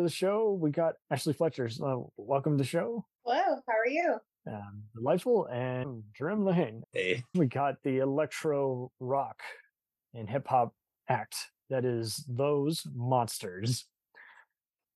Okay, 0.00 0.06
welcome 0.06 0.06
to 0.06 0.10
the 0.10 0.14
show. 0.16 0.58
We 0.58 0.70
got 0.70 0.94
Ashley 1.10 1.34
Fletcher. 1.34 1.68
Uh, 1.82 1.96
welcome 2.16 2.52
to 2.56 2.62
the 2.62 2.68
show. 2.68 3.04
Hello, 3.24 3.60
how 3.68 3.74
are 3.74 3.86
you? 3.86 4.16
Um, 4.46 4.84
Delightful 4.94 5.46
and 5.46 6.04
JeRm 6.18 6.44
La 6.44 6.52
Haine. 6.52 6.82
Hey, 6.92 7.22
We 7.34 7.46
got 7.46 7.74
the 7.84 7.98
electro 7.98 8.90
rock 8.98 9.42
and 10.14 10.28
hip 10.28 10.48
hop 10.48 10.72
act 11.08 11.36
that 11.68 11.84
is 11.84 12.24
Those 12.28 12.86
Monsters. 12.94 13.86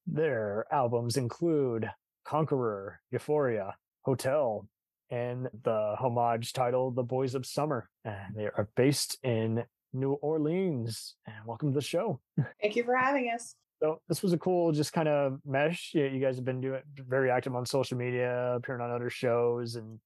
Their 0.07 0.65
albums 0.73 1.17
include 1.19 1.91
Conqueror, 2.25 3.01
Euphoria, 3.11 3.75
Hotel, 4.07 4.67
and 5.11 5.49
the 5.65 5.97
homage 5.99 6.55
title 6.55 6.91
The 6.93 7.03
Boys 7.03 7.35
of 7.35 7.45
Summer. 7.45 7.91
And 8.07 8.35
they 8.35 8.45
are 8.47 8.69
based 8.75 9.19
in 9.23 9.65
New 9.93 10.13
Orleans. 10.15 11.17
And 11.27 11.37
welcome 11.45 11.73
to 11.73 11.75
the 11.75 11.83
show. 11.85 12.21
Thank 12.63 12.77
you 12.77 12.85
for 12.85 12.97
having 12.97 13.31
us. 13.35 13.55
So 13.85 14.01
this 14.09 14.23
was 14.23 14.33
a 14.33 14.39
cool, 14.39 14.73
just 14.73 14.95
kind 14.95 15.09
of 15.09 15.41
mesh. 15.45 15.91
You, 15.93 16.07
you 16.07 16.19
guys 16.19 16.37
have 16.37 16.45
been 16.47 16.63
doing 16.63 16.81
very 16.97 17.31
active 17.31 17.55
on 17.55 17.67
social 17.67 17.99
media, 17.99 18.55
appearing 18.55 18.81
on 18.81 18.91
other 18.91 19.11
shows, 19.11 19.77
and 19.77 20.01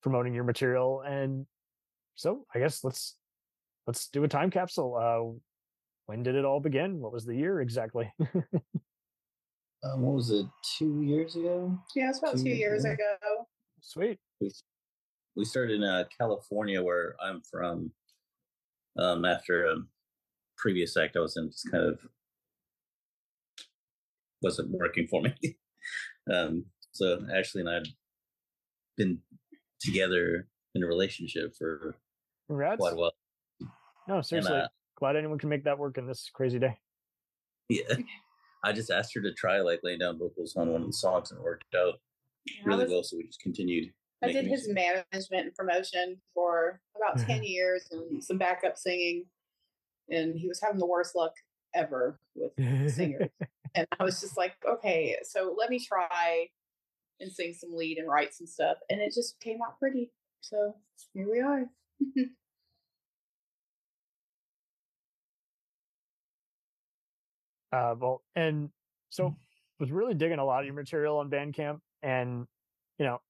promoting 0.00 0.32
your 0.32 0.44
material. 0.44 1.02
And 1.04 1.44
so 2.14 2.46
I 2.54 2.60
guess 2.60 2.84
let's 2.84 3.16
let's 3.88 4.06
do 4.10 4.22
a 4.22 4.28
time 4.28 4.48
capsule. 4.48 4.94
Uh, 4.94 5.36
when 6.06 6.22
did 6.22 6.36
it 6.36 6.44
all 6.44 6.60
begin? 6.60 7.00
What 7.00 7.12
was 7.12 7.24
the 7.24 7.34
year 7.34 7.60
exactly? 7.60 8.12
um, 9.82 10.02
what 10.02 10.14
was 10.14 10.30
it? 10.30 10.46
Two 10.78 11.02
years 11.02 11.34
ago. 11.34 11.76
Yeah, 11.96 12.10
it's 12.10 12.20
about 12.20 12.36
Two 12.36 12.44
two 12.44 12.50
years 12.50 12.84
years 12.84 12.94
ago. 12.94 13.48
Sweet. 13.80 14.20
We 14.40 14.52
we 15.34 15.44
started 15.44 15.74
in 15.74 15.82
uh, 15.82 16.04
California, 16.16 16.80
where 16.80 17.16
I'm 17.20 17.42
from. 17.42 17.90
Um, 18.96 19.24
after 19.24 19.66
a 19.66 19.78
previous 20.56 20.96
act 20.96 21.16
I 21.16 21.20
was 21.20 21.36
in, 21.36 21.50
just 21.50 21.68
kind 21.72 21.88
of 21.88 21.98
wasn't 24.42 24.70
working 24.70 25.06
for 25.08 25.22
me. 25.22 25.34
um, 26.32 26.64
so 26.92 27.20
Ashley 27.34 27.60
and 27.60 27.70
I 27.70 27.74
had 27.74 27.88
been 28.96 29.18
together 29.80 30.46
in 30.74 30.82
a 30.82 30.86
relationship 30.86 31.54
for 31.58 31.96
Congrats. 32.48 32.78
quite 32.78 32.92
a 32.92 32.96
while. 32.96 33.12
No, 34.08 34.20
seriously. 34.22 34.52
uh, 34.56 34.68
Glad 34.98 35.16
anyone 35.16 35.38
can 35.38 35.48
make 35.48 35.64
that 35.64 35.78
work 35.78 35.96
in 35.98 36.06
this 36.06 36.30
crazy 36.34 36.58
day. 36.58 36.76
Yeah, 37.68 37.96
I 38.64 38.72
just 38.72 38.90
asked 38.90 39.14
her 39.14 39.22
to 39.22 39.32
try 39.32 39.60
like 39.60 39.80
laying 39.82 40.00
down 40.00 40.18
vocals 40.18 40.54
on 40.56 40.72
one 40.72 40.82
of 40.82 40.86
the 40.86 40.92
songs, 40.92 41.30
and 41.30 41.38
it 41.40 41.44
worked 41.44 41.74
out 41.74 41.94
I 42.48 42.52
really 42.68 42.84
was- 42.84 42.92
well. 42.92 43.02
So 43.02 43.16
we 43.16 43.26
just 43.26 43.40
continued. 43.40 43.92
I 44.22 44.26
did 44.32 44.44
his 44.46 44.68
music. 44.68 44.74
management 44.74 45.46
and 45.46 45.54
promotion 45.54 46.20
for 46.34 46.78
about 46.94 47.26
10 47.26 47.42
years 47.42 47.86
and 47.90 48.22
some 48.22 48.36
backup 48.36 48.76
singing. 48.76 49.24
And 50.10 50.38
he 50.38 50.46
was 50.46 50.60
having 50.60 50.78
the 50.78 50.84
worst 50.84 51.16
luck 51.16 51.32
ever 51.74 52.18
with 52.34 52.52
singers. 52.92 53.28
and 53.74 53.86
I 53.98 54.04
was 54.04 54.20
just 54.20 54.36
like, 54.36 54.54
okay, 54.68 55.16
so 55.22 55.54
let 55.58 55.70
me 55.70 55.78
try 55.78 56.48
and 57.20 57.30
sing 57.30 57.54
some 57.54 57.74
lead 57.74 57.98
and 57.98 58.08
write 58.08 58.34
some 58.34 58.46
stuff. 58.46 58.76
And 58.88 59.00
it 59.00 59.12
just 59.14 59.38
came 59.40 59.58
out 59.66 59.78
pretty. 59.78 60.10
So 60.40 60.74
here 61.14 61.30
we 61.30 61.40
are. 61.40 61.66
Uh, 67.72 67.94
well, 67.98 68.22
and 68.34 68.70
so 69.10 69.36
was 69.78 69.92
really 69.92 70.14
digging 70.14 70.38
a 70.38 70.44
lot 70.44 70.60
of 70.60 70.66
your 70.66 70.74
material 70.74 71.18
on 71.18 71.30
Bandcamp, 71.30 71.78
and 72.02 72.46
you 72.98 73.04
know, 73.04 73.20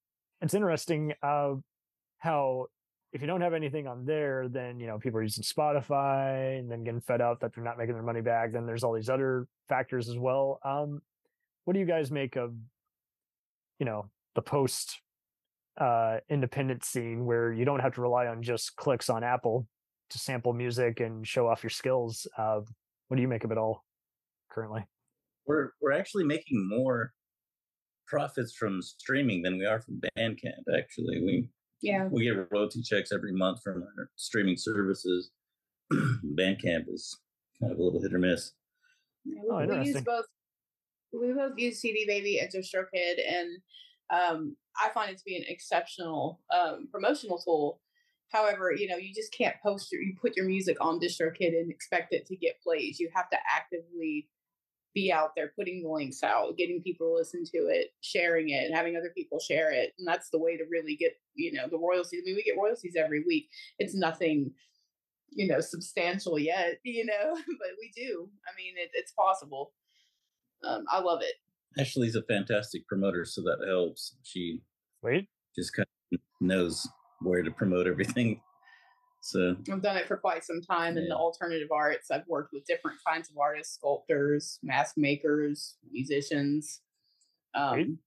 it's 0.41 0.53
interesting 0.53 1.13
uh, 1.21 1.53
how 2.17 2.67
if 3.13 3.21
you 3.21 3.27
don't 3.27 3.41
have 3.41 3.53
anything 3.53 3.87
on 3.87 4.05
there, 4.05 4.47
then 4.47 4.79
you 4.79 4.87
know 4.87 4.97
people 4.97 5.19
are 5.19 5.23
using 5.23 5.43
Spotify 5.43 6.59
and 6.59 6.71
then 6.71 6.83
getting 6.83 7.01
fed 7.01 7.21
up 7.21 7.39
that 7.41 7.53
they're 7.53 7.63
not 7.63 7.77
making 7.77 7.93
their 7.93 8.03
money 8.03 8.21
back. 8.21 8.51
Then 8.53 8.65
there's 8.65 8.83
all 8.83 8.93
these 8.93 9.09
other 9.09 9.47
factors 9.67 10.09
as 10.09 10.17
well. 10.17 10.59
Um, 10.63 11.01
what 11.65 11.73
do 11.73 11.79
you 11.79 11.85
guys 11.85 12.11
make 12.11 12.35
of 12.35 12.53
you 13.79 13.85
know 13.85 14.09
the 14.35 14.41
post 14.41 15.01
uh, 15.79 16.17
independent 16.29 16.83
scene 16.83 17.25
where 17.25 17.51
you 17.51 17.65
don't 17.65 17.79
have 17.79 17.95
to 17.95 18.01
rely 18.01 18.27
on 18.27 18.41
just 18.41 18.75
clicks 18.75 19.09
on 19.09 19.23
Apple 19.23 19.67
to 20.09 20.17
sample 20.17 20.53
music 20.53 20.99
and 20.99 21.27
show 21.27 21.47
off 21.47 21.63
your 21.63 21.69
skills? 21.69 22.27
Uh, 22.37 22.61
what 23.07 23.15
do 23.15 23.21
you 23.21 23.27
make 23.27 23.43
of 23.43 23.51
it 23.51 23.57
all 23.57 23.83
currently? 24.49 24.85
we're 25.45 25.71
we're 25.81 25.91
actually 25.91 26.23
making 26.23 26.67
more 26.67 27.13
profits 28.07 28.53
from 28.53 28.81
streaming 28.81 29.41
than 29.41 29.57
we 29.57 29.65
are 29.65 29.79
from 29.79 30.01
Bandcamp. 30.17 30.63
Actually, 30.77 31.21
we 31.21 31.49
Yeah. 31.81 32.07
we 32.11 32.23
get 32.23 32.51
royalty 32.51 32.81
checks 32.81 33.11
every 33.11 33.33
month 33.33 33.61
from 33.63 33.83
our 33.83 34.09
streaming 34.15 34.57
services. 34.57 35.31
Bandcamp 35.93 36.85
is 36.87 37.17
kind 37.59 37.71
of 37.71 37.79
a 37.79 37.83
little 37.83 38.01
hit 38.01 38.13
or 38.13 38.19
miss. 38.19 38.51
Yeah, 39.25 39.41
Oh, 39.49 39.65
we, 39.65 39.79
we 39.79 39.85
use 39.87 40.01
both. 40.01 40.25
We 41.13 41.33
both 41.33 41.53
use 41.57 41.81
CD 41.81 42.05
Baby 42.07 42.39
and 42.39 42.49
DistroKid, 42.49 43.15
and 43.27 43.57
um, 44.11 44.55
I 44.81 44.89
find 44.89 45.11
it 45.11 45.17
to 45.17 45.23
be 45.25 45.35
an 45.35 45.43
exceptional 45.47 46.39
um, 46.53 46.87
promotional 46.91 47.37
tool. 47.37 47.81
However, 48.31 48.71
you 48.73 48.87
know, 48.87 48.95
you 48.95 49.13
just 49.13 49.33
can't 49.33 49.55
post 49.61 49.91
your, 49.91 50.01
you 50.01 50.15
put 50.19 50.37
your 50.37 50.45
music 50.45 50.77
on 50.79 51.01
DistroKid 51.01 51.49
and 51.49 51.69
expect 51.69 52.13
it 52.13 52.25
to 52.27 52.35
get 52.37 52.61
plays. 52.61 52.97
You 52.99 53.09
have 53.13 53.29
to 53.31 53.37
actively 53.53 54.29
be 54.93 55.11
out 55.11 55.31
there 55.35 55.53
putting 55.57 55.83
the 55.83 55.89
links 55.89 56.23
out, 56.23 56.57
getting 56.57 56.81
people 56.81 57.07
to 57.07 57.13
listen 57.13 57.43
to 57.45 57.67
it, 57.67 57.89
sharing 58.01 58.49
it, 58.49 58.65
and 58.65 58.75
having 58.75 58.97
other 58.97 59.11
people 59.15 59.39
share 59.39 59.71
it. 59.71 59.93
And 59.97 60.07
that's 60.07 60.29
the 60.29 60.39
way 60.39 60.57
to 60.57 60.63
really 60.69 60.95
get, 60.95 61.13
you 61.35 61.53
know, 61.53 61.67
the 61.69 61.77
royalties. 61.77 62.21
I 62.21 62.25
mean, 62.25 62.35
we 62.35 62.43
get 62.43 62.57
royalties 62.57 62.95
every 62.97 63.23
week. 63.25 63.49
It's 63.79 63.95
nothing, 63.95 64.51
you 65.29 65.47
know, 65.47 65.61
substantial 65.61 66.37
yet, 66.37 66.79
you 66.83 67.05
know, 67.05 67.33
but 67.33 67.69
we 67.79 67.91
do. 67.95 68.29
I 68.45 68.51
mean, 68.57 68.73
it, 68.77 68.89
it's 68.93 69.13
possible. 69.13 69.73
Um, 70.63 70.83
I 70.89 70.99
love 70.99 71.21
it. 71.21 71.35
Ashley's 71.79 72.15
a 72.15 72.23
fantastic 72.23 72.85
promoter, 72.87 73.23
so 73.23 73.41
that 73.41 73.65
helps. 73.65 74.17
She 74.23 74.61
Wait, 75.01 75.29
just 75.55 75.73
kind 75.73 75.87
of 76.13 76.19
knows 76.41 76.87
where 77.21 77.43
to 77.43 77.51
promote 77.51 77.87
everything. 77.87 78.41
So 79.23 79.55
I've 79.71 79.83
done 79.83 79.97
it 79.97 80.07
for 80.07 80.17
quite 80.17 80.43
some 80.43 80.61
time 80.61 80.97
in 80.97 81.07
the 81.07 81.15
alternative 81.15 81.69
arts. 81.71 82.09
I've 82.09 82.27
worked 82.27 82.53
with 82.53 82.65
different 82.65 82.97
kinds 83.07 83.29
of 83.29 83.37
artists, 83.37 83.75
sculptors, 83.75 84.57
mask 84.63 84.97
makers, 84.97 85.77
musicians. 85.91 86.81
Great. 87.53 87.85
Um, 87.85 87.99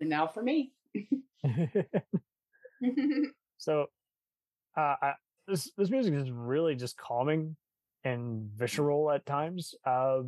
and 0.00 0.10
now 0.10 0.26
for 0.26 0.42
me. 0.42 0.72
so 3.56 3.86
uh, 4.76 4.94
I, 5.00 5.12
this 5.48 5.70
this 5.78 5.90
music 5.90 6.12
is 6.12 6.30
really 6.30 6.74
just 6.74 6.98
calming 6.98 7.56
and 8.04 8.50
visceral 8.54 9.10
at 9.10 9.24
times, 9.24 9.74
uh, 9.86 10.20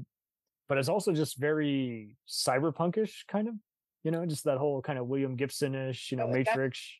but 0.66 0.78
it's 0.78 0.88
also 0.88 1.12
just 1.12 1.38
very 1.38 2.16
cyberpunkish 2.26 3.26
kind 3.28 3.48
of. 3.48 3.54
You 4.02 4.12
know, 4.12 4.24
just 4.24 4.44
that 4.44 4.56
whole 4.56 4.80
kind 4.80 4.98
of 4.98 5.08
William 5.08 5.36
Gibson-ish, 5.36 6.10
you 6.10 6.16
know, 6.16 6.24
Oh, 6.24 6.32
Matrix 6.32 6.99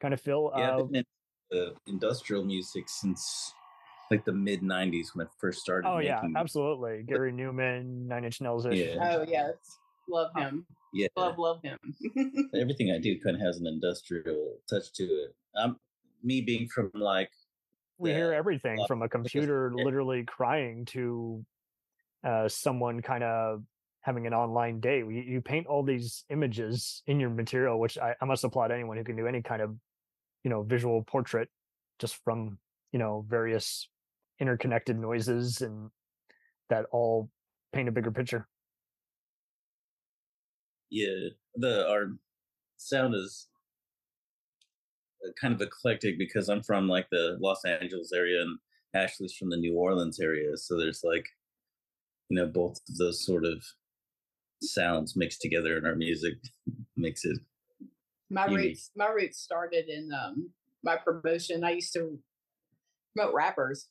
kind 0.00 0.14
of 0.14 0.20
feel. 0.20 0.52
yeah, 0.56 0.70
Uh, 0.70 0.78
I've 0.80 0.90
been 0.92 1.04
in 1.50 1.58
uh, 1.58 1.70
industrial 1.86 2.44
music 2.44 2.88
since 2.88 3.52
like 4.10 4.24
the 4.24 4.32
mid 4.32 4.62
'90s 4.62 5.14
when 5.14 5.26
I 5.26 5.30
first 5.40 5.60
started. 5.60 5.88
oh 5.88 5.98
yeah, 5.98 6.16
making- 6.22 6.36
absolutely. 6.36 7.02
Gary 7.06 7.32
Numan, 7.32 8.06
Nine 8.06 8.24
Inch 8.24 8.40
Nails. 8.40 8.66
Yeah. 8.66 8.96
oh, 9.18 9.24
yes. 9.26 9.54
Love 10.08 10.30
him. 10.36 10.66
Yeah, 10.92 11.08
Love, 11.16 11.38
love 11.38 11.60
him. 11.62 11.78
everything 12.54 12.92
I 12.92 12.98
do 12.98 13.18
kind 13.18 13.34
of 13.34 13.42
has 13.42 13.58
an 13.58 13.66
industrial 13.66 14.58
touch 14.70 14.92
to 14.94 15.04
it. 15.04 15.34
Um, 15.56 15.78
me 16.22 16.40
being 16.40 16.68
from 16.68 16.90
like 16.94 17.30
we 17.98 18.10
hear 18.10 18.32
everything 18.32 18.78
from 18.86 19.02
a 19.02 19.08
computer 19.08 19.72
yeah. 19.76 19.84
literally 19.84 20.24
crying 20.24 20.84
to 20.86 21.44
uh, 22.24 22.48
someone 22.48 23.00
kind 23.02 23.24
of 23.24 23.62
having 24.04 24.26
an 24.26 24.34
online 24.34 24.80
day. 24.80 24.98
You, 24.98 25.10
you 25.10 25.40
paint 25.40 25.66
all 25.66 25.82
these 25.82 26.24
images 26.30 27.02
in 27.06 27.18
your 27.18 27.30
material, 27.30 27.80
which 27.80 27.98
I, 27.98 28.14
I 28.20 28.24
must 28.24 28.44
applaud 28.44 28.70
anyone 28.70 28.96
who 28.96 29.04
can 29.04 29.16
do 29.16 29.26
any 29.26 29.42
kind 29.42 29.62
of, 29.62 29.74
you 30.44 30.50
know, 30.50 30.62
visual 30.62 31.02
portrait 31.02 31.48
just 31.98 32.16
from, 32.24 32.58
you 32.92 32.98
know, 32.98 33.24
various 33.28 33.88
interconnected 34.40 34.98
noises 34.98 35.62
and 35.62 35.90
that 36.70 36.86
all 36.92 37.30
paint 37.72 37.88
a 37.88 37.92
bigger 37.92 38.10
picture. 38.10 38.46
yeah, 40.94 41.28
the 41.56 41.88
our 41.88 42.06
sound 42.76 43.14
is 43.16 43.48
uh, 45.26 45.32
kind 45.40 45.52
of 45.52 45.60
eclectic 45.60 46.18
because 46.18 46.48
I'm 46.48 46.62
from 46.62 46.88
like 46.88 47.08
the 47.10 47.36
Los 47.40 47.64
Angeles 47.64 48.12
area 48.12 48.40
and 48.42 48.58
Ashley's 48.94 49.34
from 49.34 49.50
the 49.50 49.56
New 49.56 49.76
Orleans 49.76 50.20
area, 50.20 50.56
so 50.56 50.78
there's 50.78 51.02
like 51.02 51.26
you 52.28 52.36
know 52.36 52.46
both 52.46 52.78
of 52.88 52.96
those 52.96 53.24
sort 53.26 53.44
of 53.44 53.64
sounds 54.72 55.14
mixed 55.16 55.40
together 55.40 55.76
in 55.76 55.84
our 55.86 55.94
music 55.94 56.34
makes 56.96 57.24
it 57.24 57.38
my 58.30 58.46
Unique. 58.46 58.68
roots 58.70 58.90
my 58.96 59.08
roots 59.08 59.38
started 59.38 59.88
in 59.88 60.10
um 60.12 60.50
my 60.82 60.96
promotion. 60.96 61.64
I 61.64 61.72
used 61.72 61.92
to 61.94 62.18
promote 63.16 63.34
rappers. 63.34 63.88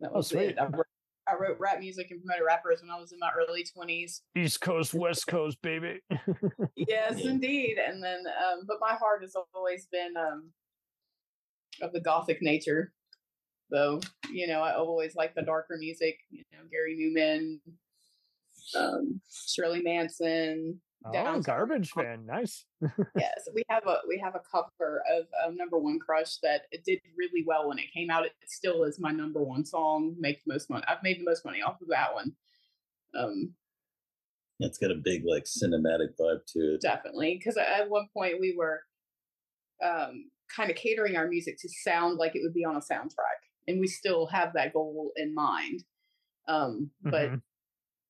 That 0.00 0.10
Oh, 0.12 0.18
was 0.18 0.28
sweet. 0.28 0.50
it. 0.50 0.58
I 0.58 0.66
wrote, 0.66 0.86
I 1.28 1.34
wrote 1.34 1.58
rap 1.58 1.80
music 1.80 2.10
and 2.10 2.20
promoted 2.22 2.44
rappers 2.46 2.80
when 2.80 2.90
I 2.90 3.00
was 3.00 3.12
in 3.12 3.18
my 3.18 3.30
early 3.36 3.64
twenties. 3.64 4.22
East 4.36 4.60
Coast, 4.60 4.94
West 4.94 5.26
Coast, 5.26 5.58
baby. 5.62 6.00
Yes, 6.76 7.20
Yeah. 7.20 7.30
indeed. 7.30 7.76
And 7.78 8.02
then 8.02 8.20
um 8.26 8.64
but 8.66 8.78
my 8.80 8.94
heart 8.94 9.22
has 9.22 9.34
always 9.54 9.86
been 9.86 10.14
um 10.16 10.50
of 11.80 11.92
the 11.92 12.00
gothic 12.00 12.38
nature. 12.42 12.92
though. 13.70 14.00
You 14.30 14.46
know, 14.46 14.60
I 14.62 14.74
always 14.74 15.14
like 15.16 15.34
the 15.34 15.42
darker 15.42 15.76
music. 15.78 16.18
You 16.30 16.44
know, 16.52 16.58
Gary 16.70 16.96
Numan, 16.96 17.58
um, 18.76 19.20
Shirley 19.46 19.82
Manson. 19.82 20.80
Oh, 21.04 21.12
Down- 21.12 21.40
garbage 21.40 21.90
fan. 21.90 22.24
Nice. 22.26 22.64
yes, 23.18 23.48
we 23.54 23.64
have 23.68 23.84
a 23.88 23.96
we 24.08 24.18
have 24.22 24.36
a 24.36 24.40
cover 24.50 25.02
of 25.12 25.26
um, 25.44 25.56
Number 25.56 25.76
One 25.78 25.98
Crush 25.98 26.36
that 26.44 26.62
it 26.70 26.84
did 26.84 27.00
really 27.16 27.44
well 27.46 27.68
when 27.68 27.78
it 27.80 27.92
came 27.92 28.08
out. 28.08 28.24
It 28.24 28.32
still 28.46 28.84
is 28.84 29.00
my 29.00 29.10
number 29.10 29.42
one 29.42 29.64
song. 29.64 30.14
Make 30.18 30.44
the 30.44 30.52
most 30.52 30.70
money. 30.70 30.84
I've 30.86 31.02
made 31.02 31.18
the 31.18 31.24
most 31.24 31.44
money 31.44 31.60
off 31.60 31.80
of 31.82 31.88
that 31.88 32.14
one. 32.14 32.32
Um, 33.18 33.52
It's 34.60 34.78
got 34.78 34.92
a 34.92 34.94
big 34.94 35.24
like 35.26 35.44
cinematic 35.44 36.14
vibe 36.20 36.46
to 36.52 36.74
it. 36.74 36.80
definitely 36.80 37.34
because 37.36 37.56
at 37.56 37.90
one 37.90 38.06
point 38.14 38.36
we 38.40 38.54
were 38.56 38.82
um, 39.84 40.30
kind 40.54 40.70
of 40.70 40.76
catering 40.76 41.16
our 41.16 41.26
music 41.26 41.56
to 41.60 41.68
sound 41.82 42.16
like 42.18 42.36
it 42.36 42.42
would 42.44 42.54
be 42.54 42.64
on 42.64 42.76
a 42.76 42.80
soundtrack, 42.80 43.40
and 43.66 43.80
we 43.80 43.88
still 43.88 44.26
have 44.26 44.52
that 44.54 44.72
goal 44.72 45.10
in 45.16 45.34
mind. 45.34 45.82
Um, 46.46 46.90
but 47.02 47.30
Mhm. 47.30 47.42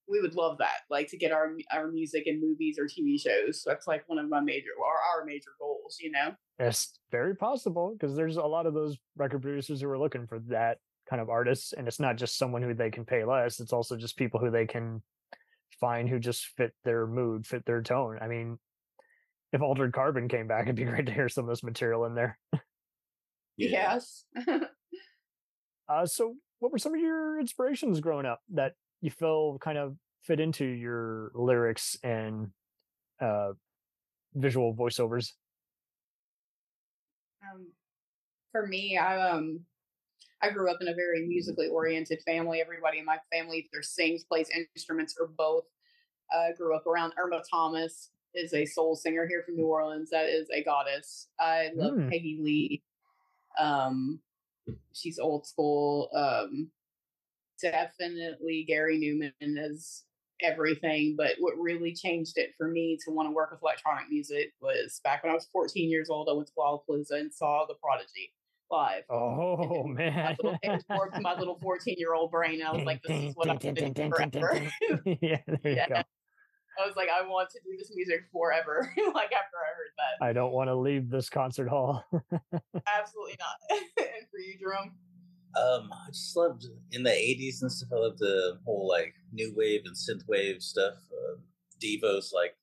We 0.08 0.20
would 0.20 0.34
love 0.34 0.58
that, 0.58 0.80
like 0.90 1.08
to 1.08 1.16
get 1.16 1.32
our 1.32 1.52
our 1.72 1.90
music 1.90 2.26
in 2.26 2.40
movies 2.40 2.78
or 2.78 2.84
TV 2.84 3.20
shows. 3.20 3.62
So 3.62 3.70
that's 3.70 3.86
like 3.86 4.08
one 4.08 4.18
of 4.18 4.28
my 4.28 4.40
major 4.40 4.70
or 4.78 4.92
our 4.92 5.24
major 5.24 5.50
goals, 5.58 5.98
you 6.00 6.10
know. 6.10 6.34
It's 6.58 6.98
very 7.10 7.34
possible 7.34 7.96
because 7.98 8.16
there's 8.16 8.36
a 8.36 8.42
lot 8.42 8.66
of 8.66 8.74
those 8.74 8.96
record 9.16 9.42
producers 9.42 9.80
who 9.80 9.88
are 9.88 9.98
looking 9.98 10.26
for 10.26 10.40
that 10.48 10.78
kind 11.08 11.20
of 11.20 11.28
artists, 11.28 11.72
and 11.72 11.86
it's 11.88 12.00
not 12.00 12.16
just 12.16 12.38
someone 12.38 12.62
who 12.62 12.74
they 12.74 12.90
can 12.90 13.04
pay 13.04 13.24
less. 13.24 13.60
It's 13.60 13.72
also 13.72 13.96
just 13.96 14.16
people 14.16 14.40
who 14.40 14.50
they 14.50 14.66
can 14.66 15.02
find 15.80 16.08
who 16.08 16.18
just 16.18 16.46
fit 16.56 16.72
their 16.84 17.06
mood, 17.06 17.46
fit 17.46 17.64
their 17.64 17.82
tone. 17.82 18.18
I 18.20 18.28
mean, 18.28 18.58
if 19.52 19.60
Altered 19.60 19.92
Carbon 19.92 20.28
came 20.28 20.46
back, 20.46 20.64
it'd 20.64 20.76
be 20.76 20.84
great 20.84 21.06
to 21.06 21.12
hear 21.12 21.28
some 21.28 21.44
of 21.44 21.50
this 21.50 21.64
material 21.64 22.04
in 22.04 22.14
there. 22.14 22.38
Yes. 23.58 24.24
Uh, 25.88 26.06
so, 26.06 26.36
what 26.60 26.72
were 26.72 26.78
some 26.78 26.94
of 26.94 27.00
your 27.00 27.38
inspirations 27.38 28.00
growing 28.00 28.24
up 28.24 28.40
that 28.54 28.72
you 29.02 29.10
feel 29.10 29.58
kind 29.58 29.76
of 29.76 29.96
fit 30.22 30.40
into 30.40 30.64
your 30.64 31.30
lyrics 31.34 31.98
and 32.02 32.48
uh, 33.20 33.52
visual 34.34 34.74
voiceovers? 34.74 35.32
um, 37.52 37.66
for 38.52 38.66
me, 38.66 38.96
I 38.96 39.30
um 39.30 39.60
I 40.40 40.50
grew 40.50 40.70
up 40.70 40.78
in 40.80 40.88
a 40.88 40.94
very 40.94 41.26
musically 41.26 41.68
oriented 41.68 42.20
family. 42.24 42.60
Everybody 42.60 42.98
in 42.98 43.04
my 43.04 43.18
family 43.32 43.68
either 43.72 43.82
sings, 43.82 44.24
plays 44.24 44.48
instruments, 44.74 45.16
or 45.20 45.26
both. 45.26 45.64
I 46.32 46.52
grew 46.56 46.74
up 46.74 46.86
around 46.86 47.12
Irma 47.18 47.42
Thomas, 47.50 48.10
is 48.34 48.54
a 48.54 48.64
soul 48.64 48.96
singer 48.96 49.26
here 49.26 49.42
from 49.44 49.56
New 49.56 49.66
Orleans. 49.66 50.10
That 50.10 50.26
is 50.26 50.48
a 50.50 50.62
goddess. 50.62 51.28
I 51.38 51.70
love 51.74 51.94
Mm. 51.94 52.10
Peggy 52.10 52.38
Lee. 52.40 52.82
Um, 53.58 54.20
she's 54.92 55.18
old 55.18 55.46
school. 55.46 56.08
Um, 56.14 56.70
definitely 57.62 58.64
Gary 58.66 58.98
Numan 58.98 59.56
as 59.58 60.02
everything. 60.42 61.14
But 61.16 61.32
what 61.38 61.54
really 61.58 61.94
changed 61.94 62.36
it 62.36 62.50
for 62.58 62.68
me 62.68 62.98
to 63.04 63.10
want 63.12 63.28
to 63.28 63.32
work 63.32 63.50
with 63.52 63.60
electronic 63.62 64.10
music 64.10 64.52
was 64.60 65.00
back 65.04 65.22
when 65.22 65.30
I 65.30 65.34
was 65.34 65.46
14 65.52 65.88
years 65.88 66.10
old. 66.10 66.28
I 66.28 66.32
went 66.32 66.48
to 66.48 66.54
Lollapalooza 66.58 67.12
and 67.20 67.32
saw 67.32 67.64
The 67.66 67.74
Prodigy 67.74 68.32
live. 68.70 69.04
Oh 69.10 69.84
man! 69.86 70.36
little, 70.42 70.58
it 70.62 70.82
was 70.88 71.10
my 71.20 71.38
little 71.38 71.58
14 71.62 71.94
year 71.98 72.14
old 72.14 72.30
brain. 72.30 72.62
I 72.62 72.72
was 72.72 72.84
like, 72.84 73.02
this 73.02 73.22
is 73.30 73.36
what 73.36 73.48
I'm 73.48 73.58
going 73.58 73.74
to 73.76 73.90
do 73.90 74.10
forever. 74.10 74.62
yeah, 75.20 75.38
there 75.62 75.72
Yeah. 75.72 75.86
you 75.88 75.94
go. 75.94 76.02
I 76.82 76.86
was 76.86 76.96
like, 76.96 77.08
I 77.10 77.20
want 77.28 77.50
to 77.50 77.58
do 77.66 77.76
this 77.76 77.92
music 77.94 78.20
forever. 78.32 78.90
like 79.14 79.30
after 79.30 79.58
I 79.60 79.72
heard 79.76 79.92
that, 79.98 80.24
I 80.24 80.32
don't 80.32 80.52
want 80.52 80.68
to 80.68 80.74
leave 80.74 81.10
this 81.10 81.28
concert 81.28 81.68
hall. 81.68 82.02
absolutely 82.88 83.36
not. 83.38 83.78
and 83.98 84.26
for 84.30 84.38
you, 84.38 84.58
Jerome, 84.58 84.92
Um, 85.56 85.90
I 85.92 86.10
just 86.10 86.36
loved 86.36 86.64
in 86.92 87.02
the 87.02 87.10
'80s 87.10 87.62
and 87.62 87.70
stuff. 87.72 87.90
I 87.92 87.96
loved 87.96 88.18
the 88.18 88.58
whole 88.64 88.88
like 88.88 89.14
new 89.32 89.52
wave 89.56 89.82
and 89.84 89.94
synth 89.94 90.26
wave 90.28 90.62
stuff. 90.62 90.94
Uh, 91.12 91.36
Devo's 91.80 92.32
like 92.34 92.54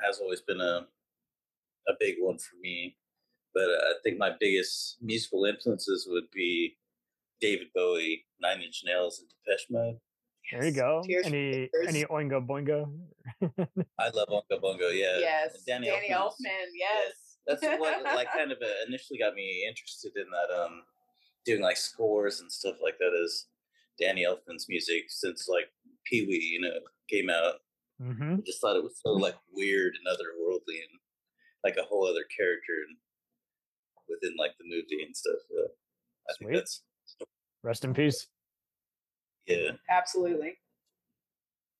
has 0.00 0.18
always 0.20 0.40
been 0.42 0.60
a 0.60 0.86
a 1.88 1.92
big 1.98 2.16
one 2.20 2.38
for 2.38 2.56
me. 2.60 2.96
But 3.54 3.64
uh, 3.70 3.82
I 3.90 3.94
think 4.04 4.18
my 4.18 4.32
biggest 4.38 4.98
musical 5.00 5.44
influences 5.46 6.06
would 6.10 6.30
be 6.32 6.76
David 7.40 7.68
Bowie, 7.74 8.26
Nine 8.40 8.60
Inch 8.62 8.82
Nails, 8.84 9.18
and 9.20 9.28
Depeche 9.30 9.66
Mode. 9.70 9.96
there 10.52 10.64
you 10.66 10.72
go. 10.72 11.02
Tears 11.06 11.26
Any 11.26 11.70
any 11.88 12.04
oingo 12.04 12.44
boingo? 12.46 12.92
I 13.98 14.08
love 14.10 14.28
Oingo 14.28 14.60
Boingo. 14.62 14.90
Yeah, 14.92 15.18
yes, 15.18 15.54
And 15.54 15.66
Danny, 15.66 15.86
Danny 15.88 16.08
Elfman's- 16.10 16.34
Elfman, 16.46 16.66
yes. 16.74 17.12
That's 17.46 17.62
what 17.62 18.02
like 18.04 18.32
kind 18.36 18.52
of 18.52 18.58
uh, 18.62 18.66
initially 18.88 19.18
got 19.18 19.34
me 19.34 19.64
interested 19.68 20.12
in 20.16 20.26
that. 20.30 20.54
Um, 20.54 20.82
doing 21.46 21.62
like 21.62 21.76
scores 21.76 22.40
and 22.40 22.50
stuff 22.50 22.76
like 22.82 22.98
that. 22.98 23.12
Is 23.24 23.46
Danny 23.98 24.24
Elfman's 24.24 24.66
music 24.68 25.04
since 25.08 25.48
like 25.48 25.66
Pee 26.04 26.26
Wee, 26.26 26.50
you 26.52 26.60
know, 26.60 26.78
came 27.08 27.30
out. 27.30 27.54
hmm 28.00 28.34
I 28.34 28.42
just 28.44 28.60
thought 28.60 28.76
it 28.76 28.82
was 28.82 29.00
so 29.04 29.12
like 29.12 29.36
weird 29.52 29.94
and 29.96 30.06
otherworldly 30.16 30.80
and 30.82 31.00
like 31.64 31.76
a 31.78 31.82
whole 31.82 32.06
other 32.06 32.24
character 32.36 32.74
and 32.88 32.96
within 34.08 34.36
like 34.38 34.52
the 34.58 34.64
movie 34.64 35.02
and 35.04 35.16
stuff. 35.16 35.34
I 36.28 36.32
Sweet. 36.34 36.46
think 36.48 36.56
that's 36.58 36.82
Rest 37.62 37.84
in 37.84 37.94
peace. 37.94 38.28
yeah. 39.46 39.72
Absolutely. 39.90 40.54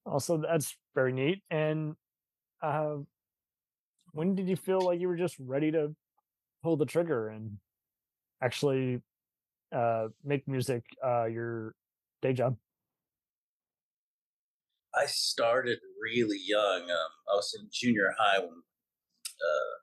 Also, 0.05 0.39
that's 0.39 0.77
very 0.95 1.13
neat. 1.13 1.43
And 1.51 1.95
uh, 2.63 2.97
when 4.13 4.35
did 4.35 4.49
you 4.49 4.57
feel 4.57 4.81
like 4.81 5.01
you 5.01 5.09
were 5.09 5.17
just 5.17 5.37
ready 5.39 5.71
to 5.73 5.95
pull 6.63 6.77
the 6.77 6.87
trigger 6.87 7.29
and 7.29 7.59
actually 8.43 9.01
uh, 9.77 10.09
make 10.25 10.49
music 10.49 10.83
uh, 11.05 11.27
your 11.27 11.75
day 12.23 12.33
job? 12.33 12.57
I 14.95 15.05
started 15.07 15.79
really 16.01 16.41
young. 16.41 16.83
Um, 16.83 17.13
I 17.31 17.37
was 17.37 17.55
in 17.61 17.69
junior 17.71 18.15
high 18.19 18.39
when 18.39 18.49
uh, 18.49 19.75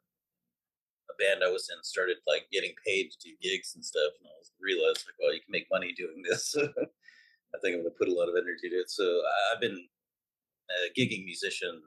a 1.12 1.16
band 1.20 1.44
I 1.46 1.52
was 1.52 1.70
in 1.70 1.84
started 1.84 2.18
like 2.26 2.48
getting 2.52 2.74
paid 2.86 3.12
to 3.12 3.18
do 3.30 3.36
gigs 3.42 3.76
and 3.76 3.86
stuff, 3.86 4.14
and 4.20 4.28
I 4.28 4.34
was 4.40 4.52
realized 4.60 5.06
like, 5.06 5.16
well, 5.22 5.34
you 5.34 5.42
can 5.42 5.52
make 5.52 5.68
money 5.72 5.94
doing 5.94 6.24
this. 6.28 6.56
I 6.58 7.60
think 7.62 7.76
I'm 7.76 7.84
going 7.86 7.94
to 7.94 8.00
put 8.00 8.10
a 8.10 8.14
lot 8.14 8.30
of 8.30 8.36
energy 8.36 8.70
to 8.70 8.76
it. 8.76 8.90
So 8.90 9.04
I- 9.04 9.54
I've 9.54 9.62
been 9.62 9.78
a 9.78 11.00
gigging 11.00 11.24
musician 11.26 11.84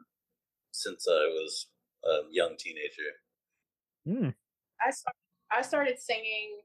since 0.70 1.06
I 1.10 1.26
was 1.34 1.66
a 2.04 2.18
young 2.30 2.54
teenager. 2.56 3.10
Hmm. 4.06 4.28
I 4.78 4.90
started, 4.92 5.18
I 5.50 5.62
started 5.62 5.98
singing 5.98 6.60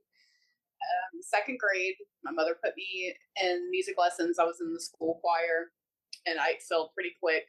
um, 0.81 1.21
second 1.21 1.59
grade. 1.59 1.95
My 2.23 2.31
mother 2.31 2.57
put 2.57 2.75
me 2.75 3.13
in 3.41 3.69
music 3.69 3.95
lessons. 3.97 4.39
I 4.39 4.45
was 4.45 4.61
in 4.61 4.73
the 4.73 4.81
school 4.81 5.19
choir, 5.21 5.71
and 6.25 6.39
I 6.39 6.51
excelled 6.51 6.93
pretty 6.93 7.13
quick. 7.21 7.45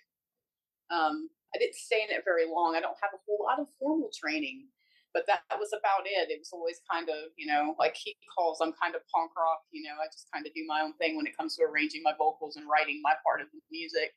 Um, 0.92 1.28
I 1.54 1.58
didn't 1.58 1.76
stay 1.76 2.04
in 2.04 2.12
it 2.12 2.24
very 2.24 2.48
long. 2.48 2.76
I 2.76 2.80
don't 2.80 3.00
have 3.00 3.12
a 3.12 3.22
whole 3.28 3.44
lot 3.44 3.60
of 3.60 3.68
formal 3.76 4.08
training, 4.12 4.68
but 5.12 5.24
that, 5.28 5.44
was 5.60 5.72
about 5.76 6.08
it. 6.08 6.32
It 6.32 6.40
was 6.40 6.52
always 6.52 6.80
kind 6.88 7.08
of, 7.08 7.32
you 7.36 7.46
know, 7.46 7.76
like 7.78 7.94
he 7.96 8.16
calls, 8.32 8.60
I'm 8.60 8.72
kind 8.76 8.96
of 8.96 9.04
punk 9.12 9.32
rock. 9.36 9.62
You 9.70 9.84
know, 9.84 9.96
I 10.00 10.08
just 10.08 10.28
kind 10.32 10.46
of 10.46 10.52
do 10.56 10.64
my 10.66 10.80
own 10.80 10.96
thing 10.96 11.16
when 11.16 11.28
it 11.28 11.36
comes 11.36 11.56
to 11.56 11.64
arranging 11.64 12.02
my 12.02 12.16
vocals 12.16 12.56
and 12.56 12.66
writing 12.66 13.00
my 13.04 13.14
part 13.22 13.40
of 13.40 13.48
the 13.52 13.60
music. 13.70 14.16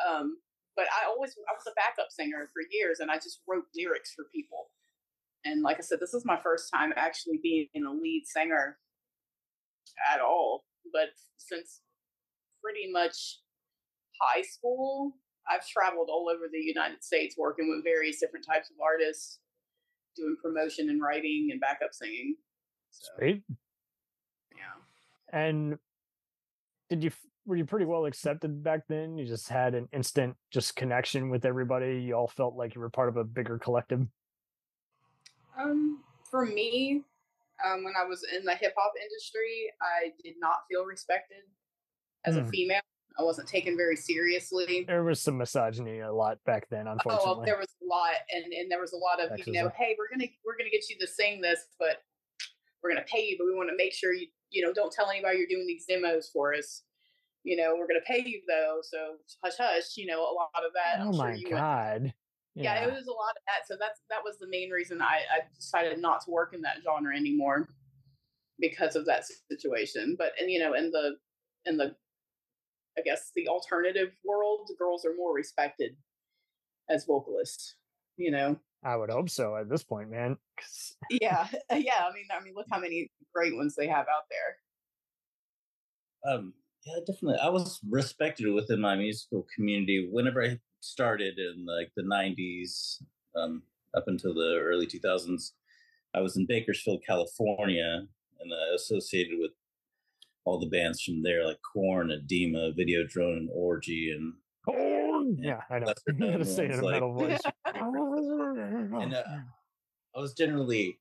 Um, 0.00 0.38
but 0.76 0.86
I 0.88 1.08
always, 1.08 1.36
I 1.48 1.52
was 1.52 1.68
a 1.68 1.76
backup 1.76 2.12
singer 2.12 2.48
for 2.52 2.64
years, 2.70 3.00
and 3.00 3.10
I 3.10 3.16
just 3.16 3.44
wrote 3.48 3.68
lyrics 3.76 4.12
for 4.14 4.28
people. 4.32 4.72
And 5.44 5.62
like 5.62 5.78
I 5.78 5.80
said, 5.80 5.98
this 6.00 6.14
is 6.14 6.24
my 6.24 6.38
first 6.42 6.70
time 6.72 6.92
actually 6.96 7.40
being 7.42 7.68
a 7.76 7.90
lead 7.90 8.24
singer 8.26 8.78
at 10.12 10.20
all. 10.20 10.64
But 10.92 11.10
since 11.36 11.80
pretty 12.62 12.90
much 12.92 13.40
high 14.20 14.42
school, 14.42 15.16
I've 15.50 15.66
traveled 15.66 16.08
all 16.10 16.28
over 16.28 16.44
the 16.50 16.60
United 16.60 17.02
States 17.02 17.36
working 17.36 17.68
with 17.68 17.84
various 17.84 18.20
different 18.20 18.46
types 18.46 18.70
of 18.70 18.76
artists, 18.80 19.40
doing 20.16 20.36
promotion 20.42 20.88
and 20.88 21.02
writing 21.02 21.48
and 21.50 21.60
backup 21.60 21.92
singing. 21.92 22.36
So, 22.90 23.12
Sweet. 23.18 23.42
yeah. 24.56 25.38
And 25.38 25.78
did 26.88 27.02
you 27.02 27.10
were 27.44 27.56
you 27.56 27.64
pretty 27.64 27.86
well 27.86 28.06
accepted 28.06 28.62
back 28.62 28.82
then? 28.88 29.16
You 29.18 29.26
just 29.26 29.48
had 29.48 29.74
an 29.74 29.88
instant 29.92 30.36
just 30.52 30.76
connection 30.76 31.28
with 31.30 31.44
everybody. 31.44 32.00
You 32.00 32.14
all 32.14 32.28
felt 32.28 32.54
like 32.54 32.74
you 32.74 32.80
were 32.80 32.90
part 32.90 33.08
of 33.08 33.16
a 33.16 33.24
bigger 33.24 33.58
collective. 33.58 34.06
Um, 35.58 36.02
for 36.30 36.46
me, 36.46 37.02
um, 37.64 37.84
when 37.84 37.94
I 38.00 38.04
was 38.06 38.24
in 38.36 38.44
the 38.44 38.54
hip 38.54 38.74
hop 38.76 38.92
industry, 39.00 39.70
I 39.80 40.12
did 40.24 40.34
not 40.40 40.58
feel 40.70 40.84
respected 40.84 41.42
as 42.24 42.36
a 42.36 42.42
Hmm. 42.42 42.48
female. 42.50 42.80
I 43.18 43.22
wasn't 43.24 43.46
taken 43.48 43.76
very 43.76 43.96
seriously. 43.96 44.84
There 44.84 45.04
was 45.04 45.20
some 45.20 45.36
misogyny 45.36 46.00
a 46.00 46.10
lot 46.12 46.42
back 46.44 46.68
then, 46.70 46.88
Oh, 46.88 46.92
unfortunately. 46.92 47.26
well, 47.36 47.42
there 47.44 47.58
was 47.58 47.68
a 47.82 47.84
lot, 47.84 48.14
and 48.30 48.50
and 48.54 48.70
there 48.70 48.80
was 48.80 48.92
a 48.94 48.96
lot 48.96 49.20
of 49.20 49.38
you 49.46 49.52
know, 49.52 49.68
hey, 49.76 49.94
we're 49.98 50.08
gonna 50.08 50.28
we're 50.44 50.56
gonna 50.56 50.70
get 50.70 50.88
you 50.88 50.96
to 50.98 51.06
sing 51.06 51.42
this, 51.42 51.66
but 51.78 52.02
we're 52.82 52.90
gonna 52.90 53.04
pay 53.06 53.26
you, 53.26 53.36
but 53.38 53.44
we 53.44 53.54
want 53.54 53.68
to 53.68 53.76
make 53.76 53.92
sure 53.92 54.14
you 54.14 54.28
you 54.50 54.64
know 54.64 54.72
don't 54.72 54.90
tell 54.92 55.10
anybody 55.10 55.38
you're 55.38 55.46
doing 55.46 55.66
these 55.66 55.84
demos 55.84 56.30
for 56.32 56.54
us. 56.54 56.84
You 57.44 57.56
know, 57.58 57.74
we're 57.76 57.86
gonna 57.86 58.00
pay 58.06 58.22
you 58.24 58.40
though, 58.48 58.78
so 58.82 59.16
hush 59.44 59.58
hush. 59.58 59.96
You 59.96 60.06
know, 60.06 60.20
a 60.22 60.32
lot 60.32 60.50
of 60.64 60.72
that. 60.72 61.00
oh 61.00 61.08
I'm 61.08 61.12
sure 61.12 61.22
my 61.24 61.34
you 61.34 61.48
went- 61.50 62.14
god. 62.56 62.64
yeah. 62.64 62.84
it 62.84 62.92
was 62.92 63.06
a 63.06 63.12
lot 63.12 63.36
of 63.36 63.42
that. 63.46 63.66
So 63.66 63.76
that's 63.78 64.00
that 64.10 64.20
was 64.24 64.38
the 64.38 64.48
main 64.48 64.70
reason 64.70 65.00
I, 65.00 65.22
I 65.30 65.40
decided 65.54 65.98
not 65.98 66.24
to 66.24 66.30
work 66.30 66.54
in 66.54 66.62
that 66.62 66.78
genre 66.84 67.16
anymore. 67.16 67.68
because 68.58 68.96
of 68.96 69.06
that 69.06 69.24
situation. 69.50 70.16
But 70.18 70.32
and 70.40 70.50
you 70.50 70.60
know, 70.60 70.74
in 70.74 70.90
the 70.90 71.16
in 71.66 71.76
the 71.76 71.94
I 72.98 73.02
guess 73.02 73.30
the 73.34 73.48
alternative 73.48 74.10
world, 74.24 74.68
girls 74.78 75.04
are 75.04 75.14
more 75.16 75.34
respected 75.34 75.96
as 76.88 77.04
vocalists. 77.04 77.76
You 78.16 78.30
know. 78.30 78.58
I 78.84 78.96
would 78.96 79.10
hope 79.10 79.30
so 79.30 79.56
at 79.56 79.70
this 79.70 79.84
point, 79.84 80.10
man. 80.10 80.36
yeah, 81.10 81.46
yeah. 81.70 82.04
I 82.08 82.12
mean, 82.12 82.26
I 82.36 82.42
mean, 82.42 82.54
look 82.54 82.66
how 82.70 82.80
many 82.80 83.10
great 83.34 83.54
ones 83.54 83.74
they 83.76 83.86
have 83.86 84.06
out 84.06 84.24
there. 84.30 86.34
Um, 86.34 86.52
yeah, 86.84 86.98
definitely. 87.06 87.38
I 87.40 87.48
was 87.48 87.78
respected 87.88 88.52
within 88.52 88.80
my 88.80 88.96
musical 88.96 89.46
community 89.54 90.08
whenever 90.10 90.42
I 90.42 90.58
started 90.82 91.38
in 91.38 91.64
like 91.66 91.90
the 91.96 92.02
'90s, 92.02 93.02
um, 93.36 93.62
up 93.96 94.04
until 94.06 94.34
the 94.34 94.58
early 94.60 94.86
2000s. 94.86 95.52
I 96.14 96.20
was 96.20 96.36
in 96.36 96.46
Bakersfield, 96.46 97.02
California, 97.06 98.06
and 98.40 98.52
uh, 98.52 98.74
associated 98.74 99.38
with 99.38 99.52
all 100.44 100.58
the 100.58 100.68
bands 100.68 101.02
from 101.02 101.22
there, 101.22 101.46
like 101.46 101.58
Korn, 101.72 102.08
Adema, 102.10 102.76
Videodrome, 102.78 103.36
and 103.36 103.50
Orgy, 103.52 104.12
and. 104.16 104.34
Yeah, 105.38 105.60
I 105.70 105.78
know. 105.78 105.92
I'm 106.08 106.18
gonna 106.18 106.44
say 106.44 106.66
it 106.66 106.72
in 106.72 106.80
a 106.80 106.84
like, 106.84 106.94
metal 106.94 107.14
voice. 107.14 107.40
and 107.66 109.14
uh, 109.14 109.22
I 110.16 110.20
was 110.20 110.34
generally 110.34 110.98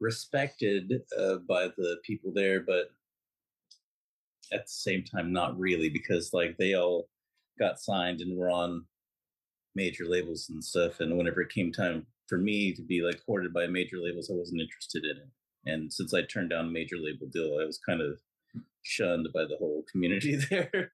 respected 0.00 0.92
uh, 1.18 1.36
by 1.48 1.68
the 1.76 1.96
people 2.04 2.32
there, 2.34 2.60
but 2.60 2.90
at 4.52 4.66
the 4.66 4.72
same 4.72 5.04
time, 5.04 5.32
not 5.32 5.58
really, 5.58 5.88
because 5.88 6.32
like 6.32 6.56
they 6.58 6.74
all 6.74 7.08
got 7.58 7.80
signed 7.80 8.20
and 8.20 8.36
were 8.36 8.50
on 8.50 8.84
major 9.74 10.04
labels 10.06 10.48
and 10.48 10.62
stuff. 10.64 11.00
And 11.00 11.16
whenever 11.16 11.40
it 11.40 11.52
came 11.52 11.72
time 11.72 12.06
for 12.26 12.38
me 12.38 12.72
to 12.74 12.82
be 12.82 13.02
like 13.02 13.24
courted 13.24 13.52
by 13.52 13.66
major 13.66 13.98
labels, 13.98 14.30
I 14.30 14.34
wasn't 14.36 14.60
interested 14.62 15.04
in 15.04 15.16
it. 15.16 15.28
And 15.66 15.92
since 15.92 16.14
I 16.14 16.22
turned 16.22 16.50
down 16.50 16.66
a 16.66 16.70
major 16.70 16.96
label 16.96 17.26
deal, 17.26 17.58
I 17.60 17.64
was 17.66 17.78
kind 17.78 18.00
of 18.00 18.18
shunned 18.82 19.28
by 19.34 19.42
the 19.44 19.56
whole 19.58 19.84
community 19.90 20.36
there. 20.50 20.92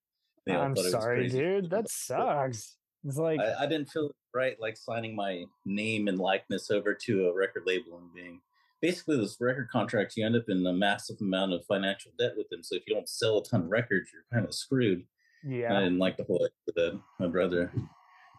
I'm 0.49 0.75
I 0.79 0.83
sorry, 0.91 1.29
dude. 1.29 1.71
That 1.71 1.91
sucks. 1.91 2.77
It's 3.05 3.17
like 3.17 3.41
I, 3.41 3.65
I 3.65 3.67
didn't 3.67 3.89
feel 3.91 4.11
right 4.35 4.57
like 4.61 4.77
signing 4.77 5.15
my 5.15 5.45
name 5.65 6.09
and 6.09 6.19
likeness 6.19 6.71
over 6.71 6.95
to 7.07 7.27
a 7.29 7.35
record 7.35 7.63
label 7.67 7.99
and 7.99 8.13
being 8.13 8.41
basically 8.83 9.17
this 9.17 9.37
record 9.41 9.69
contract. 9.71 10.15
you 10.17 10.27
end 10.27 10.37
up 10.37 10.45
in 10.49 10.67
a 10.67 10.73
massive 10.73 11.17
amount 11.21 11.53
of 11.53 11.65
financial 11.67 12.11
debt 12.19 12.33
with 12.37 12.49
them 12.51 12.63
so 12.63 12.75
if 12.75 12.83
you 12.87 12.95
don't 12.95 13.09
sell 13.09 13.39
a 13.39 13.45
ton 13.45 13.63
of 13.63 13.71
records 13.71 14.11
you're 14.13 14.25
kind 14.33 14.47
of 14.47 14.55
screwed 14.55 15.05
Yeah, 15.45 15.71
i 15.71 15.75
yeah. 15.75 15.81
didn't 15.85 15.99
like 15.99 16.17
the 16.17 16.25
whole 16.25 16.47
idea 16.69 16.99
my 17.19 17.27
brother 17.29 17.73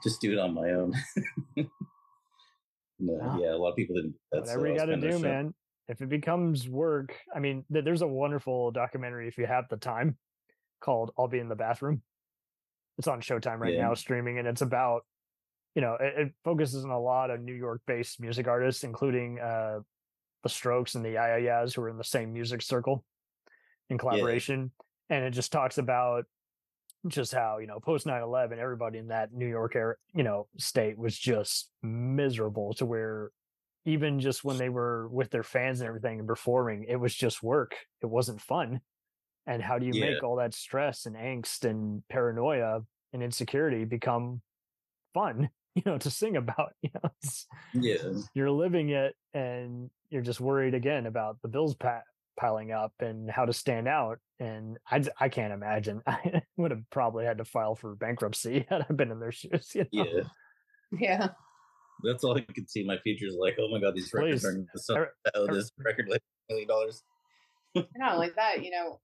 just 0.03 0.21
do 0.21 0.31
it 0.33 0.39
on 0.39 0.53
my 0.53 0.71
own 0.71 0.93
no, 1.55 1.67
Yeah. 2.99 3.37
yeah 3.39 3.53
a 3.53 3.57
lot 3.57 3.69
of 3.69 3.75
people 3.75 3.95
didn't 3.95 4.11
do 4.11 4.17
that, 4.31 4.47
so 4.47 4.53
Whatever 4.53 4.67
you 4.67 4.75
got 4.77 4.85
to 4.85 4.97
do, 4.97 5.19
man. 5.19 5.53
If 5.89 6.01
it 6.01 6.09
becomes 6.09 6.67
work, 6.67 7.15
I 7.33 7.39
mean, 7.39 7.63
th- 7.71 7.85
there's 7.85 8.01
a 8.01 8.07
wonderful 8.07 8.71
documentary 8.71 9.29
if 9.29 9.37
you 9.37 9.45
have 9.45 9.69
the 9.69 9.77
time 9.77 10.17
called 10.81 11.11
"I'll 11.17 11.29
Be 11.29 11.39
in 11.39 11.47
the 11.47 11.55
Bathroom." 11.55 12.01
It's 12.97 13.07
on 13.07 13.21
Showtime 13.21 13.59
right 13.59 13.73
Yeah. 13.73 13.83
now, 13.83 13.93
streaming, 13.93 14.37
and 14.37 14.47
it's 14.47 14.61
about, 14.61 15.05
you 15.75 15.81
know, 15.81 15.95
it, 15.99 16.13
it 16.17 16.33
focuses 16.43 16.83
on 16.83 16.91
a 16.91 16.99
lot 16.99 17.29
of 17.29 17.39
New 17.41 17.53
York-based 17.53 18.19
music 18.19 18.47
artists, 18.47 18.83
including 18.83 19.39
uh, 19.39 19.79
the 20.43 20.49
Strokes 20.49 20.95
and 20.95 21.05
the 21.05 21.09
Yayas, 21.15 21.73
who 21.73 21.83
are 21.83 21.89
in 21.89 21.97
the 21.97 22.03
same 22.03 22.33
music 22.33 22.61
circle 22.61 23.05
in 23.89 23.97
collaboration, 23.97 24.71
and 25.09 25.23
it 25.23 25.31
just 25.31 25.53
talks 25.53 25.77
about 25.77 26.25
just 27.07 27.33
how 27.33 27.57
you 27.59 27.67
know 27.67 27.79
post 27.79 28.05
9-11 28.05 28.57
everybody 28.57 28.97
in 28.97 29.07
that 29.07 29.31
new 29.31 29.47
york 29.47 29.75
area 29.75 29.95
you 30.13 30.23
know 30.23 30.47
state 30.57 30.97
was 30.97 31.17
just 31.17 31.69
miserable 31.83 32.73
to 32.73 32.85
where 32.85 33.31
even 33.85 34.19
just 34.19 34.43
when 34.43 34.57
they 34.57 34.67
were 34.69 35.07
with 35.07 35.29
their 35.29 35.43
fans 35.43 35.79
and 35.79 35.87
everything 35.87 36.19
and 36.19 36.27
performing 36.27 36.83
it 36.89 36.97
was 36.97 37.15
just 37.15 37.41
work. 37.41 37.73
It 38.01 38.07
wasn't 38.07 38.41
fun. 38.41 38.81
And 39.45 39.61
how 39.61 39.79
do 39.79 39.85
you 39.85 39.93
Yeah. 39.93 40.09
make 40.09 40.23
all 40.23 40.35
that 40.37 40.53
stress 40.53 41.05
and 41.05 41.15
angst 41.15 41.63
and 41.63 42.05
paranoia 42.09 42.81
and 43.13 43.23
insecurity 43.23 43.85
become 43.85 44.41
fun 45.13 45.49
you 45.75 45.83
know 45.85 45.97
to 45.99 46.09
sing 46.11 46.35
about 46.35 46.73
you 46.81 46.89
know? 46.95 47.09
Yeah. 47.73 48.11
You're 48.33 48.51
living 48.51 48.89
it 48.89 49.15
and 49.33 49.89
you're 50.09 50.21
just 50.21 50.41
worried 50.41 50.73
again 50.73 51.05
about 51.05 51.41
the 51.41 51.47
bills 51.47 51.75
pa- 51.75 52.01
piling 52.38 52.72
up 52.72 52.94
and 53.00 53.29
how 53.29 53.46
to 53.46 53.53
stand 53.53 53.88
out 53.88 54.20
and 54.39 54.77
I, 54.89 55.03
I 55.20 55.29
can't 55.29 55.53
imagine 55.53 56.01
i 56.08 56.41
would 56.56 56.72
have 56.72 56.84
probably 56.91 57.25
had 57.25 57.39
to 57.39 57.46
file 57.46 57.75
for 57.75 57.96
bankruptcy 57.96 58.65
had 58.70 58.86
i 58.89 58.94
been 58.94 59.12
in 59.12 59.20
their 59.20 59.32
shoes 59.32 59.72
you 59.74 59.86
know? 59.91 60.03
yeah 60.03 60.22
Yeah. 61.00 61.27
that's 62.03 62.24
all 62.24 62.38
i 62.38 62.41
could 62.41 62.70
see 62.70 62.84
my 62.86 62.98
future 63.00 63.25
is 63.27 63.36
like 63.39 63.58
oh 63.60 63.70
my 63.72 63.79
god 63.79 63.96
these 63.96 64.12
records 64.13 64.46
are 64.46 64.53
going 64.53 64.67
to 64.74 64.79
sell 64.79 64.98
Er- 64.98 65.13
oh, 65.36 65.46
er- 65.50 65.53
this 65.53 65.72
record 65.84 66.08
like 66.10 66.22
a 66.50 66.53
million 66.53 66.67
dollars 66.67 67.03
not 67.96 68.13
only 68.15 68.29
that, 68.36 68.63
you 68.63 68.72
know, 68.72 69.00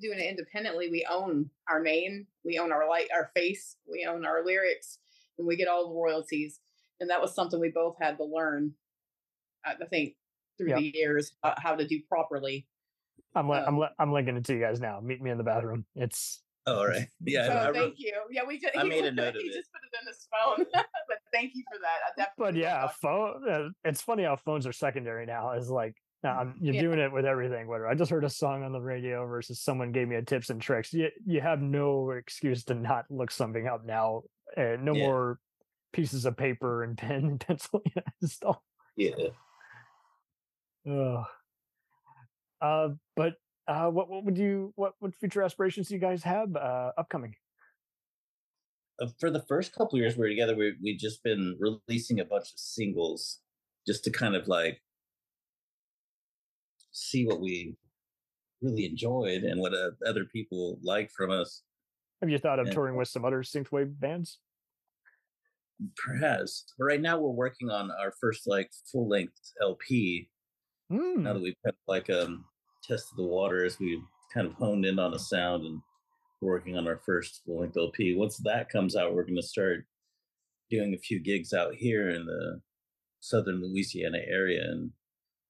doing 0.00 0.18
it 0.18 0.28
independently, 0.30 0.88
we 0.90 1.06
own 1.10 1.50
our 1.68 1.82
name, 1.82 2.26
we 2.44 2.58
own 2.58 2.72
our 2.72 2.88
light, 2.88 3.08
our 3.14 3.30
face, 3.34 3.76
we 3.90 4.06
own 4.08 4.24
our 4.24 4.44
lyrics, 4.44 4.98
and 5.38 5.46
we 5.46 5.56
get 5.56 5.68
all 5.68 5.88
the 5.88 5.94
royalties. 5.94 6.60
And 7.00 7.10
that 7.10 7.20
was 7.20 7.34
something 7.34 7.60
we 7.60 7.70
both 7.70 7.96
had 8.00 8.16
to 8.18 8.24
learn. 8.24 8.72
I 9.64 9.72
I 9.72 9.86
think 9.86 10.14
through 10.58 10.68
Yep. 10.70 10.78
the 10.78 10.92
years 10.94 11.32
uh, 11.44 11.54
how 11.56 11.74
to 11.76 11.86
do 11.86 12.00
properly. 12.08 12.66
i'm 13.34 13.48
li- 13.48 13.58
i'm, 13.58 13.74
Um, 13.74 13.78
li- 13.80 13.94
I'm 13.98 14.12
linking 14.12 14.36
it 14.36 14.44
to 14.46 14.54
you 14.54 14.60
guys 14.60 14.80
now 14.80 15.00
meet 15.00 15.22
me 15.22 15.30
in 15.30 15.38
the 15.38 15.44
bathroom 15.44 15.86
it's 15.94 16.42
oh, 16.66 16.78
all 16.80 16.86
right 16.86 17.06
yeah 17.24 17.46
so 17.46 17.70
I 17.70 17.72
thank 17.72 17.94
you. 17.98 18.12
Yeah, 18.30 18.42
we 18.46 18.58
just 18.58 18.76
I 18.76 18.82
he, 18.82 18.88
made 18.88 19.04
a 19.04 19.12
note 19.12 19.36
of 19.36 19.42
he 19.42 19.48
it. 19.48 19.54
just 19.54 19.70
put 19.72 19.80
it 19.82 19.98
in 20.02 20.06
his 20.06 20.28
phone. 20.30 20.66
but 21.08 21.18
thank 21.32 21.52
you 21.54 21.62
for 21.72 21.78
that. 21.80 21.98
I 22.06 22.10
definitely 22.16 22.44
but 22.52 22.54
yeah 22.60 22.88
phone 23.00 23.48
uh, 23.48 23.68
it's 23.84 24.02
funny 24.02 24.24
how 24.24 24.36
phones 24.36 24.66
are 24.66 24.72
secondary 24.72 25.24
now 25.26 25.52
is 25.52 25.70
like 25.70 25.94
um, 26.24 26.56
you're 26.60 26.74
Yeah. 26.74 26.80
doing 26.80 26.98
it 26.98 27.12
with 27.12 27.24
everything 27.24 27.68
whether 27.68 27.86
i 27.86 27.94
just 27.94 28.10
heard 28.10 28.24
a 28.24 28.28
song 28.30 28.64
on 28.64 28.72
the 28.72 28.80
radio 28.80 29.24
versus 29.24 29.60
someone 29.60 29.92
gave 29.92 30.08
me 30.08 30.16
a 30.16 30.22
tips 30.22 30.50
and 30.50 30.60
tricks 30.60 30.92
you, 30.92 31.08
you 31.24 31.40
have 31.40 31.62
no 31.62 32.10
excuse 32.10 32.64
to 32.64 32.74
not 32.74 33.04
look 33.08 33.30
something 33.30 33.68
up 33.68 33.84
now 33.86 34.22
uh, 34.56 34.74
no 34.80 34.94
Yeah. 34.96 35.06
more 35.06 35.38
pieces 35.92 36.24
of 36.26 36.36
paper 36.36 36.82
and 36.82 36.98
pen 37.02 37.24
and 37.24 37.40
pencil 37.40 37.80
you 37.86 38.02
know, 38.42 38.60
yeah 38.96 39.28
Ugh. 40.86 41.24
Uh, 42.60 42.88
but 43.16 43.34
uh, 43.66 43.88
what 43.88 44.08
what 44.08 44.24
would 44.24 44.36
you 44.38 44.72
what 44.76 44.94
what 44.98 45.14
future 45.14 45.42
aspirations 45.42 45.88
do 45.88 45.94
you 45.94 46.00
guys 46.00 46.22
have 46.22 46.54
uh, 46.56 46.92
upcoming? 46.98 47.34
uh, 49.00 49.06
for 49.20 49.30
the 49.30 49.42
first 49.48 49.72
couple 49.72 49.96
of 49.96 50.00
years 50.00 50.16
we 50.16 50.22
were 50.22 50.28
together, 50.28 50.56
we 50.56 50.74
we 50.82 50.96
just 50.96 51.22
been 51.22 51.56
releasing 51.60 52.20
a 52.20 52.24
bunch 52.24 52.52
of 52.52 52.58
singles 52.58 53.40
just 53.86 54.02
to 54.04 54.10
kind 54.10 54.34
of 54.34 54.48
like 54.48 54.82
see 56.90 57.24
what 57.26 57.40
we 57.40 57.76
really 58.60 58.86
enjoyed 58.86 59.42
and 59.44 59.60
what 59.60 59.72
uh, 59.72 59.90
other 60.06 60.24
people 60.24 60.78
liked 60.82 61.12
from 61.12 61.30
us. 61.30 61.62
Have 62.20 62.30
you 62.30 62.38
thought 62.38 62.58
of 62.58 62.66
Yeah. 62.66 62.72
touring 62.72 62.96
with 62.96 63.06
some 63.06 63.24
other 63.24 63.42
synthwave 63.44 63.98
bands? 64.00 64.40
Perhaps, 65.94 66.74
but 66.76 66.86
right 66.86 67.00
now 67.00 67.20
we're 67.20 67.30
working 67.30 67.70
on 67.70 67.92
our 67.92 68.12
first 68.20 68.48
like 68.48 68.72
full 68.90 69.08
length 69.08 69.52
LP. 69.62 70.28
Hmm. 70.90 71.22
Now 71.22 71.34
that 71.34 71.42
we've 71.42 71.54
kind 71.64 71.74
of 71.74 71.86
like 71.86 72.08
um 72.10 72.44
tested 72.82 73.16
the 73.16 73.24
waters, 73.24 73.78
we've 73.78 74.02
kind 74.32 74.46
of 74.46 74.54
honed 74.54 74.86
in 74.86 74.98
on 74.98 75.14
a 75.14 75.18
sound 75.18 75.64
and 75.66 75.80
working 76.40 76.76
on 76.76 76.86
our 76.86 76.98
first 77.04 77.42
full 77.44 77.60
length 77.60 77.76
LP. 77.76 78.14
Once 78.16 78.38
that 78.44 78.68
comes 78.70 78.94
out, 78.96 79.14
we're 79.14 79.24
going 79.24 79.36
to 79.36 79.42
start 79.42 79.84
doing 80.70 80.94
a 80.94 80.98
few 80.98 81.18
gigs 81.20 81.52
out 81.52 81.74
here 81.74 82.10
in 82.10 82.24
the 82.26 82.60
southern 83.20 83.60
Louisiana 83.62 84.18
area, 84.26 84.62
and 84.62 84.90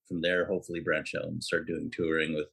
from 0.09 0.23
there, 0.23 0.47
hopefully, 0.47 0.81
branch 0.81 1.15
out 1.15 1.27
and 1.27 1.43
start 1.45 1.67
doing 1.67 1.91
touring 1.91 2.35
with 2.35 2.47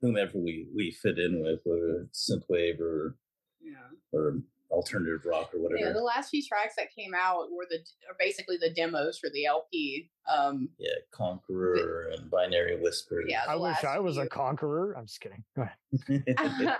whomever 0.00 0.38
we 0.38 0.68
we 0.76 0.90
fit 0.90 1.18
in 1.18 1.42
with, 1.42 1.60
whether 1.64 2.02
it's 2.02 2.30
synthwave 2.30 2.78
or 2.80 3.16
Yeah. 3.60 3.88
or 4.12 4.40
alternative 4.70 5.24
rock 5.24 5.50
or 5.54 5.62
whatever. 5.62 5.80
Yeah, 5.80 5.92
the 5.92 6.02
last 6.02 6.30
few 6.30 6.42
tracks 6.46 6.74
that 6.76 6.94
came 6.94 7.12
out 7.14 7.50
were 7.50 7.66
the 7.68 7.78
are 8.08 8.16
basically 8.18 8.56
the 8.56 8.70
demos 8.70 9.18
for 9.18 9.30
the 9.30 9.46
LP. 9.46 10.10
Um, 10.30 10.68
yeah, 10.78 10.90
Conqueror 11.10 12.10
and 12.12 12.30
Binary 12.30 12.80
Whisper. 12.80 13.22
Yeah, 13.26 13.44
I 13.48 13.56
wish 13.56 13.82
I 13.84 13.98
was 13.98 14.18
a 14.18 14.26
conqueror. 14.26 14.94
I'm 14.96 15.06
just 15.06 15.20
kidding. 15.20 15.44
Go 15.56 15.62
ahead. 15.62 15.76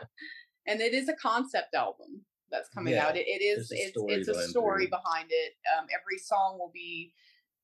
and 0.67 0.81
it 0.81 0.95
is 0.95 1.09
a 1.09 1.15
concept 1.15 1.75
album 1.75 2.23
that's 2.51 2.69
coming 2.69 2.95
Yeah, 2.95 3.07
out. 3.07 3.17
It, 3.17 3.27
it 3.27 3.43
is 3.43 3.69
there's 3.69 3.81
a 3.81 3.85
it's 3.85 3.91
story 3.93 4.15
it's 4.15 4.29
a 4.29 4.49
story 4.49 4.85
through. 4.87 4.99
behind 4.99 5.29
it. 5.31 5.55
Um, 5.77 5.87
every 5.93 6.19
song 6.19 6.59
will 6.59 6.71
be 6.73 7.13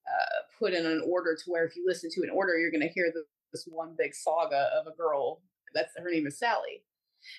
uh, 0.06 0.42
put 0.58 0.72
in 0.72 0.86
an 0.86 1.02
order 1.06 1.34
to 1.36 1.50
where 1.50 1.64
if 1.64 1.76
you 1.76 1.84
listen 1.86 2.10
to 2.12 2.22
an 2.22 2.30
order, 2.30 2.58
you're 2.58 2.70
going 2.70 2.86
to 2.86 2.88
hear 2.92 3.10
the, 3.14 3.24
this 3.52 3.66
one 3.70 3.94
big 3.96 4.14
saga 4.14 4.70
of 4.78 4.86
a 4.86 4.96
girl. 4.96 5.42
That's 5.74 5.92
her 5.96 6.10
name 6.10 6.26
is 6.26 6.38
Sally. 6.38 6.84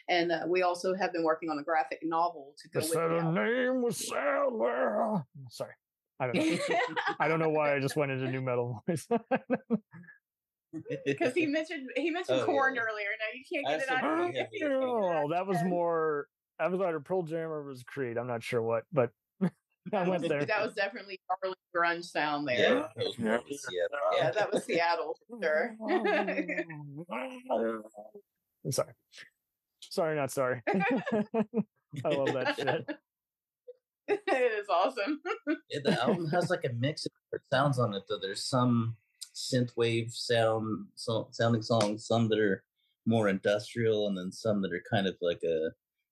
And 0.09 0.31
uh, 0.31 0.41
we 0.47 0.61
also 0.63 0.93
have 0.95 1.11
been 1.13 1.23
working 1.23 1.49
on 1.49 1.59
a 1.59 1.63
graphic 1.63 1.99
novel 2.03 2.53
to 2.61 2.69
go 2.69 2.79
They 2.79 2.85
with 2.85 2.93
said 2.93 3.09
the 3.11 3.31
name 3.31 3.81
was 3.81 3.97
Sally. 4.07 5.21
Sorry, 5.49 5.73
I 6.19 6.27
don't 6.27 6.35
know. 6.35 6.57
I 7.19 7.27
don't 7.27 7.39
know 7.39 7.49
why 7.49 7.75
I 7.75 7.79
just 7.79 7.95
went 7.95 8.11
into 8.11 8.29
nu 8.31 8.41
metal 8.41 8.83
voice. 8.87 9.07
because 11.05 11.33
he 11.33 11.45
mentioned 11.45 11.89
he 11.95 12.09
mentioned 12.17 12.41
Oh, 12.41 12.45
Korn 12.45 12.75
yeah. 12.75 12.81
earlier. 12.81 13.07
Now 13.19 13.31
you 13.33 13.43
can't 13.51 13.67
I 13.67 13.77
get 13.77 13.81
it 13.83 14.03
out. 14.03 14.19
of 14.19 14.19
we 14.19 14.25
you 14.27 14.33
can't 14.33 14.49
it 14.53 14.63
out 14.63 15.23
oh, 15.25 15.29
that 15.31 15.47
was 15.47 15.63
more. 15.63 16.27
That 16.59 16.71
was 16.71 16.79
either 16.81 16.99
Pearl 17.01 17.23
Jam 17.23 17.49
or 17.49 17.63
was 17.63 17.83
Creed. 17.83 18.17
I'm 18.17 18.27
not 18.27 18.41
sure 18.43 18.61
what, 18.61 18.83
but 18.93 19.11
I 19.93 20.07
went 20.07 20.27
there. 20.27 20.45
That 20.45 20.63
was 20.63 20.73
definitely 20.73 21.19
Charlie 21.27 21.55
grunge 21.75 22.05
sound 22.05 22.47
Yeah, 22.49 22.57
there. 22.57 22.75
that 22.95 23.05
was 23.05 23.19
more 23.19 23.35
of 23.35 23.41
a 23.41 23.53
Seattle. 23.53 23.97
Yeah, 24.17 24.31
that 24.31 24.53
was 24.53 24.63
Seattle 24.63 25.17
for 25.29 25.37
sure. 25.43 25.75
I'm 28.65 28.71
sorry. 28.71 28.93
Sorry, 29.95 30.17
not 30.17 30.29
sorry. 30.29 30.61
I 30.67 32.09
love 32.09 32.33
that 32.33 32.57
shit. 32.57 32.85
it 34.09 34.51
is 34.51 34.67
awesome. 34.67 35.21
Yeah, 35.69 35.79
the 35.85 36.03
album 36.03 36.27
has 36.31 36.49
like 36.49 36.65
a 36.65 36.73
mix 36.73 37.05
of 37.05 37.13
different 37.13 37.45
sounds 37.49 37.79
on 37.79 37.93
it. 37.93 38.03
Though 38.09 38.19
there's 38.21 38.43
some 38.43 38.97
synthwave 39.33 40.11
sound, 40.11 40.87
so, 40.95 41.29
sounding 41.31 41.61
songs, 41.61 42.05
some 42.07 42.27
that 42.27 42.39
are 42.39 42.61
more 43.05 43.29
industrial, 43.29 44.07
and 44.07 44.17
then 44.17 44.33
some 44.33 44.61
that 44.63 44.73
are 44.73 44.83
kind 44.91 45.07
of 45.07 45.15
like 45.21 45.41
a 45.45 45.69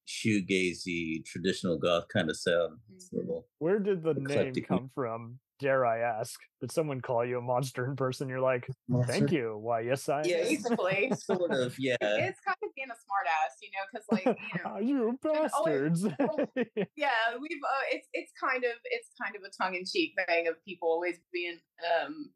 shoegazy, 0.07 1.25
traditional 1.25 1.77
goth 1.77 2.07
kind 2.07 2.29
of 2.29 2.37
sound. 2.37 2.79
It's 2.95 3.11
a 3.11 3.17
Mhm. 3.17 3.43
Where 3.59 3.79
did 3.79 4.01
the 4.01 4.13
name 4.13 4.55
come 4.63 4.91
from? 4.95 5.41
Dare 5.59 5.85
I 5.85 5.99
ask? 5.99 6.39
Did 6.61 6.71
someone 6.71 7.01
call 7.01 7.25
you 7.25 7.37
a 7.37 7.41
monster 7.41 7.85
in 7.85 7.95
person? 7.95 8.27
You're 8.27 8.39
like, 8.39 8.67
thank 9.05 9.31
you. 9.31 9.57
Why, 9.61 9.81
yes, 9.81 10.09
I. 10.09 10.23
Yeah, 10.23 10.37
am." 10.37 10.43
Basically, 10.47 11.11
sort 11.15 11.51
of. 11.51 11.77
Yeah, 11.79 11.95
it's 12.01 12.39
kind 12.39 12.57
of 12.63 12.69
being 12.75 12.89
a 12.89 12.93
smartass, 12.93 13.61
you 13.61 13.69
know, 13.71 13.85
because 13.91 14.05
like 14.11 14.39
you 14.53 14.63
know, 14.63 14.79
you 14.81 15.19
bastards. 15.21 16.03
yeah, 16.95 17.09
we've 17.39 17.61
uh, 17.63 17.85
it's 17.91 18.07
it's 18.13 18.31
kind 18.41 18.63
of 18.63 18.71
it's 18.85 19.09
kind 19.21 19.35
of 19.35 19.43
a 19.43 19.63
tongue 19.63 19.75
in 19.75 19.83
cheek 19.85 20.13
thing 20.27 20.47
of 20.47 20.55
people 20.65 20.89
always 20.89 21.19
being 21.31 21.59
um 21.95 22.31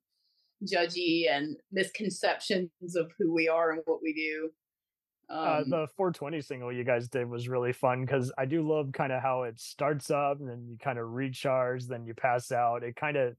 judgy 0.66 1.30
and 1.30 1.58
misconceptions 1.72 2.96
of 2.96 3.12
who 3.18 3.34
we 3.34 3.48
are 3.48 3.72
and 3.72 3.82
what 3.86 4.02
we 4.02 4.14
do. 4.14 4.50
Um, 5.30 5.38
uh, 5.40 5.60
the 5.64 5.88
420 5.98 6.42
single 6.42 6.72
you 6.72 6.84
guys 6.84 7.10
did 7.10 7.30
was 7.30 7.50
really 7.50 7.74
fun 7.74 8.02
because 8.06 8.32
I 8.38 8.46
do 8.46 8.62
love 8.68 8.92
kind 8.94 9.12
of 9.12 9.22
how 9.22 9.44
it 9.44 9.60
starts 9.60 10.10
up 10.10 10.40
and 10.40 10.48
then 10.50 10.66
you 10.70 10.78
kind 10.78 10.98
of 10.98 11.10
recharge, 11.12 11.86
then 11.86 12.06
you 12.06 12.14
pass 12.14 12.52
out. 12.52 12.84
It 12.84 12.96
kind 12.96 13.18
of 13.18 13.36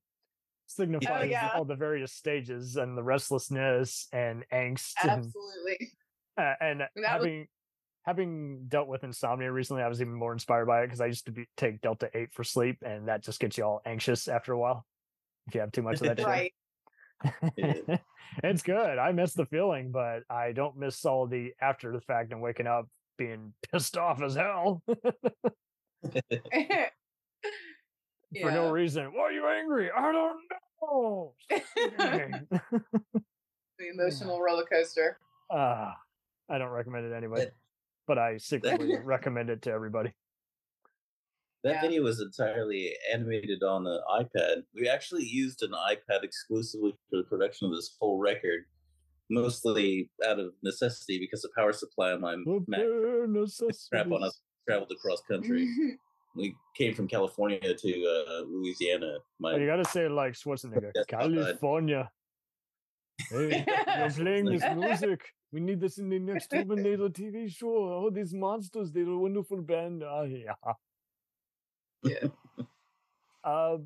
signifies 0.66 1.23
Oh, 1.23 1.25
yeah. 1.25 1.50
all 1.54 1.64
the 1.64 1.75
various 1.76 2.12
stages 2.12 2.76
and 2.76 2.97
the 2.97 3.02
restlessness 3.02 4.07
and 4.12 4.45
angst. 4.52 4.92
And, 5.02 5.11
absolutely. 5.12 5.92
uh, 6.37 6.54
and 6.61 6.83
And 6.83 7.04
that 7.04 7.21
was- 7.21 7.26
having 7.26 7.49
having 8.04 8.66
dealt 8.68 8.88
with 8.88 9.04
insomnia 9.04 9.50
recently, 9.52 9.83
I 9.83 9.88
was 9.88 10.00
even 10.00 10.14
more 10.14 10.33
inspired 10.33 10.64
by 10.66 10.80
it 10.83 10.87
because 10.87 11.00
I 11.02 11.07
used 11.07 11.26
to 11.26 11.33
be, 11.33 11.47
take 11.59 11.80
Delta 11.83 12.09
8 12.14 12.33
for 12.33 12.42
sleep, 12.42 12.78
and 12.83 13.09
that 13.09 13.23
just 13.23 13.38
gets 13.38 13.59
you 13.59 13.64
all 13.64 13.83
anxious 13.85 14.28
after 14.28 14.52
a 14.54 14.59
while 14.59 14.87
if 15.47 15.54
you 15.54 15.61
have 15.61 15.73
too 15.73 15.83
much 15.83 16.00
of 16.00 16.16
that. 16.16 16.18
Right. 16.25 16.54
Yeah. 17.56 17.75
it's 18.44 18.62
good. 18.62 18.98
I 18.98 19.12
miss 19.12 19.34
the 19.34 19.46
feeling, 19.46 19.90
but 19.90 20.22
I 20.30 20.52
don't 20.52 20.76
miss 20.76 21.04
all 21.04 21.26
the 21.26 21.52
after 21.60 21.92
the 21.92 22.00
fact 22.00 22.32
and 22.32 22.40
waking 22.40 22.66
up 22.66 22.88
being 23.16 23.52
pissed 23.72 23.96
off 23.96 24.22
as 24.22 24.34
hell 24.34 24.82
for 24.87 25.02
no 28.32 28.70
reason. 28.70 29.12
Why 29.12 29.22
are 29.22 29.33
you 29.33 29.46
angry? 29.48 29.90
I 29.90 30.12
don't 30.12 30.38
know. 30.83 31.35
the 32.00 33.88
emotional 33.92 34.40
roller 34.40 34.64
coaster. 34.64 35.18
Ah, 35.50 35.96
I 36.48 36.59
don't 36.59 36.70
recommend 36.70 37.07
it 37.07 37.16
anyway, 37.16 37.50
but 38.07 38.18
I 38.18 38.37
secretly 38.38 38.96
recommend 39.02 39.50
it 39.50 39.62
to 39.62 39.72
everybody. 39.72 40.12
That 41.64 41.75
Yeah. 41.75 41.81
video 41.81 42.03
was 42.03 42.21
entirely 42.21 42.94
animated 43.12 43.62
on 43.62 43.87
an 43.87 44.01
iPad. 44.11 44.64
We 44.75 44.88
actually 44.88 45.25
used 45.25 45.62
an 45.62 45.73
iPad 45.73 46.23
exclusively 46.23 46.92
for 47.11 47.16
the 47.16 47.25
production 47.25 47.66
of 47.66 47.75
this 47.75 47.97
whole 48.01 48.18
record, 48.18 48.66
mostly 49.31 50.11
out 50.25 50.38
of 50.38 50.55
necessity 50.62 51.18
because 51.18 51.42
the 51.42 51.51
power 51.57 51.73
supply 51.73 52.12
on 52.12 52.21
my 52.21 52.37
Mac 52.66 52.81
crap 53.90 54.11
on 54.11 54.23
us 54.25 54.40
traveled 54.66 54.92
across 54.92 55.21
country. 55.23 55.68
we 56.37 56.55
came 56.77 56.94
from 56.94 57.09
California 57.09 57.75
to 57.75 58.05
uh, 58.07 58.42
Louisiana. 58.42 59.18
My 59.40 59.55
Oh, 59.55 59.57
you 59.57 59.66
gotta 59.66 59.85
say 59.85 60.05
it 60.05 60.11
like 60.12 60.35
Schwarzenegger. 60.35 60.92
That's 60.94 61.11
not 61.11 61.21
bad. 61.21 61.44
California. 61.47 62.11
Hey, 63.31 63.64
you're 63.99 64.11
playing 64.11 64.44
this 64.44 64.62
music. 64.77 65.21
We 65.51 65.61
need 65.61 65.81
this 65.81 65.99
in 65.99 66.09
the 66.09 66.18
next 66.18 66.49
Terminator 66.49 67.09
TV 67.09 67.51
show. 67.51 68.05
Oh, 68.05 68.11
these 68.11 68.33
monsters, 68.33 68.92
they're 68.92 69.09
a 69.09 69.18
wonderful 69.18 69.61
band. 69.62 70.05
Ah, 70.05 70.23
yeah. 70.23 70.53
Yeah. 72.02 72.28
Uh, 73.44 73.78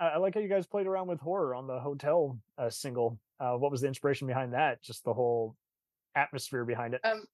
I 0.00 0.06
I 0.08 0.16
like 0.18 0.34
how 0.34 0.40
you 0.40 0.48
guys 0.48 0.66
played 0.66 0.86
around 0.86 1.08
with 1.08 1.20
horror 1.20 1.54
on 1.54 1.66
the 1.66 1.78
hotel 1.78 2.38
uh, 2.58 2.70
single. 2.70 3.18
Uh, 3.40 3.54
what 3.54 3.70
was 3.70 3.80
the 3.82 3.88
inspiration 3.88 4.26
behind 4.26 4.52
that? 4.54 4.82
Just 4.82 5.04
the 5.04 5.12
whole 5.12 5.56
atmosphere 6.14 6.64
behind 6.64 6.94
it. 6.94 7.00
um, 7.04 7.24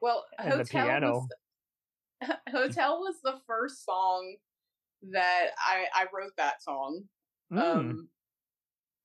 well, 0.00 0.24
And 0.38 0.52
the 0.52 0.56
hotel 0.58 0.86
piano. 0.86 1.28
was 2.22 2.38
hotel 2.50 3.00
was 3.00 3.16
the 3.22 3.40
first 3.46 3.84
song 3.84 4.36
that 5.12 5.48
I 5.58 5.84
I 5.94 6.06
wrote 6.14 6.32
that 6.38 6.62
song. 6.62 7.02
Mm, 7.52 7.60
um 7.60 8.08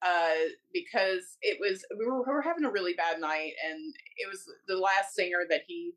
uh 0.02 0.48
because 0.74 1.38
it 1.42 1.58
was 1.60 1.84
we 1.98 2.06
were, 2.06 2.24
we 2.24 2.32
were 2.32 2.42
having 2.42 2.64
a 2.64 2.72
really 2.72 2.94
bad 2.94 3.20
night 3.20 3.52
and 3.70 3.94
it 4.16 4.30
was 4.30 4.46
the 4.68 4.78
last 4.78 5.14
singer 5.14 5.40
that 5.50 5.62
he 5.68 5.92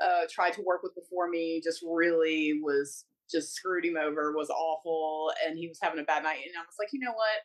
uh 0.00 0.26
tried 0.30 0.52
to 0.52 0.60
work 0.62 0.82
with 0.82 0.94
before 0.94 1.30
me 1.30 1.62
just 1.64 1.82
really 1.82 2.60
was 2.62 3.06
just 3.32 3.54
screwed 3.54 3.84
him 3.84 3.96
over 3.96 4.32
was 4.36 4.50
awful 4.50 5.32
and 5.46 5.56
he 5.58 5.66
was 5.68 5.78
having 5.82 5.98
a 6.00 6.04
bad 6.04 6.22
night 6.22 6.40
and 6.44 6.54
i 6.56 6.60
was 6.60 6.76
like 6.78 6.88
you 6.92 7.00
know 7.00 7.12
what 7.12 7.40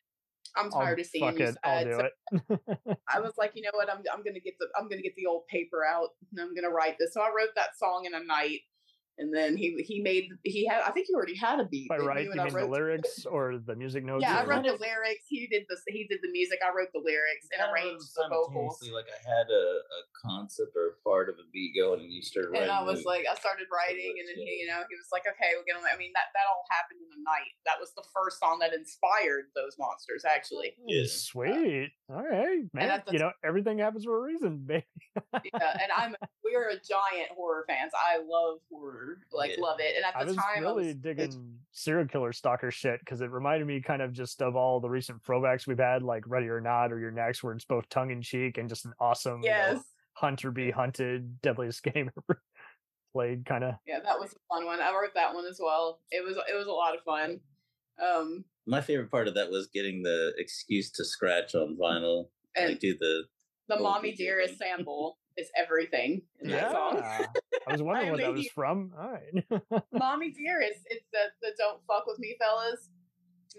i'm 0.57 0.65
I'll- 0.73 0.81
tired 0.81 0.99
of 0.99 1.05
seeing 1.05 1.25
fuck 1.25 1.39
you 1.39 1.45
it. 1.47 1.57
I'll 1.63 1.83
do 1.85 1.99
So 1.99 2.07
it. 2.89 2.97
i 3.13 3.19
was 3.19 3.33
like 3.37 3.51
you 3.55 3.61
know 3.63 3.71
what 3.73 3.89
i'm, 3.91 3.99
I'm 4.13 4.23
gonna 4.23 4.39
get 4.39 4.55
the 4.59 4.67
i'm 4.79 4.87
gonna 4.89 5.01
get 5.01 5.15
the 5.15 5.25
old 5.25 5.47
paper 5.47 5.83
out 5.85 6.09
and 6.31 6.39
i'm 6.41 6.53
gonna 6.53 6.69
write 6.73 6.95
this 6.99 7.13
so 7.13 7.21
i 7.21 7.27
wrote 7.35 7.55
that 7.55 7.77
song 7.79 8.05
in 8.05 8.13
a 8.13 8.23
night 8.23 8.59
and 9.19 9.33
then 9.33 9.57
he 9.57 9.75
he 9.87 10.01
made 10.01 10.29
he 10.43 10.65
had 10.67 10.81
i 10.85 10.91
think 10.91 11.07
he 11.07 11.13
already 11.15 11.35
had 11.35 11.59
a 11.59 11.65
beat 11.65 11.89
By 11.89 11.97
didn't 11.97 12.07
right, 12.07 12.23
you? 12.25 12.33
you 12.35 12.41
I 12.41 12.45
mean 12.45 12.53
the 12.53 12.59
wrote- 12.61 12.69
lyrics 12.69 13.25
or 13.25 13.57
the 13.57 13.75
music 13.75 14.03
notes? 14.05 14.21
yeah, 14.21 14.39
I 14.39 14.45
wrote 14.45 14.63
the 14.63 14.77
lyrics. 14.77 15.25
He 15.27 15.47
did 15.47 15.63
the 15.69 15.77
he 15.87 16.05
did 16.07 16.19
the 16.21 16.31
music. 16.31 16.59
I 16.65 16.69
wrote 16.75 16.89
the 16.93 17.01
lyrics 17.03 17.47
and 17.51 17.59
Kind 17.61 17.71
arranged 17.73 18.07
the 18.15 18.27
vocals. 18.29 18.77
simultaneously, 18.79 18.91
Like 18.91 19.09
I 19.09 19.19
had 19.25 19.47
a, 19.49 19.65
a 19.81 20.01
concept 20.25 20.73
or 20.75 20.93
a 20.93 20.97
part 21.07 21.29
of 21.29 21.35
a 21.41 21.45
beat 21.53 21.73
going, 21.75 22.01
and 22.01 22.11
you 22.11 22.21
started 22.21 22.49
writing. 22.51 22.69
And 22.69 22.71
I 22.71 22.83
was 22.83 23.05
like, 23.05 23.25
I 23.29 23.33
started 23.35 23.67
writing, 23.73 24.13
and 24.19 24.25
then 24.27 24.37
he, 24.37 24.61
you 24.61 24.67
know, 24.67 24.81
he 24.85 24.95
was 24.95 25.09
like, 25.11 25.25
"Okay, 25.25 25.51
we're 25.57 25.65
gonna." 25.67 25.85
I 25.87 25.97
mean, 25.97 26.11
that 26.13 26.29
that 26.37 26.45
all 26.49 26.63
happened 26.69 27.01
in 27.01 27.09
a 27.17 27.21
night. 27.25 27.51
That 27.65 27.77
was 27.79 27.91
the 27.97 28.05
first 28.13 28.39
song 28.39 28.59
that 28.61 28.73
inspired 28.73 29.49
those 29.55 29.73
monsters, 29.79 30.23
actually. 30.25 30.73
Hmm. 30.77 30.87
Yeah. 30.93 31.07
Sweet. 31.09 31.89
All 32.09 32.23
right, 32.23 32.63
man. 32.73 32.89
at 32.89 33.05
the 33.05 33.13
You 33.13 33.19
know, 33.19 33.31
everything 33.43 33.79
happens 33.79 34.05
for 34.05 34.17
a 34.17 34.21
reason, 34.21 34.63
baby. 34.65 34.85
yeah, 35.53 35.73
and 35.81 35.91
I'm 35.95 36.13
we 36.47 36.55
are 36.55 36.69
a 36.69 36.73
giant 36.75 37.29
horror 37.35 37.65
fans. 37.67 37.91
I 37.95 38.17
love 38.17 38.59
horror, 38.71 39.19
like 39.31 39.51
Yeah. 39.55 39.61
love 39.63 39.79
it. 39.79 39.95
And 39.95 40.05
at 40.05 40.15
I 40.15 40.23
the 40.23 40.27
was 40.27 40.35
time, 40.37 40.45
really 40.61 40.65
I 40.67 40.71
was 40.71 40.85
really 40.87 40.93
digging 40.95 41.59
serial 41.71 42.07
killer 42.07 42.31
stalker 42.33 42.71
shit 42.71 42.99
because 43.01 43.21
it 43.21 43.29
reminded 43.31 43.67
me 43.67 43.81
kind 43.81 44.01
of 44.01 44.13
just 44.13 44.41
of 44.41 44.55
all 44.55 44.79
the 44.79 44.89
recent 44.89 45.23
throwbacks 45.23 45.67
we've 45.67 45.77
had, 45.79 46.03
like 46.03 46.23
Ready 46.27 46.47
or 46.47 46.61
Not 46.61 46.91
or 46.91 46.99
You're 46.99 47.11
Next, 47.11 47.43
where 47.43 47.53
it's 47.53 47.65
both 47.65 47.87
tongue 47.89 48.11
in 48.11 48.21
cheek 48.21 48.57
and 48.57 48.69
just 48.69 48.85
an 48.85 48.93
awesome 48.99 49.41
you 49.43 49.49
know, 49.49 49.55
yes, 49.73 49.83
hunter 50.13 50.51
be 50.51 50.71
hunted, 50.71 51.41
deadliest 51.41 51.83
game 51.93 52.09
ever 52.29 52.41
played 53.13 53.45
kind 53.45 53.63
of. 53.63 53.75
yeah, 53.85 53.99
that 54.03 54.19
was 54.19 54.33
a 54.33 54.53
fun 54.53 54.65
one. 54.65 54.79
I 54.79 54.91
wrote 54.91 55.13
that 55.15 55.33
one 55.33 55.45
as 55.45 55.59
well. 55.61 55.99
It 56.11 56.23
was 56.23 56.37
it 56.49 56.55
was 56.55 56.67
a 56.67 56.71
lot 56.71 56.95
of 56.95 57.01
fun. 57.03 57.39
Um, 58.03 58.45
my 58.67 58.81
favorite 58.81 59.09
part 59.09 59.27
of 59.27 59.33
that 59.35 59.49
was 59.49 59.67
getting 59.73 60.03
the 60.03 60.33
excuse 60.37 60.91
to 60.91 61.05
scratch 61.05 61.55
on 61.55 61.75
vinyl, 61.81 62.29
and 62.55 62.69
like 62.71 62.79
do 62.79 62.95
the 62.99 63.23
the 63.69 63.79
"Mommy 63.79 64.11
DJ 64.11 64.17
Dearest" 64.17 64.57
sample 64.57 65.17
is 65.37 65.49
everything 65.55 66.21
in 66.41 66.49
that 66.49 66.61
Yeah, 66.61 66.71
song. 66.71 67.03
I 67.67 67.71
was 67.71 67.81
wondering 67.83 68.09
I 68.09 68.11
what 68.11 68.21
that 68.21 68.33
was 68.33 68.47
from. 68.49 68.91
All 68.99 69.11
right, 69.11 69.83
Mommy 69.93 70.31
Dearest. 70.31 70.81
It's 70.87 71.05
the 71.13 71.19
the 71.41 71.53
don't 71.57 71.79
fuck 71.87 72.05
with 72.07 72.19
me, 72.19 72.35
fellas. 72.39 72.89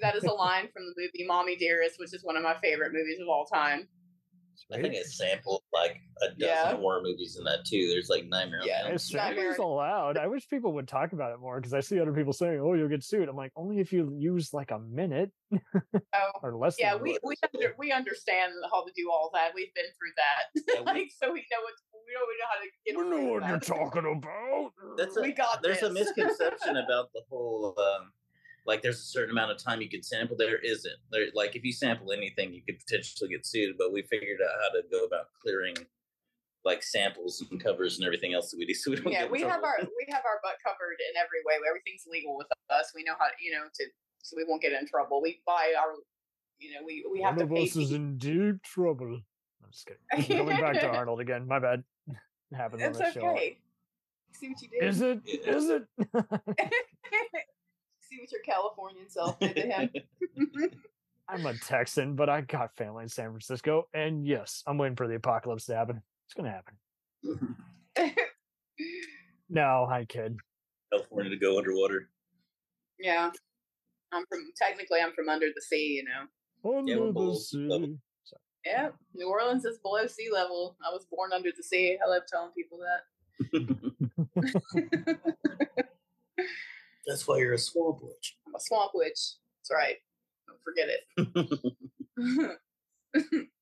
That 0.00 0.16
is 0.16 0.24
a 0.24 0.32
line 0.46 0.68
from 0.72 0.84
the 0.86 0.94
movie 0.96 1.26
Mommy 1.26 1.56
Dearest, 1.56 1.98
which 1.98 2.12
is 2.14 2.22
one 2.24 2.36
of 2.36 2.42
my 2.42 2.56
favorite 2.62 2.92
movies 2.92 3.18
of 3.20 3.28
all 3.28 3.46
time. 3.46 3.88
I 4.72 4.80
think 4.80 4.94
it 4.94 5.06
sampled 5.06 5.62
like 5.72 5.96
a 6.22 6.28
dozen 6.28 6.38
Yeah. 6.40 6.76
horror 6.76 7.00
movies 7.02 7.36
in 7.38 7.44
that 7.44 7.64
too. 7.64 7.88
There's 7.88 8.08
like 8.08 8.26
Nightmare 8.26 8.60
on 8.62 8.66
Yeah. 8.66 8.82
Elm 8.84 8.92
It's 8.94 9.04
Street. 9.04 9.20
Nightmare- 9.20 9.50
is 9.52 9.58
allowed. 9.58 10.16
I 10.18 10.26
wish 10.26 10.48
people 10.48 10.72
would 10.74 10.88
talk 10.88 11.12
about 11.12 11.32
it 11.32 11.38
more 11.40 11.60
because 11.60 11.72
I 11.74 11.80
see 11.80 11.98
other 12.00 12.12
people 12.12 12.32
saying, 12.32 12.60
"Oh, 12.60 12.74
you'll 12.74 12.88
get 12.88 13.02
sued." 13.04 13.28
I'm 13.28 13.36
like, 13.36 13.52
only 13.56 13.78
if 13.80 13.92
you 13.92 14.14
use 14.18 14.52
like 14.52 14.70
a 14.70 14.78
minute 14.78 15.30
Oh, 15.52 16.30
or 16.42 16.56
less. 16.56 16.76
yeah, 16.78 16.94
than 16.94 17.02
we 17.02 17.18
we 17.22 17.34
under, 17.54 17.74
we 17.78 17.92
understand 17.92 18.52
how 18.70 18.84
to 18.84 18.92
do 18.96 19.10
all 19.10 19.30
that. 19.34 19.52
We've 19.54 19.72
been 19.74 19.84
through 19.98 20.12
that, 20.16 20.74
Yeah, 20.74 20.80
we- 20.92 21.00
like 21.00 21.10
so 21.22 21.32
we 21.32 21.40
know 21.50 21.60
what 21.62 21.74
we 22.06 22.14
know, 22.14 22.20
we 22.26 22.36
know 22.38 22.46
how 22.50 22.60
to 22.60 22.68
get. 22.84 22.96
We 22.96 23.24
know 23.26 23.32
what 23.32 23.42
with 23.42 23.50
you're 23.50 23.76
talking 23.78 24.16
about. 24.16 24.72
That's 24.96 25.16
a, 25.16 25.22
We 25.22 25.32
got 25.32 25.62
there's 25.62 25.82
a 25.82 25.90
misconception 25.92 26.76
about 26.76 27.12
the 27.12 27.22
whole 27.30 27.74
um, 27.78 28.12
like 28.68 28.82
there's 28.82 29.00
a 29.00 29.10
certain 29.16 29.30
amount 29.30 29.50
of 29.50 29.56
time 29.58 29.80
you 29.80 29.88
can 29.88 30.02
sample. 30.02 30.36
There 30.36 30.58
isn't. 30.58 30.94
There 31.10 31.26
like 31.34 31.56
if 31.56 31.64
you 31.64 31.72
sample 31.72 32.12
anything, 32.12 32.52
you 32.52 32.62
could 32.62 32.78
potentially 32.78 33.30
get 33.30 33.44
sued. 33.46 33.76
But 33.78 33.92
we 33.92 34.02
figured 34.02 34.40
out 34.44 34.54
how 34.62 34.68
to 34.76 34.82
go 34.92 35.04
about 35.04 35.26
clearing 35.42 35.74
like 36.64 36.82
samples 36.82 37.42
and 37.50 37.58
covers 37.62 37.96
and 37.98 38.04
everything 38.06 38.34
else 38.34 38.50
that 38.50 38.58
we 38.58 38.66
do. 38.66 38.74
So 38.78 38.90
we 38.90 38.96
don't 38.98 39.10
Yeah, 39.12 39.22
get 39.22 39.30
we 39.30 39.40
have 39.40 39.64
our 39.64 39.78
we 39.80 40.06
have 40.12 40.22
our 40.26 40.38
butt 40.44 40.56
covered 40.62 40.98
in 41.10 41.16
every 41.16 41.40
way. 41.46 41.54
Everything's 41.66 42.04
legal 42.06 42.36
with 42.36 42.46
us. 42.70 42.92
We 42.94 43.02
know 43.04 43.14
how 43.18 43.26
you 43.40 43.52
know 43.52 43.64
to 43.74 43.84
so 44.22 44.36
we 44.36 44.44
won't 44.46 44.60
get 44.62 44.72
in 44.72 44.86
trouble. 44.86 45.22
We 45.22 45.40
buy 45.46 45.72
our 45.80 45.94
you 46.60 46.74
know 46.74 46.80
we 46.84 47.04
we 47.10 47.22
have 47.22 47.36
One 47.36 47.48
to 47.48 47.52
of 47.54 47.56
pay. 47.58 47.64
us 47.64 47.74
is 47.76 47.92
in 47.92 48.18
deep 48.18 48.62
trouble. 48.62 49.14
I'm 49.64 49.70
just 49.72 49.88
kidding. 50.18 50.44
Going 50.44 50.60
back 50.60 50.74
to 50.80 50.88
Arnold 50.96 51.20
again. 51.20 51.48
My 51.48 51.58
bad. 51.58 51.82
It 52.08 52.16
happens 52.56 52.82
on 52.82 52.88
It's 52.90 52.98
the 52.98 53.12
show. 53.12 53.28
okay. 53.30 53.58
See 54.34 54.48
what 54.48 54.60
you 54.62 54.68
did. 54.68 54.82
Is 54.84 55.00
it? 55.00 55.20
Is 55.26 55.68
it? 55.70 55.84
See 58.08 58.18
what 58.20 58.32
your 58.32 58.40
Californian 58.42 59.10
self 59.10 59.38
did 59.38 59.56
to 59.56 59.62
him. 59.62 59.90
I'm 61.28 61.44
a 61.44 61.54
Texan, 61.54 62.14
but 62.14 62.30
I 62.30 62.40
got 62.40 62.74
family 62.76 63.02
in 63.02 63.08
San 63.08 63.26
Francisco, 63.26 63.86
and 63.92 64.26
yes, 64.26 64.62
I'm 64.66 64.78
waiting 64.78 64.96
for 64.96 65.06
the 65.06 65.16
apocalypse 65.16 65.66
to 65.66 65.74
happen. 65.76 66.00
It's 66.26 66.34
gonna 66.34 66.50
happen. 66.50 66.74
No, 69.50 69.86
I 69.90 70.06
kid. 70.06 70.36
California 70.90 71.30
to 71.30 71.36
go 71.36 71.58
underwater. 71.58 72.08
yeah. 72.98 73.30
I'm 74.10 74.24
from 74.30 74.50
technically 74.56 75.00
I'm 75.00 75.12
from 75.12 75.28
under 75.28 75.48
the 75.54 75.60
sea, 75.60 76.00
you 76.02 76.04
know. 76.04 76.78
Under 76.78 76.98
we're 77.00 77.06
the 77.08 77.12
below 77.12 77.34
sea. 77.34 77.66
level. 77.68 77.98
Yeah. 78.64 78.88
New 79.14 79.28
Orleans 79.28 79.64
is 79.66 79.78
below 79.78 80.06
sea 80.06 80.30
level. 80.32 80.76
I 80.86 80.90
was 80.90 81.04
born 81.10 81.32
under 81.34 81.50
the 81.54 81.62
sea. 81.62 81.98
I 82.04 82.08
love 82.08 82.22
telling 82.26 82.52
people 82.52 82.78
that. 82.78 83.04
That's 87.08 87.26
why 87.26 87.38
you're 87.38 87.54
a 87.54 87.58
swamp 87.58 87.98
witch. 88.02 88.36
I'm 88.46 88.54
a 88.54 88.60
swamp 88.60 88.92
witch. 88.94 89.18
That's 89.58 89.72
right. 89.72 89.96
Don't 90.46 90.60
forget 90.62 90.88
it. 90.88 92.58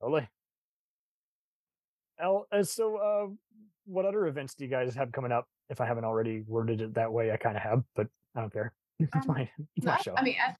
Totally. 0.00 0.28
El, 2.20 2.46
uh, 2.52 2.62
so, 2.62 2.96
uh, 2.96 3.26
what 3.86 4.04
other 4.04 4.26
events 4.26 4.54
do 4.54 4.64
you 4.64 4.70
guys 4.70 4.94
have 4.94 5.10
coming 5.12 5.32
up? 5.32 5.46
If 5.70 5.80
I 5.80 5.86
haven't 5.86 6.04
already 6.04 6.42
worded 6.46 6.80
it 6.80 6.94
that 6.94 7.10
way, 7.12 7.32
I 7.32 7.36
kind 7.36 7.56
of 7.56 7.62
have, 7.62 7.82
but 7.96 8.06
I 8.36 8.40
don't 8.42 8.52
care. 8.52 8.72
It's 8.98 9.10
Um, 9.16 9.22
my, 9.26 9.48
it's 9.76 9.86
my 9.86 9.92
Not- 9.92 10.02
show. 10.04 10.14
I 10.16 10.22
mean, 10.22 10.36
at, 10.38 10.56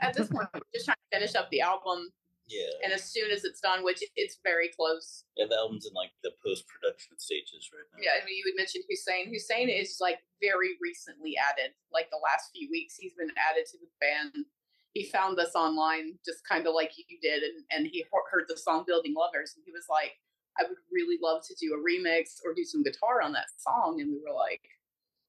at 0.00 0.14
this 0.14 0.28
point, 0.32 0.48
we're 0.54 0.60
just 0.74 0.84
trying 0.84 0.96
to 1.10 1.18
finish 1.18 1.34
up 1.34 1.50
the 1.50 1.62
album, 1.62 2.08
Yeah. 2.52 2.84
and 2.84 2.92
as 2.92 3.04
soon 3.04 3.30
as 3.30 3.44
it's 3.44 3.60
done, 3.60 3.82
which 3.84 4.04
it's 4.16 4.38
very 4.44 4.68
close. 4.68 5.24
Yeah, 5.36 5.46
the 5.48 5.56
album's 5.56 5.86
in 5.86 5.94
like 5.94 6.10
the 6.22 6.32
post 6.44 6.64
production 6.68 7.18
stages 7.18 7.70
right 7.72 7.88
now. 7.92 7.98
Yeah, 8.04 8.20
I 8.20 8.24
mean, 8.24 8.36
you 8.36 8.44
would 8.46 8.56
mention 8.60 8.82
Hussein. 8.88 9.32
Hussein 9.32 9.68
is 9.68 9.96
like 10.00 10.18
very 10.40 10.76
recently 10.80 11.34
added, 11.36 11.72
like 11.92 12.10
the 12.10 12.20
last 12.22 12.50
few 12.52 12.68
weeks. 12.70 12.96
He's 13.00 13.14
been 13.14 13.32
added 13.40 13.64
to 13.72 13.78
the 13.78 13.88
band. 14.00 14.44
He 14.92 15.04
found 15.08 15.38
us 15.40 15.54
online, 15.56 16.18
just 16.24 16.46
kind 16.46 16.66
of 16.66 16.74
like 16.74 16.92
you 16.98 17.16
did, 17.22 17.42
and 17.42 17.64
and 17.72 17.86
he 17.86 18.04
he- 18.04 18.06
heard 18.30 18.44
the 18.48 18.56
song 18.56 18.84
"Building 18.86 19.14
Lovers," 19.16 19.54
and 19.56 19.64
he 19.64 19.72
was 19.72 19.86
like, 19.88 20.12
"I 20.60 20.64
would 20.68 20.76
really 20.92 21.16
love 21.22 21.42
to 21.48 21.54
do 21.56 21.72
a 21.72 21.80
remix 21.80 22.44
or 22.44 22.52
do 22.52 22.64
some 22.64 22.82
guitar 22.82 23.22
on 23.22 23.32
that 23.32 23.48
song." 23.56 24.00
And 24.00 24.12
we 24.12 24.20
were 24.20 24.36
like, 24.36 24.60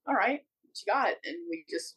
"All 0.06 0.14
right, 0.14 0.44
what 0.62 0.76
you 0.76 0.92
got?" 0.92 1.16
And 1.24 1.36
we 1.48 1.64
just 1.70 1.96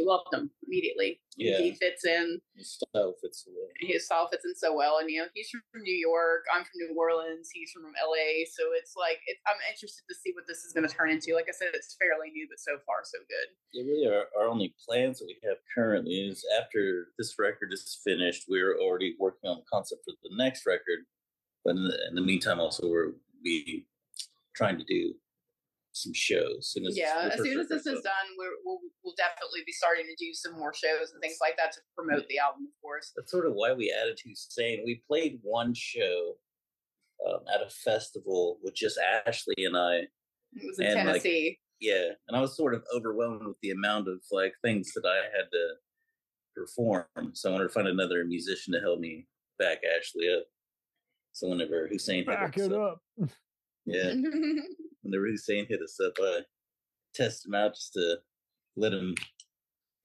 we 0.00 0.06
loved 0.06 0.32
him 0.32 0.50
immediately. 0.66 1.20
Yeah. 1.36 1.58
he 1.58 1.72
fits 1.72 2.04
in. 2.04 2.40
His 2.56 2.72
style 2.72 3.14
fits 3.20 3.46
away. 3.46 3.68
his 3.80 4.06
style 4.06 4.28
fits 4.28 4.44
in 4.44 4.54
so 4.54 4.74
well. 4.74 4.98
And 4.98 5.10
you 5.10 5.20
know, 5.20 5.28
he's 5.34 5.50
from 5.50 5.82
New 5.82 5.94
York. 5.94 6.44
I'm 6.54 6.64
from 6.64 6.72
New 6.76 6.96
Orleans. 6.96 7.50
He's 7.52 7.70
from 7.72 7.84
LA. 7.84 8.48
So 8.48 8.72
it's 8.76 8.94
like 8.96 9.20
it, 9.26 9.36
I'm 9.46 9.60
interested 9.68 10.04
to 10.08 10.14
see 10.14 10.32
what 10.34 10.44
this 10.48 10.64
is 10.64 10.72
going 10.72 10.88
to 10.88 10.94
turn 10.94 11.10
into. 11.10 11.34
Like 11.34 11.46
I 11.48 11.52
said, 11.52 11.68
it's 11.74 11.96
fairly 12.00 12.30
new, 12.32 12.48
but 12.48 12.58
so 12.58 12.80
far 12.86 13.04
so 13.04 13.18
good. 13.28 13.48
Yeah, 13.72 13.84
really, 13.84 14.08
our, 14.08 14.24
our 14.40 14.48
only 14.48 14.74
plans 14.88 15.18
that 15.18 15.28
we 15.28 15.36
have 15.44 15.58
currently 15.74 16.28
is 16.28 16.44
after 16.58 17.08
this 17.18 17.36
record 17.38 17.72
is 17.72 18.00
finished, 18.02 18.46
we're 18.48 18.80
already 18.80 19.16
working 19.20 19.50
on 19.50 19.58
the 19.58 19.68
concept 19.70 20.02
for 20.04 20.14
the 20.22 20.36
next 20.36 20.64
record. 20.66 21.04
But 21.64 21.76
in 21.76 21.84
the, 21.84 22.08
in 22.08 22.14
the 22.14 22.22
meantime, 22.24 22.58
also 22.58 22.88
we're 22.88 23.12
be 23.42 23.86
trying 24.54 24.78
to 24.78 24.84
do 24.84 25.14
some 25.92 26.12
shows. 26.14 26.70
Soon 26.72 26.86
as 26.86 26.96
yeah, 26.96 27.30
as 27.32 27.40
soon 27.40 27.58
as 27.58 27.68
this 27.68 27.86
is 27.86 28.00
done, 28.02 28.26
we're, 28.38 28.56
we'll 28.64 28.80
we'll 29.04 29.14
definitely 29.16 29.60
be 29.66 29.72
starting 29.72 30.06
to 30.06 30.24
do 30.24 30.32
some 30.32 30.58
more 30.58 30.72
shows 30.74 31.12
and 31.12 31.20
things 31.20 31.38
like 31.40 31.56
that 31.56 31.72
to 31.72 31.80
promote 31.96 32.28
the 32.28 32.38
album, 32.38 32.68
of 32.68 32.80
course. 32.82 33.12
that's 33.16 33.30
sort 33.30 33.46
of 33.46 33.54
why 33.54 33.72
we 33.72 33.94
added 34.00 34.18
Hussein. 34.24 34.82
We 34.84 35.02
played 35.06 35.40
one 35.42 35.74
show 35.74 36.34
um, 37.28 37.40
at 37.52 37.66
a 37.66 37.70
festival 37.70 38.58
with 38.62 38.74
just 38.74 38.98
Ashley 39.26 39.54
and 39.58 39.76
I. 39.76 40.06
It 40.52 40.66
was 40.66 40.78
in 40.78 40.86
And, 40.86 40.94
like, 40.96 41.06
Tennessee. 41.06 41.58
Yeah, 41.80 42.10
and 42.28 42.36
I 42.36 42.40
was 42.40 42.56
sort 42.56 42.74
of 42.74 42.84
overwhelmed 42.94 43.46
with 43.46 43.60
the 43.62 43.70
amount 43.70 44.08
of 44.08 44.20
like 44.30 44.52
things 44.62 44.92
that 44.94 45.06
I 45.06 45.24
had 45.36 45.46
to 45.50 45.74
perform. 46.54 47.06
So 47.32 47.48
I 47.48 47.52
wanted 47.52 47.68
to 47.68 47.74
find 47.74 47.88
another 47.88 48.24
musician 48.24 48.74
to 48.74 48.80
help 48.80 49.00
me 49.00 49.26
back 49.58 49.78
Ashley 49.96 50.28
up. 50.36 50.44
So 51.32 51.48
whenever 51.48 51.88
Hussein 51.88 52.24
hit 52.24 52.26
Back 52.26 52.58
us 52.58 52.64
it 52.64 52.72
up, 52.72 53.00
up. 55.02 55.04
yeah, 55.04 55.18
whenever 55.18 55.26
Hussein 55.30 55.66
hit 55.68 55.80
us 55.82 55.98
up, 56.04 56.12
I 56.20 56.40
tested 57.14 57.48
him 57.48 57.54
out 57.54 57.74
just 57.74 57.92
to 57.94 58.16
let 58.76 58.92
him 58.92 59.14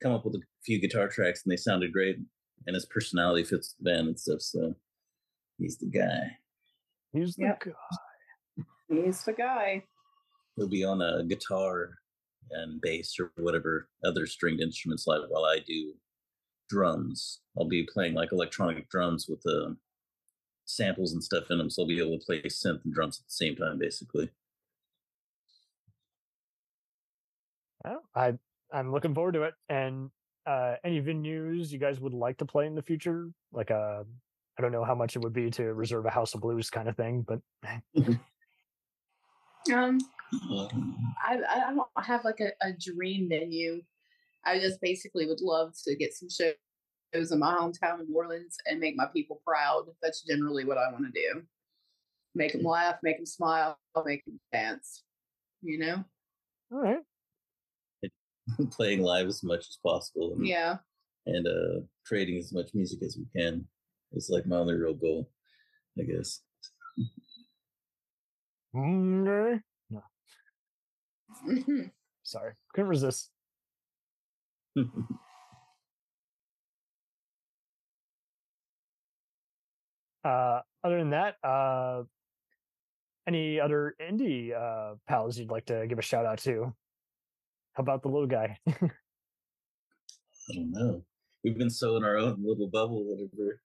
come 0.01 0.12
up 0.13 0.25
with 0.25 0.36
a 0.36 0.41
few 0.65 0.79
guitar 0.79 1.08
tracks, 1.08 1.43
and 1.43 1.51
they 1.51 1.58
sounded 1.58 1.93
great. 1.93 2.17
And 2.67 2.73
his 2.73 2.86
personality 2.86 3.43
fits 3.43 3.73
the 3.77 3.84
band 3.84 4.08
and 4.08 4.19
stuff. 4.19 4.41
So 4.41 4.75
he's 5.60 5.77
the 5.77 5.86
guy. 5.88 6.38
He's 7.13 7.36
the 7.36 7.43
Yep. 7.43 7.63
guy. 7.65 8.63
He's 8.89 9.23
the 9.23 9.34
guy. 9.34 9.84
He'll 10.55 10.67
be 10.67 10.84
on 10.84 11.01
a 11.01 11.23
guitar 11.25 11.99
and 12.51 12.79
bass 12.81 13.19
or 13.19 13.31
whatever 13.38 13.89
other 14.03 14.25
stringed 14.25 14.62
instruments 14.62 15.05
like 15.08 15.21
while 15.29 15.45
I 15.45 15.60
do 15.60 15.93
drums. 16.69 17.41
I'll 17.58 17.67
be 17.67 17.84
playing 17.91 18.13
like 18.13 18.31
electronic 18.31 18.89
drums 18.89 19.27
with 19.27 19.41
the 19.41 19.77
samples 20.65 21.13
and 21.13 21.23
stuff 21.23 21.51
in 21.51 21.58
them, 21.60 21.69
so 21.69 21.81
I'll 21.84 21.88
be 21.88 21.99
able 21.99 22.17
to 22.19 22.25
play 22.25 22.41
synth 22.43 22.84
and 22.86 22.93
drums 22.93 23.19
at 23.19 23.25
the 23.27 23.31
same 23.34 23.55
time, 23.55 23.77
basically. 23.77 24.31
Well, 27.85 28.03
I 28.15 28.33
I'm 28.73 28.91
looking 28.91 29.13
forward 29.13 29.33
to 29.33 29.43
it. 29.43 29.53
And 29.69 30.09
uh, 30.45 30.75
any 30.83 31.01
venues 31.01 31.71
you 31.71 31.79
guys 31.79 31.99
would 31.99 32.13
like 32.13 32.37
to 32.37 32.45
play 32.45 32.67
in 32.67 32.75
the 32.75 32.81
future? 32.81 33.29
Like 33.51 33.71
uh, 33.71 34.03
I 34.57 34.61
don't 34.61 34.71
know 34.71 34.83
how 34.83 34.95
much 34.95 35.15
it 35.15 35.19
would 35.19 35.33
be 35.33 35.49
to 35.51 35.73
reserve 35.73 36.05
a 36.05 36.09
House 36.09 36.33
of 36.33 36.41
Blues 36.41 36.69
kind 36.69 36.87
of 36.87 36.95
thing, 36.95 37.25
but 37.27 37.39
Um, 39.73 39.97
Um, 40.49 41.13
I 41.25 41.39
I 41.49 41.59
don't 41.73 41.87
have 42.05 42.23
like 42.23 42.39
a, 42.39 42.51
a 42.61 42.73
dream 42.73 43.29
venue. 43.29 43.81
I 44.45 44.59
just 44.59 44.79
basically 44.81 45.25
would 45.25 45.41
love 45.41 45.73
to 45.85 45.95
get 45.95 46.13
some 46.13 46.29
shows 46.29 47.31
in 47.31 47.39
my 47.39 47.55
hometown 47.55 47.99
in 47.99 48.07
New 48.07 48.15
Orleans 48.15 48.57
and 48.65 48.79
make 48.79 48.95
my 48.95 49.07
people 49.07 49.41
proud. 49.45 49.85
That's 50.01 50.21
generally 50.21 50.65
what 50.65 50.77
I 50.77 50.91
want 50.91 51.05
to 51.05 51.11
do. 51.11 51.41
Make 52.35 52.51
them 52.51 52.63
laugh, 52.63 52.97
make 53.01 53.17
them 53.17 53.25
smile, 53.25 53.79
make 54.05 54.23
them 54.25 54.39
dance. 54.51 55.03
You 55.61 55.79
know? 55.79 56.03
all 56.71 56.79
right. 56.79 56.99
playing 58.71 59.01
live 59.01 59.27
as 59.27 59.43
much 59.43 59.62
as 59.62 59.77
possible 59.84 60.34
and, 60.34 60.45
Yeah. 60.47 60.77
and 61.25 61.47
uh, 61.47 61.81
creating 62.05 62.38
as 62.38 62.53
much 62.53 62.69
music 62.73 63.01
as 63.03 63.17
we 63.17 63.25
can 63.39 63.67
is 64.13 64.29
like 64.29 64.45
my 64.45 64.58
only 64.58 64.75
real 64.75 64.93
goal, 64.93 65.29
I 65.99 66.03
guess. 66.03 66.41
No, 68.73 69.60
sorry, 72.23 72.53
couldn't 72.73 72.89
resist. 72.89 73.31
Uh, 80.23 80.62
other 80.84 80.97
than 80.97 81.12
that, 81.12 81.36
uh, 81.43 82.03
any 83.27 83.60
other 83.60 83.95
indie 84.01 84.53
uh, 84.53 84.95
pals 85.08 85.38
you'd 85.38 85.51
like 85.51 85.65
to 85.65 85.86
give 85.88 85.99
a 85.99 86.01
shout 86.01 86.25
out 86.25 86.39
to? 86.39 86.73
How 87.75 87.81
about 87.83 88.01
the 88.03 88.07
little 88.09 88.27
guy? 88.27 88.57
I 88.67 88.71
don't 90.53 90.71
know. 90.71 91.03
We've 91.43 91.57
been 91.57 91.69
so 91.69 91.97
in 91.97 92.03
our 92.03 92.17
own 92.17 92.41
little 92.43 92.67
bubble, 92.67 93.03
whatever. 93.03 93.59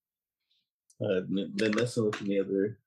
Uh, 1.01 1.23
n- 1.31 1.53
been 1.55 1.75
messing 1.77 2.05
with 2.07 2.19
the 2.19 2.41
other. 2.41 2.79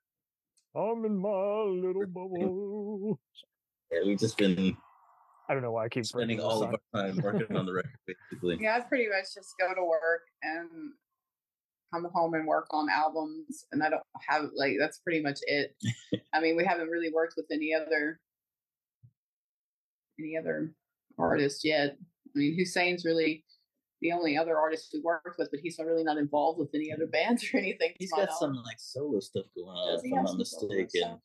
I'm 0.75 1.05
in 1.05 1.17
my 1.17 1.29
little 1.29 2.05
bubble. 2.07 3.19
Yeah, 3.91 3.99
we've 4.05 4.19
just 4.19 4.37
been 4.37 4.75
I 5.49 5.53
don't 5.53 5.61
know 5.63 5.71
why 5.71 5.85
I 5.85 5.89
keep 5.89 6.05
spending 6.05 6.39
all 6.39 6.61
song. 6.61 6.73
of 6.73 6.79
our 6.93 7.03
time 7.03 7.17
working 7.21 7.55
on 7.55 7.65
the 7.65 7.73
record, 7.73 7.91
basically. 8.31 8.57
yeah, 8.61 8.77
I 8.77 8.79
pretty 8.81 9.07
much 9.09 9.33
just 9.35 9.55
go 9.59 9.73
to 9.73 9.83
work 9.83 10.21
and 10.41 10.69
come 11.93 12.07
home 12.13 12.33
and 12.33 12.47
work 12.47 12.67
on 12.71 12.87
albums 12.89 13.65
and 13.71 13.83
I 13.83 13.89
don't 13.89 14.01
have 14.27 14.49
like 14.55 14.75
that's 14.79 14.99
pretty 14.99 15.21
much 15.21 15.39
it. 15.43 15.75
I 16.33 16.39
mean, 16.39 16.55
we 16.57 16.65
haven't 16.65 16.87
really 16.89 17.11
worked 17.13 17.35
with 17.37 17.45
any 17.51 17.73
other 17.73 18.19
any 20.19 20.37
other 20.37 20.71
artist 21.23 21.63
yet. 21.63 21.97
I 21.99 22.31
mean, 22.39 22.55
Hussein's 22.57 23.05
really 23.05 23.45
the 24.01 24.11
only 24.11 24.37
other 24.37 24.57
artist 24.57 24.89
we 24.93 25.01
worked 25.01 25.37
with, 25.37 25.49
but 25.51 25.59
he's 25.61 25.77
not 25.79 25.87
really 25.87 26.03
not 26.03 26.17
involved 26.17 26.59
with 26.59 26.69
any 26.73 26.91
other 26.91 27.07
bands 27.07 27.43
or 27.53 27.57
anything. 27.63 27.93
He's 27.99 28.11
my 28.11 28.25
got 28.25 28.37
some 28.37 28.53
like 28.53 28.77
solo 28.79 29.19
stuff 29.19 29.45
going 29.55 29.69
on, 29.69 29.93
Does 29.95 30.03
if 30.03 30.05
he 30.05 30.11
I'm 30.11 30.17
have 30.17 30.23
not 30.37 30.47
some 30.47 30.67
mistaken. 30.69 31.19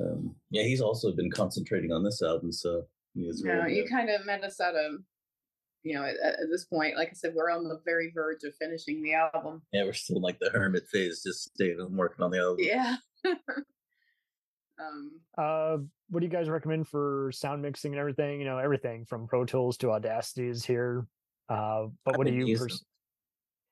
Um, 0.00 0.34
yeah, 0.50 0.62
he's 0.62 0.80
also 0.80 1.12
been 1.12 1.30
concentrating 1.30 1.92
on 1.92 2.04
this 2.04 2.22
album, 2.22 2.52
so 2.52 2.84
he 3.14 3.22
is 3.22 3.42
No, 3.42 3.52
really 3.54 3.76
you 3.76 3.82
good. 3.82 3.90
kind 3.90 4.08
of 4.10 4.24
met 4.24 4.44
us 4.44 4.60
at 4.60 4.74
a, 4.74 4.96
you 5.82 5.94
know, 5.96 6.04
at, 6.04 6.14
at 6.14 6.36
this 6.50 6.64
point, 6.66 6.96
like 6.96 7.08
I 7.08 7.14
said, 7.14 7.32
we're 7.34 7.50
on 7.50 7.64
the 7.64 7.80
very 7.84 8.12
verge 8.14 8.44
of 8.44 8.54
finishing 8.60 9.02
the 9.02 9.14
album. 9.14 9.62
Yeah, 9.72 9.84
we're 9.84 9.92
still 9.94 10.16
in 10.18 10.22
like 10.22 10.38
the 10.38 10.50
hermit 10.50 10.84
phase, 10.92 11.22
just 11.26 11.52
staying 11.52 11.80
and 11.80 11.96
working 11.98 12.24
on 12.24 12.30
the 12.30 12.38
album. 12.38 12.58
Yeah. 12.60 12.96
um, 14.80 15.20
Uh, 15.36 15.78
what 16.10 16.20
do 16.20 16.26
you 16.26 16.32
guys 16.32 16.48
recommend 16.48 16.88
for 16.88 17.30
sound 17.32 17.62
mixing 17.62 17.92
and 17.92 18.00
everything? 18.00 18.40
You 18.40 18.46
know, 18.46 18.58
everything 18.58 19.04
from 19.04 19.26
Pro 19.26 19.44
Tools 19.44 19.76
to 19.78 19.90
Audacity 19.90 20.48
is 20.48 20.64
here. 20.64 21.06
Uh, 21.48 21.86
but 22.04 22.14
I've 22.14 22.18
what 22.18 22.26
do 22.26 22.32
you? 22.34 22.46
using- 22.46 22.68
Pers- 22.68 22.84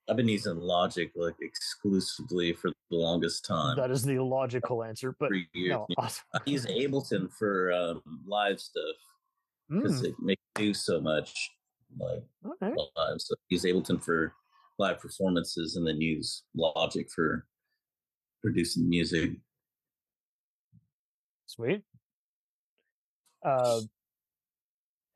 I've 0.08 0.16
been 0.16 0.28
using 0.28 0.56
Logic 0.58 1.10
like 1.16 1.34
exclusively 1.40 2.52
for 2.52 2.68
the 2.90 2.96
longest 2.96 3.44
time. 3.44 3.76
that 3.76 3.90
is 3.90 4.04
the 4.04 4.20
logical 4.20 4.84
answer. 4.84 5.16
But 5.18 5.32
no, 5.56 5.86
awesome. 5.98 6.24
I 6.34 6.38
use 6.46 6.64
Ableton 6.66 7.32
for 7.32 7.72
um, 7.72 8.02
live 8.26 8.60
stuff, 8.60 8.84
because 9.68 10.02
Mm, 10.02 10.04
it 10.10 10.14
makes 10.20 10.42
do 10.54 10.72
so 10.74 11.00
much 11.00 11.50
like 11.98 12.22
okay. 12.46 12.72
live. 12.96 13.20
So 13.20 13.34
use 13.48 13.64
Ableton 13.64 14.00
for 14.00 14.32
live 14.78 15.00
performances 15.00 15.74
and 15.74 15.84
then 15.84 16.00
use 16.00 16.44
Logic 16.54 17.10
for 17.12 17.44
producing 18.42 18.88
music. 18.88 19.32
Sweet. 21.46 21.82
Uh, 23.46 23.80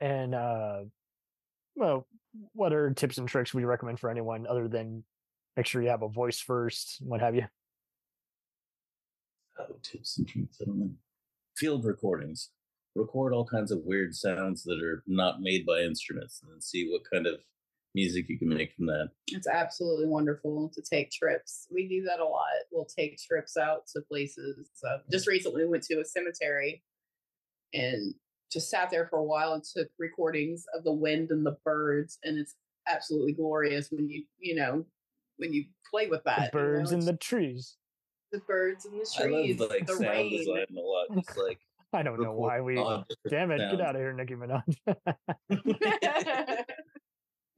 and 0.01 0.35
uh, 0.35 0.81
well, 1.75 2.07
what 2.55 2.73
are 2.73 2.91
tips 2.93 3.19
and 3.19 3.29
tricks 3.29 3.53
would 3.53 3.61
you 3.61 3.67
recommend 3.67 3.99
for 3.99 4.09
anyone 4.09 4.47
other 4.47 4.69
than 4.69 5.03
make 5.57 5.67
sure 5.67 5.83
you 5.83 5.89
have 5.89 6.03
a 6.03 6.09
voice 6.09 6.39
first, 6.39 6.99
what 7.01 7.21
have 7.21 7.35
you? 7.35 7.45
Oh, 9.59 9.77
tips 9.83 10.17
and 10.19 10.29
tricks. 10.29 10.59
I 10.63 10.65
don't 10.67 10.79
know. 10.79 10.91
Field 11.57 11.85
recordings. 11.85 12.51
Record 12.95 13.33
all 13.33 13.45
kinds 13.45 13.71
of 13.73 13.81
weird 13.85 14.15
sounds 14.15 14.63
that 14.65 14.81
are 14.83 15.03
not 15.07 15.41
made 15.41 15.67
by 15.67 15.81
instruments 15.81 16.41
and 16.43 16.53
then 16.53 16.61
see 16.61 16.89
what 16.91 17.03
kind 17.13 17.27
of 17.27 17.41
music 17.95 18.27
you 18.29 18.39
can 18.39 18.49
make 18.49 18.73
from 18.75 18.87
that. 18.87 19.11
It's 19.27 19.49
absolutely 19.49 20.07
wonderful 20.07 20.71
to 20.75 20.83
take 20.83 21.11
trips. 21.11 21.67
We 21.73 21.89
do 21.89 22.03
that 22.05 22.21
a 22.21 22.25
lot. 22.25 22.47
We'll 22.71 22.87
take 22.87 23.19
trips 23.19 23.57
out 23.57 23.87
to 23.89 24.03
places. 24.03 24.71
Uh, 24.89 24.99
just 25.11 25.27
recently, 25.27 25.65
we 25.65 25.71
went 25.71 25.83
to 25.85 26.01
a 26.01 26.05
cemetery 26.05 26.83
and 27.75 28.15
just 28.51 28.71
sat 28.71 28.91
there 28.91 29.07
for 29.07 29.19
a 29.19 29.25
while 29.25 29.55
and 29.55 29.63
took 29.63 29.89
recordings 29.99 30.65
of 30.75 30.85
the 30.85 30.93
wind 30.93 31.31
and 31.31 31.45
the 31.47 31.57
birds, 31.65 32.19
and 32.25 32.39
it's 32.39 32.57
absolutely 32.89 33.33
glorious 33.33 33.91
when 33.91 34.09
you 34.09 34.25
you 34.39 34.55
know 34.55 34.85
when 35.37 35.53
you 35.53 35.65
play 35.91 36.07
with 36.07 36.23
that. 36.25 36.51
the 36.53 36.59
you 36.59 36.65
know, 36.65 36.71
birds 36.71 36.93
in 36.93 37.01
the 37.01 37.17
trees. 37.17 37.77
the 38.33 38.41
birds 38.41 38.85
and 38.85 38.95
the 38.95 39.07
I 39.19 39.23
trees, 39.23 39.61
love 39.61 39.71
like 39.71 39.87
the 39.87 39.93
sound 39.95 40.07
rain. 40.07 40.39
design 40.39 40.67
a 40.77 40.81
lot. 40.81 41.07
Just 41.15 41.39
like 41.39 41.59
I 41.93 42.03
don't 42.03 42.21
know 42.23 42.33
why 42.33 42.61
we. 42.61 42.77
Damn 43.29 43.51
it! 43.51 43.59
Get 43.59 43.81
out 43.81 43.97
of 43.97 44.01
here, 44.01 44.13
Nicki 44.13 44.35
Minaj. 44.35 44.63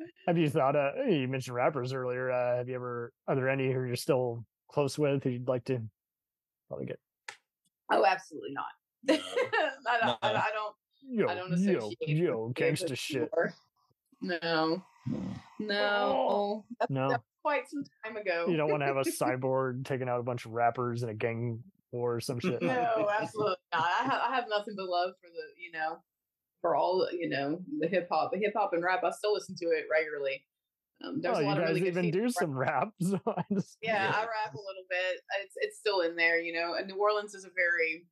have 0.26 0.38
you 0.38 0.48
thought? 0.48 0.74
Uh, 0.74 0.92
you 1.06 1.28
mentioned 1.28 1.54
rappers 1.54 1.92
earlier. 1.92 2.30
Uh, 2.30 2.56
have 2.56 2.68
you 2.68 2.74
ever? 2.74 3.12
Are 3.28 3.34
there 3.34 3.50
any 3.50 3.70
who 3.70 3.84
you're 3.84 3.96
still 3.96 4.44
close 4.70 4.98
with 4.98 5.24
who 5.24 5.30
you'd 5.30 5.48
like 5.48 5.64
to 5.64 5.82
probably 6.68 6.86
get? 6.86 6.98
oh, 7.90 8.06
absolutely 8.06 8.52
not. 8.52 8.64
No. 9.08 9.18
I, 9.88 9.98
don't, 10.00 10.18
I, 10.22 10.32
No. 10.32 10.38
I 10.38 10.50
don't. 10.52 10.74
Yo, 11.04 11.26
I 11.28 11.34
don't 11.34 11.50
yo, 11.58 11.76
associate 11.76 12.08
yo, 12.08 12.52
gangsta 12.54 12.92
it 12.92 12.98
shit. 12.98 13.16
anymore. 13.16 13.54
No, 14.20 14.82
no. 15.58 16.64
That's, 16.78 16.90
No. 16.90 17.10
that's 17.10 17.24
quite 17.42 17.68
some 17.68 17.84
time 18.04 18.16
ago. 18.16 18.46
You 18.48 18.56
don't 18.56 18.70
want 18.70 18.82
to 18.82 18.86
have 18.86 18.96
a 18.96 19.00
cyborg 19.04 19.84
taking 19.84 20.08
out 20.08 20.20
a 20.20 20.22
bunch 20.22 20.46
of 20.46 20.52
rappers 20.52 21.02
in 21.02 21.08
a 21.08 21.14
gang 21.14 21.62
war 21.90 22.16
or 22.16 22.20
some 22.20 22.38
shit. 22.40 22.62
No, 22.62 23.08
absolutely 23.20 23.56
not. 23.72 23.84
I 23.84 24.04
have, 24.04 24.20
I 24.28 24.34
have 24.34 24.44
nothing 24.48 24.74
but 24.76 24.86
love 24.86 25.14
for 25.20 25.28
the, 25.28 25.60
you 25.62 25.72
know, 25.72 25.98
for 26.60 26.76
all, 26.76 27.08
you 27.12 27.28
know, 27.28 27.60
the 27.80 27.88
hip 27.88 28.08
hop, 28.10 28.30
the 28.32 28.38
hip 28.38 28.54
hop 28.56 28.72
and 28.72 28.84
rap. 28.84 29.02
I 29.04 29.10
still 29.10 29.34
listen 29.34 29.56
to 29.56 29.66
it 29.66 29.86
regularly. 29.90 30.44
Um, 31.04 31.20
there's 31.20 31.36
oh, 31.36 31.40
a 31.40 31.42
you 31.42 31.48
lot 31.48 31.58
of 31.58 31.64
guys 31.64 31.74
really 31.74 31.88
even 31.88 32.10
do 32.12 32.30
some 32.30 32.56
rap. 32.56 32.90
So 33.00 33.18
I 33.26 33.42
just, 33.52 33.76
Yeah, 33.82 34.04
Yeah. 34.04 34.12
I 34.14 34.20
rap 34.20 34.54
a 34.54 34.56
little 34.56 34.86
bit. 34.88 35.20
It's 35.42 35.54
it's 35.56 35.78
still 35.78 36.02
in 36.02 36.14
there, 36.14 36.40
you 36.40 36.52
know. 36.52 36.74
And 36.74 36.86
New 36.86 36.96
Orleans 36.96 37.34
is 37.34 37.44
a 37.44 37.50
very 37.56 38.06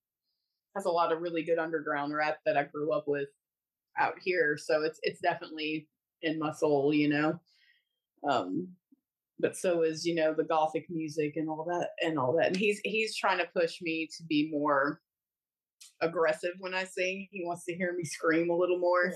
has 0.74 0.84
a 0.84 0.90
lot 0.90 1.12
of 1.12 1.20
really 1.20 1.42
good 1.42 1.58
underground 1.58 2.14
rap 2.14 2.38
that 2.46 2.56
I 2.56 2.64
grew 2.64 2.92
up 2.92 3.04
with 3.06 3.28
out 3.98 4.14
here. 4.24 4.56
So 4.56 4.82
it's 4.82 5.00
it's 5.02 5.20
definitely 5.20 5.88
in 6.22 6.38
my 6.38 6.52
soul, 6.52 6.92
you 6.94 7.08
know. 7.08 7.40
Um 8.28 8.68
but 9.38 9.56
so 9.56 9.82
is, 9.82 10.04
you 10.04 10.14
know, 10.14 10.34
the 10.34 10.44
gothic 10.44 10.84
music 10.90 11.32
and 11.36 11.48
all 11.48 11.64
that 11.64 11.88
and 12.06 12.18
all 12.18 12.36
that. 12.36 12.48
And 12.48 12.56
he's 12.56 12.80
he's 12.84 13.16
trying 13.16 13.38
to 13.38 13.46
push 13.56 13.80
me 13.80 14.08
to 14.18 14.22
be 14.24 14.50
more 14.52 15.00
aggressive 16.02 16.52
when 16.58 16.74
I 16.74 16.84
sing. 16.84 17.26
He 17.30 17.42
wants 17.44 17.64
to 17.64 17.74
hear 17.74 17.94
me 17.96 18.04
scream 18.04 18.50
a 18.50 18.56
little 18.56 18.78
more 18.78 19.12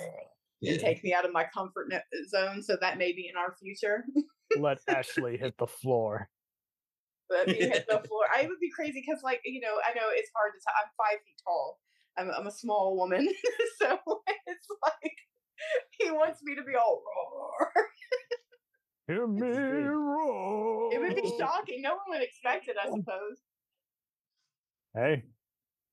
Yeah. 0.60 0.72
and 0.72 0.80
take 0.80 1.04
me 1.04 1.12
out 1.12 1.26
of 1.26 1.32
my 1.32 1.44
comfort 1.52 1.92
zone. 2.28 2.62
So 2.62 2.76
that 2.80 2.96
may 2.98 3.12
be 3.12 3.28
in 3.28 3.36
our 3.36 3.54
future. 3.62 4.04
let 4.58 4.78
Ashley 4.88 5.36
hit 5.36 5.58
the 5.58 5.66
floor. 5.66 6.28
Me 7.46 7.54
hit 7.54 7.86
the 7.88 8.00
floor. 8.06 8.24
I 8.34 8.46
would 8.46 8.60
be 8.60 8.70
crazy 8.70 9.02
because, 9.04 9.22
like, 9.22 9.40
you 9.44 9.60
know, 9.60 9.80
I 9.84 9.94
know 9.94 10.08
it's 10.12 10.30
hard 10.34 10.52
to 10.52 10.60
tell. 10.62 10.74
I'm 10.76 10.90
five 10.96 11.22
feet 11.24 11.40
tall. 11.44 11.78
I'm, 12.16 12.30
I'm 12.30 12.46
a 12.46 12.52
small 12.52 12.96
woman, 12.96 13.26
so 13.80 13.98
it's 14.46 14.68
like 14.82 15.16
he 15.98 16.10
wants 16.10 16.40
me 16.42 16.54
to 16.54 16.62
be 16.62 16.74
all 16.76 17.02
roar. 17.02 17.88
Hear 19.06 19.26
me 19.26 19.42
roar. 19.42 20.94
It 20.94 21.00
would 21.00 21.16
be 21.16 21.32
shocking. 21.38 21.82
No 21.82 21.90
one 21.90 22.04
would 22.10 22.22
expect 22.22 22.68
it, 22.68 22.76
I 22.80 22.86
suppose. 22.88 23.38
Hey, 24.94 25.24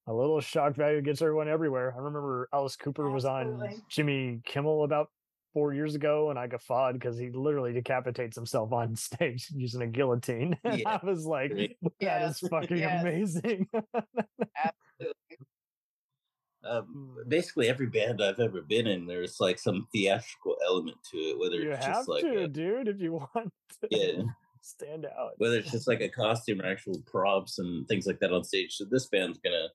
a 0.07 0.13
little 0.13 0.39
shock 0.41 0.75
value 0.75 1.01
gets 1.01 1.21
everyone 1.21 1.47
everywhere. 1.47 1.93
I 1.95 1.97
remember 1.97 2.47
Alice 2.53 2.75
Cooper 2.75 3.09
was 3.09 3.25
on 3.25 3.81
Jimmy 3.89 4.41
Kimmel 4.45 4.83
about 4.83 5.09
four 5.53 5.73
years 5.73 5.95
ago, 5.95 6.29
and 6.29 6.39
I 6.39 6.47
guffawed 6.47 6.93
because 6.93 7.17
he 7.17 7.29
literally 7.29 7.73
decapitates 7.73 8.35
himself 8.35 8.71
on 8.71 8.95
stage 9.07 9.49
using 9.53 9.81
a 9.81 9.87
guillotine. 9.87 10.57
And 10.63 10.79
Yeah. 10.79 10.99
I 11.01 11.05
was 11.05 11.25
like, 11.25 11.51
Great. 11.51 11.77
that 11.81 11.91
Yeah. 11.99 12.29
is 12.29 12.39
fucking 12.39 12.77
Yes. 12.77 13.01
amazing. 13.01 13.67
Um, 16.63 17.17
basically, 17.27 17.69
every 17.69 17.87
band 17.87 18.21
I've 18.21 18.39
ever 18.39 18.61
been 18.61 18.85
in, 18.85 19.07
there's 19.07 19.39
like 19.39 19.57
some 19.57 19.87
theatrical 19.91 20.55
element 20.63 20.97
to 21.11 21.17
it. 21.17 21.39
Whether 21.39 21.55
you 21.55 21.71
it's 21.71 21.83
have 21.83 21.95
just 21.95 22.07
like 22.07 22.23
to, 22.23 22.43
a, 22.43 22.47
dude, 22.47 22.87
if 22.87 22.99
you 23.01 23.13
want 23.13 23.51
to 23.81 23.87
yeah, 23.89 24.21
stand 24.61 25.07
out. 25.07 25.31
whether 25.37 25.57
it's 25.57 25.71
just 25.71 25.87
like 25.87 26.01
a 26.01 26.09
costume 26.09 26.61
or 26.61 26.67
actual 26.67 27.01
props 27.07 27.57
and 27.57 27.87
things 27.87 28.05
like 28.05 28.19
that 28.19 28.31
on 28.31 28.43
stage. 28.43 28.73
So 28.75 28.85
this 28.85 29.07
band's 29.07 29.39
gonna 29.39 29.69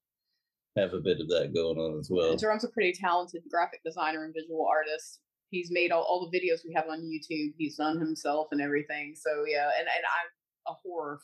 have 0.76 0.94
a 0.94 1.00
bit 1.00 1.20
of 1.20 1.26
that 1.28 1.52
going 1.52 1.76
on 1.76 1.98
as 1.98 2.08
well. 2.08 2.36
Jerome's 2.36 2.62
a 2.62 2.68
pretty 2.68 2.92
talented 2.92 3.42
graphic 3.50 3.80
designer 3.84 4.24
and 4.24 4.32
visual 4.32 4.64
artist. 4.64 5.20
He's 5.50 5.70
made 5.70 5.92
all, 5.92 6.02
all 6.02 6.28
the 6.28 6.38
videos 6.38 6.60
we 6.66 6.74
have 6.74 6.88
on 6.88 7.02
YouTube. 7.02 7.54
He's 7.56 7.76
done 7.76 7.98
himself 7.98 8.48
and 8.50 8.60
everything. 8.60 9.14
So 9.16 9.44
yeah, 9.46 9.70
and, 9.78 9.86
and 9.86 10.04
I'm 10.04 10.72
a 10.72 10.76
horror 10.82 11.20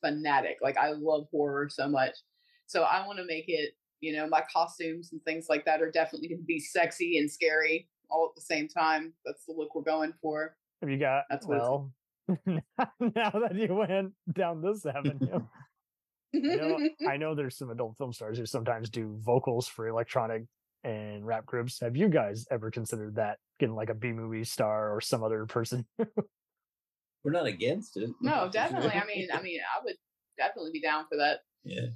fanatic. 0.00 0.58
Like 0.62 0.76
I 0.76 0.92
love 0.92 1.26
horror 1.30 1.68
so 1.70 1.88
much. 1.88 2.16
So 2.66 2.82
I 2.82 3.06
want 3.06 3.18
to 3.18 3.24
make 3.24 3.44
it, 3.48 3.72
you 4.00 4.14
know, 4.14 4.28
my 4.28 4.42
costumes 4.52 5.10
and 5.12 5.22
things 5.24 5.46
like 5.48 5.64
that 5.64 5.80
are 5.80 5.90
definitely 5.90 6.28
going 6.28 6.40
to 6.40 6.46
be 6.46 6.60
sexy 6.60 7.18
and 7.18 7.30
scary 7.30 7.88
all 8.10 8.30
at 8.30 8.34
the 8.34 8.42
same 8.42 8.68
time. 8.68 9.12
That's 9.24 9.44
the 9.46 9.54
look 9.56 9.74
we're 9.74 9.82
going 9.82 10.12
for. 10.20 10.56
Have 10.80 10.90
you 10.90 10.98
got 10.98 11.24
That's 11.30 11.46
well? 11.46 11.92
now 12.46 12.62
that 12.98 13.52
you 13.54 13.74
went 13.74 14.12
down 14.32 14.60
this 14.60 14.84
avenue, 14.84 15.46
you 16.32 16.56
know, 16.56 16.78
I 17.08 17.16
know 17.18 17.34
there's 17.34 17.56
some 17.56 17.70
adult 17.70 17.96
film 17.96 18.12
stars 18.12 18.38
who 18.38 18.46
sometimes 18.46 18.90
do 18.90 19.16
vocals 19.20 19.68
for 19.68 19.86
electronic 19.86 20.42
and 20.86 21.26
rap 21.26 21.44
groups. 21.44 21.80
Have 21.80 21.96
you 21.96 22.08
guys 22.08 22.46
ever 22.50 22.70
considered 22.70 23.16
that 23.16 23.38
getting 23.58 23.74
like 23.74 23.90
a 23.90 23.94
B 23.94 24.12
movie 24.12 24.44
star 24.44 24.94
or 24.94 25.00
some 25.00 25.24
other 25.24 25.44
person? 25.46 25.84
We're 27.24 27.32
not 27.32 27.46
against 27.46 27.96
it. 27.96 28.10
no, 28.20 28.48
definitely. 28.50 28.92
I 28.92 29.04
mean, 29.04 29.28
I 29.34 29.42
mean, 29.42 29.58
I 29.60 29.84
would 29.84 29.96
definitely 30.38 30.70
be 30.72 30.80
down 30.80 31.04
for 31.10 31.16
that. 31.18 31.40
yeah, 31.64 31.86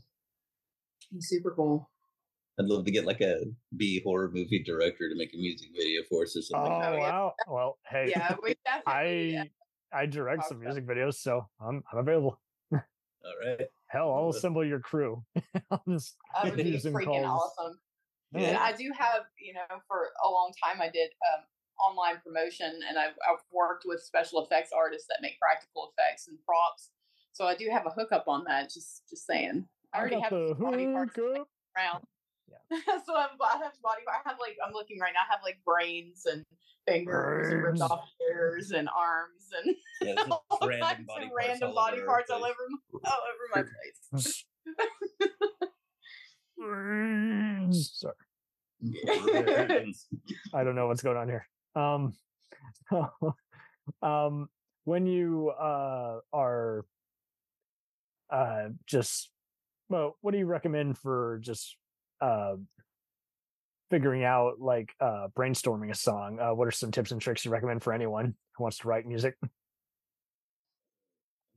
Super 1.21 1.53
cool. 1.55 1.89
I'd 2.59 2.67
love 2.67 2.85
to 2.85 2.91
get 2.91 3.07
like 3.07 3.21
a 3.21 3.41
B 3.77 4.03
horror 4.05 4.31
movie 4.33 4.63
director 4.63 5.09
to 5.09 5.15
make 5.17 5.33
a 5.33 5.37
music 5.39 5.69
video 5.75 6.03
for 6.11 6.25
us 6.25 6.37
or 6.37 6.41
oh 6.41 6.43
something. 6.43 6.73
yeah. 6.73 6.99
wow! 6.99 7.33
Well, 7.49 7.79
hey, 7.89 8.09
Yeah, 8.11 8.35
we 8.43 8.55
definitely. 8.67 9.39
Uh, 9.39 9.45
I 9.93 10.03
I 10.03 10.07
direct 10.07 10.45
some 10.47 10.59
about 10.59 10.67
music 10.67 10.87
videos, 10.87 11.15
so 11.15 11.47
I'm 11.61 11.83
I'm 11.93 11.99
available. 12.01 12.41
All 12.73 12.81
right. 13.47 13.67
Hell, 13.87 14.13
I'll 14.13 14.29
assemble 14.31 14.65
your 14.65 14.81
crew. 14.81 15.23
I'll 15.71 15.83
just 15.89 16.17
That 16.43 16.57
would 16.57 16.65
be 16.65 16.73
freaking 16.79 17.05
calls. 17.25 17.53
awesome. 17.59 17.79
Yeah. 18.33 18.49
And 18.49 18.57
I 18.59 18.73
do 18.73 18.91
have, 18.97 19.23
you 19.41 19.55
know, 19.55 19.67
for 19.89 20.09
a 20.25 20.31
long 20.31 20.53
time 20.63 20.81
I 20.81 20.89
did 20.89 21.11
um, 21.35 21.45
online 21.89 22.21
promotion 22.25 22.81
and 22.89 22.99
I've, 22.99 23.17
I've 23.29 23.43
worked 23.53 23.85
with 23.87 24.01
special 24.03 24.45
effects 24.45 24.71
artists 24.77 25.09
that 25.09 25.19
make 25.23 25.39
practical 25.41 25.93
effects 25.93 26.29
and 26.29 26.39
props. 26.47 26.91
So 27.33 27.47
I 27.47 27.55
do 27.57 27.69
have 27.73 27.87
a 27.87 27.91
hookup 27.91 28.25
on 28.29 28.45
that. 28.45 28.71
Just, 28.71 29.03
just 29.09 29.27
saying. 29.27 29.67
I 29.93 29.99
already 29.99 30.21
have 30.21 30.31
the 30.31 30.55
body 30.59 30.87
parts 30.87 31.17
hookup. 31.17 31.49
around. 31.77 32.05
Yeah. 32.49 32.79
so 33.07 33.15
I 33.17 33.23
have, 33.23 33.31
I 33.43 33.59
have 33.65 33.73
body. 33.83 34.03
I 34.09 34.29
have 34.29 34.39
like 34.41 34.57
I'm 34.65 34.73
looking 34.73 34.99
right 35.01 35.13
now. 35.13 35.21
I 35.29 35.33
have 35.33 35.41
like 35.43 35.59
brains 35.65 36.27
and 36.27 36.45
fingers 36.87 37.53
and 37.53 37.63
ripped 37.63 37.81
off 37.81 38.09
hairs 38.21 38.71
and 38.71 38.89
arms 38.97 39.51
and 39.65 39.75
Yeah, 40.03 40.23
all 40.31 40.45
random 40.63 40.89
kinds 40.89 41.07
body 41.07 41.25
of 41.27 41.31
parts 41.33 41.47
random 41.49 41.69
all 41.71 41.75
body 41.75 42.03
parts 42.07 42.31
all 42.31 42.39
place. 42.41 42.53
over 42.53 43.05
all 43.07 43.19
over 43.31 43.45
my 43.55 43.63
face. 44.23 44.45
Sorry. 46.61 48.15
I 50.55 50.65
don't 50.65 50.75
know 50.75 50.87
what's 50.89 51.03
going 51.03 51.17
on 51.17 51.29
here. 51.29 51.47
Um, 51.75 52.13
um, 54.03 54.49
when 54.85 55.07
you 55.07 55.51
uh 55.51 56.21
are 56.33 56.85
uh 58.31 58.69
just 58.87 59.31
well, 59.89 60.17
what 60.21 60.33
do 60.33 60.39
you 60.39 60.47
recommend 60.47 60.99
for 60.99 61.41
just 61.43 61.77
uh 62.21 62.55
figuring 63.91 64.25
out 64.25 64.61
like 64.61 64.95
uh 65.01 65.29
brainstorming 65.37 65.91
a 65.91 65.95
song? 65.95 66.39
Uh, 66.41 66.55
what 66.55 66.69
are 66.69 66.73
some 66.73 66.91
tips 66.91 67.11
and 67.13 67.21
tricks 67.21 67.45
you 67.45 67.51
recommend 67.51 67.83
for 67.83 67.93
anyone 67.93 68.35
who 68.57 68.63
wants 68.63 68.79
to 68.79 68.89
write 68.89 69.07
music? 69.07 69.37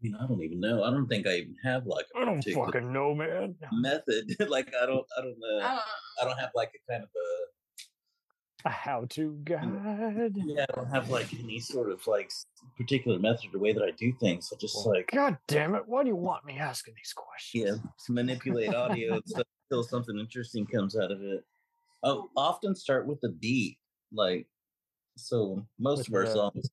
I 0.04 0.08
mean, 0.08 0.16
I 0.22 0.28
don't 0.28 0.42
even 0.44 0.60
know. 0.60 0.84
I 0.84 0.92
don't 0.92 1.08
think 1.08 1.26
I 1.28 1.36
even 1.36 1.56
have 1.64 1.86
like 1.86 2.06
a 2.16 2.20
I 2.20 2.26
don't 2.26 2.38
particular 2.40 2.66
fucking 2.68 2.92
know, 2.92 3.16
man. 3.16 3.56
method. 3.72 4.36
like 4.50 4.68
I 4.82 4.86
don't, 4.86 5.06
I 5.18 5.22
don't 5.22 5.38
know. 5.40 5.60
I 5.66 5.70
don't, 5.70 5.82
I 6.22 6.26
don't 6.26 6.40
have 6.40 6.52
like 6.56 6.72
a 6.76 6.92
kind 6.92 7.04
of 7.04 7.10
a 7.16 8.68
A 8.68 8.70
how-to 8.70 9.40
guide. 9.46 10.34
Yeah, 10.36 10.66
I 10.70 10.76
don't 10.76 10.90
have 10.90 11.10
like 11.10 11.34
any 11.34 11.60
sort 11.60 11.90
of 11.90 12.06
like 12.06 12.32
particular 12.78 13.18
method 13.18 13.56
or 13.56 13.60
way 13.60 13.72
that 13.72 13.84
I 13.84 13.92
do 13.92 14.12
things. 14.20 14.50
So 14.50 14.58
just 14.58 14.76
like 14.86 15.10
God 15.14 15.38
damn 15.48 15.74
it! 15.76 15.84
Why 15.88 16.04
do 16.04 16.10
you 16.10 16.16
want 16.18 16.44
me 16.46 16.58
asking 16.58 16.96
these 16.98 17.14
questions? 17.14 17.64
yeah, 17.66 17.92
to 18.06 18.12
manipulate 18.12 18.74
audio 18.74 19.22
until 19.70 19.84
something 19.84 20.18
interesting 20.20 20.66
comes 20.66 20.98
out 20.98 21.12
of 21.12 21.22
it. 21.22 21.44
I'll 22.04 22.30
often 22.36 22.76
start 22.76 23.08
with 23.08 23.22
the 23.22 23.30
beat, 23.30 23.78
like 24.12 24.48
so. 25.16 25.66
Most 25.80 26.10
of 26.10 26.14
our 26.14 26.26
the- 26.26 26.34
songs, 26.34 26.70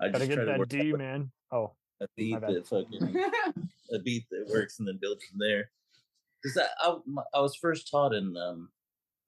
I 0.00 0.06
Gotta 0.08 0.18
just 0.18 0.28
get 0.30 0.34
try 0.34 0.44
to 0.46 0.50
that 0.50 0.58
work 0.58 0.68
D, 0.68 0.92
out 0.92 0.98
man. 0.98 1.30
Oh, 1.52 1.72
a 2.02 2.06
beat 2.16 2.40
that 2.40 2.66
fucking 2.66 3.16
a 3.94 3.98
beat 3.98 4.24
that 4.30 4.50
works 4.52 4.78
and 4.78 4.88
then 4.88 4.98
build 5.00 5.22
from 5.22 5.38
there. 5.38 5.70
Because 6.42 6.58
I, 6.58 6.88
I, 6.88 6.96
I 7.34 7.40
was 7.40 7.54
first 7.54 7.90
taught 7.90 8.12
in 8.12 8.36
um, 8.36 8.68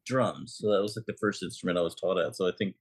drums, 0.04 0.56
so 0.58 0.72
that 0.72 0.82
was 0.82 0.96
like 0.96 1.06
the 1.06 1.16
first 1.20 1.42
instrument 1.42 1.78
I 1.78 1.82
was 1.82 1.94
taught 1.94 2.18
at. 2.18 2.34
So 2.34 2.48
I 2.48 2.52
think 2.58 2.74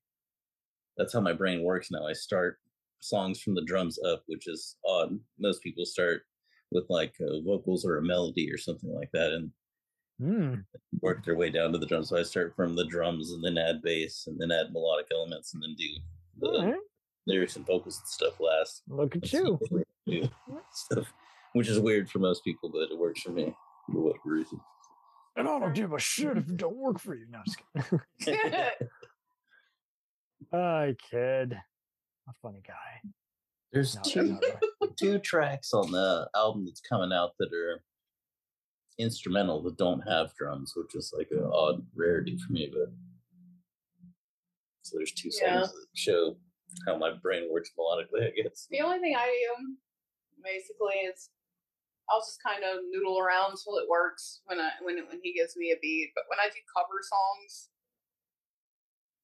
that's 0.98 1.14
how 1.14 1.22
my 1.22 1.34
brain 1.34 1.64
works 1.64 1.92
now. 1.92 2.08
I 2.08 2.14
start 2.14 2.60
songs 3.00 3.42
from 3.42 3.54
the 3.54 3.66
drums 3.66 4.00
up, 4.04 4.24
which 4.28 4.48
is 4.48 4.76
odd. 4.88 5.20
Most 5.40 5.62
people 5.62 5.86
start 5.86 6.24
with 6.72 6.86
like 6.90 7.14
uh, 7.22 7.42
vocals 7.46 7.86
or 7.86 7.98
a 7.98 8.04
melody 8.04 8.52
or 8.52 8.58
something 8.58 8.92
like 8.94 9.12
that, 9.14 9.32
and 9.34 9.52
hmm. 10.20 10.56
work 11.02 11.24
their 11.24 11.36
way 11.36 11.52
down 11.52 11.72
to 11.72 11.78
the 11.78 11.86
drums. 11.86 12.10
So 12.10 12.18
I 12.18 12.24
start 12.24 12.56
from 12.56 12.76
the 12.76 12.88
drums 12.88 13.32
and 13.32 13.44
then 13.44 13.58
add 13.58 13.84
bass 13.84 14.26
and 14.26 14.40
then 14.40 14.52
add 14.52 14.74
melodic 14.74 15.08
elements 15.14 15.54
and 15.54 15.62
then 15.62 15.76
do 15.78 15.88
the 16.40 16.66
right. 16.66 16.76
Lyrics 17.28 17.56
and 17.56 17.66
vocals 17.66 17.98
and 18.00 18.08
stuff 18.08 18.40
last. 18.40 18.82
Look 18.88 19.16
at 19.16 19.22
That's 19.22 19.34
you. 19.34 19.60
the 19.70 19.76
way 19.76 19.84
to 20.08 20.22
do 20.22 20.30
stuff, 20.74 21.14
which 21.54 21.68
is 21.70 21.80
weird 21.80 22.10
for 22.10 22.20
most 22.20 22.44
people, 22.44 22.70
but 22.70 22.92
it 22.92 22.98
works 22.98 23.22
for 23.22 23.32
me 23.32 23.56
for 23.92 24.02
whatever 24.02 24.22
reason. 24.26 24.60
And 25.36 25.48
I 25.48 25.60
don't 25.60 25.74
give 25.74 25.94
a 25.94 26.00
shit 26.00 26.38
if 26.38 26.48
it 26.50 26.58
don't 26.58 26.76
work 26.78 27.00
for 27.00 27.16
you. 27.16 27.26
No, 27.30 27.40
I'm 27.40 27.44
just 27.46 27.60
kidding. 28.22 28.40
Hi, 30.52 30.96
kid. 31.10 31.54
A 32.30 32.34
funny 32.42 32.62
guy. 32.66 33.10
There's 33.72 33.96
No, 33.96 34.02
two 34.06 34.24
not 34.34 34.42
really. 34.82 34.94
two 34.98 35.20
tracks 35.20 35.74
on 35.74 35.92
the 35.92 36.30
album 36.36 36.66
that's 36.66 36.82
coming 36.82 37.12
out 37.12 37.32
that 37.40 37.52
are 37.52 37.82
instrumental 39.00 39.64
that 39.64 39.78
don't 39.78 40.02
have 40.08 40.36
drums, 40.36 40.74
which 40.76 40.94
is 40.94 41.12
like 41.18 41.30
an 41.32 41.44
odd 41.52 41.84
rarity 41.96 42.38
for 42.38 42.54
me. 42.54 42.70
But 42.72 42.94
so 44.84 44.98
there's 44.98 45.12
two 45.14 45.32
songs 45.32 45.42
Yeah. 45.52 45.60
that 45.62 45.88
show 45.96 46.36
how 46.86 46.98
my 46.98 47.12
brain 47.22 47.50
works 47.52 47.72
melodically. 47.78 48.28
I 48.28 48.32
guess. 48.32 48.68
The 48.70 48.82
only 48.82 49.00
thing 49.00 49.16
I 49.16 49.28
do 49.28 49.78
basically 50.44 51.08
is 51.08 51.30
I'll 52.10 52.20
just 52.22 52.44
kind 52.44 52.64
of 52.64 52.84
noodle 52.92 53.20
around 53.20 53.56
till 53.58 53.78
it 53.78 53.88
works 53.88 54.42
when 54.46 54.60
I 54.60 54.72
when 54.82 54.98
when 55.08 55.20
he 55.24 55.34
gives 55.34 55.56
me 55.56 55.72
a 55.72 55.80
beat. 55.82 56.12
But 56.16 56.26
when 56.28 56.40
I 56.40 56.52
do 56.52 56.60
cover 56.76 57.00
songs, 57.00 57.70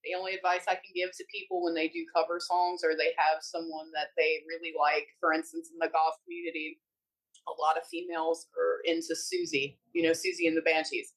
the 0.03 0.15
only 0.15 0.33
advice 0.33 0.63
I 0.67 0.79
can 0.79 0.95
give 0.95 1.11
to 1.17 1.33
people 1.33 1.63
when 1.63 1.75
they 1.75 1.91
do 1.91 2.07
cover 2.15 2.39
songs 2.39 2.81
or 2.83 2.95
they 2.95 3.11
have 3.19 3.43
someone 3.43 3.91
that 3.93 4.15
they 4.15 4.43
really 4.47 4.71
like, 4.71 5.07
for 5.19 5.33
instance, 5.33 5.69
in 5.71 5.79
the 5.79 5.91
goth 5.91 6.15
community, 6.23 6.79
a 7.47 7.55
lot 7.59 7.75
of 7.75 7.83
females 7.87 8.47
are 8.55 8.79
into 8.87 9.11
Siouxsie. 9.11 9.77
You 9.91 10.07
know, 10.07 10.15
Siouxsie 10.15 10.47
and 10.47 10.55
the 10.55 10.63
Banshees. 10.63 11.13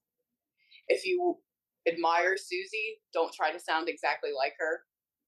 If 0.88 1.06
you 1.06 1.38
admire 1.86 2.34
Siouxsie, 2.34 2.98
don't 3.14 3.32
try 3.32 3.52
to 3.52 3.60
sound 3.60 3.88
exactly 3.88 4.30
like 4.36 4.54
her. 4.58 4.82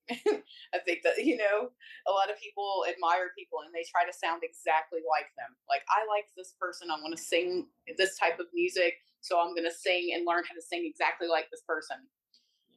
I 0.74 0.78
think 0.84 1.00
that 1.04 1.16
you 1.24 1.36
know 1.36 1.72
a 2.06 2.12
lot 2.12 2.28
of 2.28 2.36
people 2.36 2.84
admire 2.88 3.32
people 3.32 3.64
and 3.64 3.72
they 3.72 3.86
try 3.88 4.04
to 4.04 4.12
sound 4.12 4.44
exactly 4.44 5.00
like 5.08 5.32
them. 5.40 5.56
Like 5.68 5.82
I 5.88 6.04
like 6.04 6.28
this 6.36 6.52
person, 6.60 6.90
I 6.92 7.00
want 7.00 7.16
to 7.16 7.22
sing 7.22 7.66
this 7.96 8.18
type 8.18 8.38
of 8.38 8.46
music, 8.52 9.00
so 9.20 9.40
I'm 9.40 9.56
going 9.56 9.64
to 9.68 9.72
sing 9.72 10.12
and 10.12 10.26
learn 10.28 10.44
how 10.44 10.52
to 10.54 10.60
sing 10.64 10.84
exactly 10.84 11.28
like 11.28 11.48
this 11.50 11.64
person. 11.64 12.04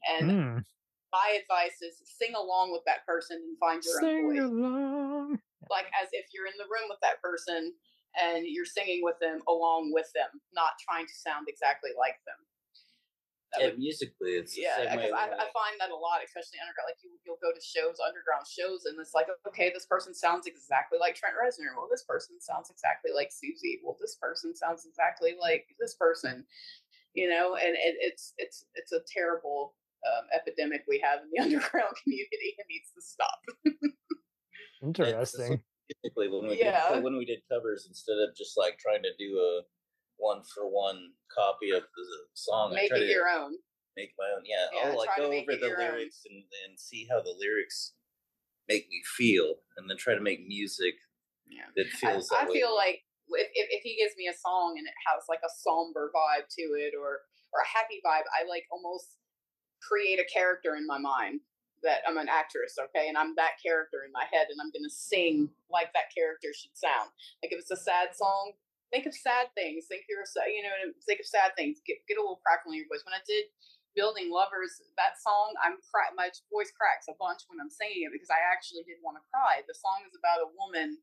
And 0.08 0.32
Hmm. 0.32 0.58
my 1.12 1.28
advice 1.36 1.82
is 1.84 2.00
sing 2.08 2.36
along 2.36 2.72
with 2.72 2.84
that 2.88 3.04
person 3.06 3.44
and 3.44 3.58
find 3.60 3.84
your 3.84 4.00
own 4.00 4.24
voice. 4.24 4.48
along. 4.48 5.40
Like 5.70 5.92
as 6.00 6.08
if 6.16 6.32
you're 6.32 6.48
in 6.48 6.56
the 6.56 6.70
room 6.72 6.88
with 6.88 7.00
that 7.04 7.20
person 7.22 7.74
and 8.16 8.48
you're 8.48 8.66
singing 8.66 9.04
with 9.04 9.20
them 9.20 9.44
along 9.48 9.92
with 9.92 10.08
them, 10.16 10.30
not 10.54 10.80
trying 10.80 11.06
to 11.08 11.16
sound 11.16 11.48
exactly 11.52 11.92
like 11.98 12.24
them. 12.24 12.40
That 13.54 13.62
Yeah, 13.64 13.68
would 13.72 13.80
musically, 13.80 14.36
it's 14.36 14.58
yeah, 14.60 14.76
because 14.84 15.16
I, 15.16 15.32
I 15.32 15.48
find 15.56 15.80
that 15.80 15.88
a 15.88 15.96
lot, 15.96 16.20
especially 16.20 16.60
underground. 16.60 16.92
Like 16.92 17.00
you, 17.00 17.16
you'll 17.24 17.40
go 17.40 17.56
to 17.56 17.64
shows, 17.64 17.96
underground 18.04 18.44
shows, 18.44 18.84
and 18.84 19.00
it's 19.00 19.16
like, 19.16 19.28
okay, 19.48 19.72
this 19.72 19.88
person 19.88 20.12
sounds 20.12 20.48
exactly 20.48 21.00
like 21.00 21.16
Trent 21.16 21.36
Reznor. 21.40 21.72
Well, 21.80 21.88
this 21.88 22.04
person 22.04 22.44
sounds 22.44 22.68
exactly 22.70 23.16
like 23.16 23.32
Siouxsie. 23.32 23.80
Well, 23.84 23.96
this 24.04 24.20
person 24.20 24.52
sounds 24.52 24.84
exactly 24.84 25.40
like 25.40 25.64
this 25.80 25.96
person. 25.96 26.44
You 27.16 27.30
know, 27.32 27.56
and 27.56 27.72
it, 27.80 27.96
it's 28.04 28.34
it's 28.38 28.66
it's 28.76 28.92
a 28.92 29.00
terrible 29.08 29.76
um, 30.04 30.28
epidemic 30.36 30.84
we 30.88 31.00
have 31.00 31.24
in 31.24 31.32
the 31.32 31.40
underground 31.44 31.96
community. 32.04 32.52
It 32.60 32.68
needs 32.68 32.92
to 32.96 33.02
stop. 33.02 33.40
Interesting. 34.84 35.64
Typically, 36.04 36.28
when 36.28 36.50
we 36.50 36.60
Yeah. 36.60 36.94
did, 36.94 37.04
when 37.04 37.16
we 37.18 37.26
did 37.26 37.40
covers, 37.50 37.88
instead 37.88 38.20
of 38.20 38.36
just 38.36 38.58
like 38.58 38.78
trying 38.78 39.04
to 39.04 39.16
do 39.18 39.40
a 39.40 39.64
one 40.18 40.42
for 40.54 40.68
one 40.68 41.14
copy 41.34 41.72
of 41.72 41.84
the 41.84 42.06
song, 42.34 42.74
Make 42.74 42.92
it 42.92 43.10
your 43.10 43.30
own. 43.30 43.54
make 43.96 44.12
my 44.18 44.26
own. 44.36 44.44
Yeah, 44.46 44.66
Yeah, 44.74 44.90
I'll 44.92 44.98
like 44.98 45.10
go 45.18 45.26
over 45.32 45.56
the 45.56 45.72
own. 45.72 45.78
lyrics 45.78 46.22
and, 46.30 46.44
and 46.68 46.80
see 46.80 47.08
how 47.10 47.22
the 47.22 47.34
lyrics 47.40 47.94
make 48.68 48.88
me 48.90 49.02
feel, 49.18 49.56
and 49.78 49.90
then 49.90 49.98
try 49.98 50.14
to 50.16 50.22
make 50.22 50.46
music 50.48 50.96
Yeah. 51.48 51.70
that 51.76 51.88
I, 51.88 51.98
feels. 51.98 52.32
I 52.32 52.42
that 52.44 52.50
way. 52.50 52.60
feel 52.60 52.76
like 52.76 53.02
if, 53.30 53.48
if, 53.54 53.68
if 53.72 53.84
he 53.84 53.96
gives 53.98 54.14
me 54.18 54.28
a 54.28 54.36
song 54.38 54.76
and 54.78 54.88
it 54.88 54.94
has 55.08 55.24
like 55.30 55.42
a 55.44 55.52
somber 55.64 56.12
vibe 56.16 56.48
to 56.58 56.64
it 56.80 56.94
or 57.00 57.22
or 57.54 57.60
a 57.64 57.68
happy 57.78 58.02
vibe, 58.06 58.28
I 58.36 58.44
like 58.50 58.66
almost 58.72 59.16
create 59.82 60.20
a 60.20 60.26
character 60.32 60.76
in 60.76 60.86
my 60.86 60.98
mind 60.98 61.40
that 61.84 62.00
I'm 62.08 62.18
an 62.18 62.28
actress, 62.28 62.76
okay, 62.90 63.08
and 63.08 63.16
I'm 63.18 63.36
that 63.36 63.62
character 63.64 64.02
in 64.06 64.12
my 64.12 64.26
head, 64.32 64.48
and 64.50 64.60
I'm 64.60 64.72
gonna 64.74 64.90
sing 64.90 65.48
like 65.70 65.94
that 65.94 66.10
character 66.14 66.50
should 66.52 66.76
sound. 66.76 67.10
Like 67.44 67.54
if 67.54 67.60
it's 67.60 67.72
a 67.72 67.78
sad 67.78 68.10
song, 68.16 68.54
think 68.94 69.06
of 69.06 69.14
sad 69.14 69.52
things. 69.54 69.86
Think 69.90 70.08
you're 70.08 70.24
you 70.48 70.64
know 70.64 70.94
think 71.06 71.20
of 71.20 71.28
sad 71.28 71.56
things. 71.58 71.80
Get 71.86 72.04
get 72.08 72.18
a 72.18 72.24
little 72.24 72.42
crackle 72.44 72.72
in 72.72 72.84
your 72.84 72.90
voice. 72.90 73.04
When 73.04 73.18
I 73.18 73.24
did 73.26 73.52
building 73.98 74.30
lovers 74.30 74.78
that 74.94 75.18
song 75.18 75.58
i'm 75.66 75.82
cra- 75.90 76.14
my 76.14 76.30
voice 76.54 76.70
cracks 76.78 77.10
a 77.10 77.18
bunch 77.18 77.42
when 77.50 77.58
i'm 77.58 77.74
singing 77.74 78.06
it 78.06 78.14
because 78.14 78.30
i 78.30 78.38
actually 78.38 78.86
did 78.86 79.02
want 79.02 79.18
to 79.18 79.26
cry 79.34 79.66
the 79.66 79.74
song 79.74 80.06
is 80.06 80.14
about 80.14 80.46
a 80.46 80.54
woman 80.54 81.02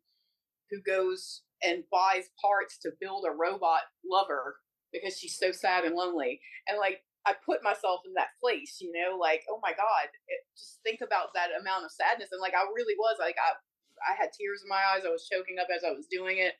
who 0.71 0.79
goes 0.87 1.43
and 1.67 1.83
buys 1.91 2.31
parts 2.39 2.79
to 2.79 2.95
build 3.03 3.27
a 3.27 3.35
robot 3.35 3.91
lover 4.07 4.63
because 4.95 5.19
she's 5.19 5.35
so 5.35 5.51
sad 5.51 5.83
and 5.83 5.99
lonely 5.99 6.39
and 6.71 6.79
like 6.79 7.03
i 7.27 7.35
put 7.35 7.67
myself 7.67 7.99
in 8.07 8.15
that 8.15 8.31
place 8.39 8.79
you 8.79 8.95
know 8.95 9.19
like 9.19 9.43
oh 9.51 9.59
my 9.59 9.75
god 9.75 10.07
it, 10.31 10.47
just 10.55 10.79
think 10.87 11.03
about 11.03 11.35
that 11.35 11.51
amount 11.59 11.83
of 11.83 11.91
sadness 11.91 12.31
and 12.31 12.39
like 12.39 12.55
i 12.55 12.63
really 12.79 12.95
was 12.95 13.19
like 13.19 13.35
i 13.43 13.59
i 14.07 14.15
had 14.15 14.31
tears 14.31 14.63
in 14.63 14.71
my 14.71 14.95
eyes 14.95 15.03
i 15.03 15.11
was 15.11 15.27
choking 15.27 15.59
up 15.59 15.67
as 15.67 15.83
i 15.83 15.91
was 15.91 16.07
doing 16.07 16.39
it 16.39 16.55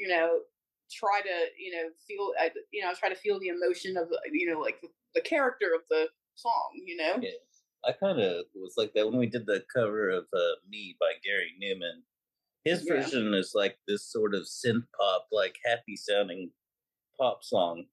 you 0.00 0.08
know 0.08 0.40
try 0.90 1.20
to 1.20 1.36
you 1.58 1.70
know 1.70 1.88
feel 2.08 2.32
I, 2.40 2.50
you 2.72 2.82
know 2.82 2.92
try 2.98 3.10
to 3.10 3.14
feel 3.14 3.38
the 3.38 3.48
emotion 3.48 3.96
of 3.96 4.08
you 4.32 4.52
know 4.52 4.58
like 4.58 4.80
the, 4.80 4.88
the 5.14 5.20
character 5.20 5.66
of 5.74 5.82
the 5.90 6.08
song 6.34 6.70
you 6.74 6.96
know 6.96 7.20
Yeah. 7.22 7.38
I 7.82 7.92
kind 7.92 8.20
of 8.20 8.44
was 8.54 8.74
like 8.76 8.92
that 8.94 9.06
when 9.06 9.18
we 9.18 9.26
did 9.26 9.46
the 9.46 9.64
cover 9.74 10.10
of 10.10 10.24
uh, 10.34 10.56
"Me" 10.68 10.96
by 11.00 11.12
Gary 11.24 11.52
Numan. 11.62 12.02
His 12.62 12.84
Yeah. 12.84 13.00
version 13.00 13.32
is 13.32 13.52
like 13.54 13.78
this 13.88 14.04
sort 14.04 14.34
of 14.34 14.42
synth 14.42 14.84
pop, 14.98 15.28
like 15.32 15.56
happy 15.64 15.96
sounding 15.96 16.50
pop 17.18 17.42
song, 17.42 17.86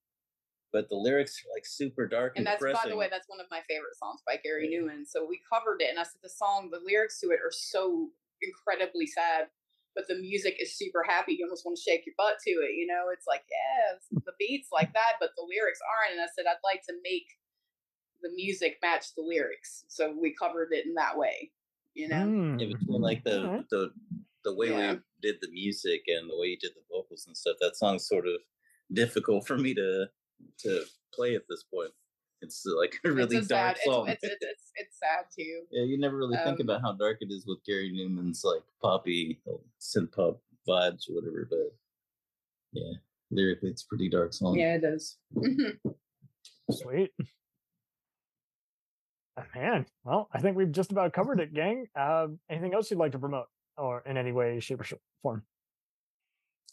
but 0.73 0.89
the 0.89 0.95
lyrics 0.95 1.41
are 1.43 1.55
like 1.55 1.65
super 1.65 2.05
dark 2.07 2.33
and 2.35 2.45
and, 2.45 2.47
that's 2.47 2.63
by 2.63 2.89
the 2.89 2.95
way 2.95 3.07
that's 3.09 3.29
one 3.29 3.39
of 3.39 3.47
my 3.49 3.61
favorite 3.67 3.95
songs 3.95 4.21
by 4.25 4.37
gary 4.43 4.69
Yeah. 4.71 4.81
numan 4.81 5.07
so 5.07 5.25
we 5.25 5.39
covered 5.51 5.81
it 5.81 5.89
and 5.89 5.99
i 5.99 6.03
said 6.03 6.21
the 6.21 6.29
song 6.29 6.69
the 6.71 6.79
lyrics 6.85 7.19
to 7.19 7.31
it 7.31 7.39
are 7.43 7.51
so 7.51 8.09
incredibly 8.41 9.07
sad 9.07 9.47
but 9.97 10.05
the 10.07 10.15
music 10.21 10.55
is 10.61 10.77
super 10.77 11.01
happy 11.03 11.33
you 11.33 11.43
almost 11.45 11.65
want 11.65 11.75
to 11.75 11.81
shake 11.81 12.05
your 12.05 12.13
butt 12.21 12.37
to 12.45 12.51
it 12.61 12.77
you 12.77 12.85
know 12.85 13.09
it's 13.11 13.25
like 13.27 13.41
yeah 13.49 13.97
the 14.25 14.31
beats 14.37 14.69
like 14.71 14.93
that 14.93 15.13
but 15.19 15.31
the 15.35 15.41
lyrics 15.49 15.79
aren't 15.81 16.13
and 16.13 16.21
i 16.21 16.29
said 16.37 16.45
i'd 16.45 16.61
like 16.63 16.83
to 16.85 16.93
make 17.03 17.25
the 18.21 18.29
music 18.35 18.77
match 18.83 19.15
the 19.15 19.21
lyrics 19.23 19.83
so 19.87 20.13
we 20.21 20.33
covered 20.39 20.69
it 20.71 20.85
in 20.85 20.93
that 20.93 21.17
way 21.17 21.49
you 21.95 22.07
know 22.07 22.23
Hmm. 22.23 22.59
yeah, 22.59 22.67
between 22.77 23.01
like 23.01 23.23
the 23.23 23.41
Alright. 23.43 23.69
the 23.69 23.91
the 24.43 24.53
way 24.55 24.69
Yeah. 24.69 24.93
we 24.93 24.99
did 25.21 25.35
the 25.41 25.49
music 25.51 26.03
and 26.07 26.29
the 26.29 26.37
way 26.37 26.47
you 26.47 26.57
did 26.57 26.71
the 26.75 26.83
vocals 26.93 27.25
and 27.27 27.35
stuff, 27.35 27.57
that 27.59 27.75
song's 27.75 28.07
sort 28.07 28.27
of 28.27 28.35
difficult 28.93 29.45
for 29.47 29.57
me 29.57 29.73
to 29.73 30.05
to 30.59 30.83
play 31.13 31.35
at 31.35 31.41
this 31.49 31.63
point. 31.63 31.91
It's 32.41 32.65
uh, 32.67 32.77
like 32.77 32.95
a 33.05 33.11
really 33.11 33.37
it's 33.37 33.47
a 33.47 33.49
dark 33.49 33.77
sad 33.77 33.83
song. 33.85 34.07
it's, 34.09 34.23
it's, 34.23 34.33
it's, 34.33 34.43
it's, 34.43 34.71
it's 34.75 34.99
sad 34.99 35.25
too 35.35 35.61
yeah, 35.71 35.83
you 35.83 35.97
never 35.99 36.17
really 36.17 36.37
think 36.37 36.59
um, 36.59 36.61
about 36.61 36.81
how 36.81 36.93
dark 36.93 37.17
it 37.21 37.31
is 37.31 37.45
with 37.47 37.63
Gary 37.65 37.91
Numan's 37.91 38.43
like 38.43 38.61
poppy 38.81 39.39
uh, 39.47 39.57
synth 39.79 40.11
pop 40.11 40.39
vibes 40.67 41.09
or 41.09 41.15
whatever, 41.15 41.47
but 41.49 41.75
yeah, 42.73 42.93
lyrically 43.31 43.69
it's 43.69 43.83
a 43.83 43.87
pretty 43.87 44.09
dark 44.09 44.33
song. 44.33 44.57
yeah 44.57 44.75
it 44.75 44.83
is 44.83 45.17
Sweet. 46.71 47.11
Uh, 49.37 49.43
Man, 49.55 49.85
well, 50.03 50.29
I 50.33 50.39
think 50.39 50.57
we've 50.57 50.71
just 50.71 50.91
about 50.91 51.13
covered 51.13 51.39
it, 51.39 51.53
gang. 51.53 51.87
Um, 51.95 52.39
anything 52.49 52.73
else 52.73 52.89
you'd 52.89 52.99
like 52.99 53.11
to 53.11 53.19
promote, 53.19 53.45
or 53.77 54.03
in 54.05 54.17
any 54.17 54.31
way, 54.31 54.59
shape, 54.59 54.81
or 54.81 54.85
form? 55.21 55.43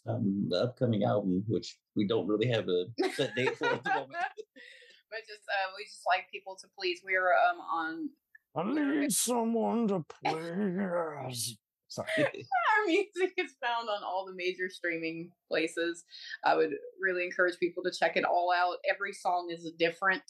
Um, 0.07 0.47
the 0.49 0.57
upcoming 0.57 1.03
album, 1.03 1.43
which 1.47 1.77
we 1.95 2.07
don't 2.07 2.27
really 2.27 2.47
have 2.47 2.67
a 2.67 2.85
set 3.13 3.35
date 3.35 3.57
for 3.57 3.67
at 3.67 3.83
the 3.83 3.89
moment. 3.91 4.15
but 5.15 5.25
just 5.25 5.47
uh, 5.47 5.71
we 5.77 5.85
just 5.85 6.03
like 6.05 6.29
people 6.29 6.57
to 6.59 6.67
please. 6.77 6.99
We're 7.03 7.31
um 7.31 7.59
on 7.61 8.09
I 8.57 8.99
need 8.99 9.11
someone 9.11 9.87
to 9.87 10.03
please. 10.23 11.57
Sorry. 11.87 12.09
our 12.17 12.85
music 12.87 13.33
is 13.37 13.55
found 13.63 13.89
on 13.89 14.03
all 14.03 14.25
the 14.25 14.35
major 14.35 14.69
streaming 14.69 15.29
places. 15.47 16.03
I 16.43 16.55
would 16.55 16.71
really 17.01 17.23
encourage 17.23 17.57
people 17.57 17.83
to 17.83 17.91
check 17.97 18.17
it 18.17 18.25
all 18.25 18.51
out. 18.55 18.77
Every 18.89 19.13
song 19.13 19.49
is 19.51 19.71
different. 19.77 20.23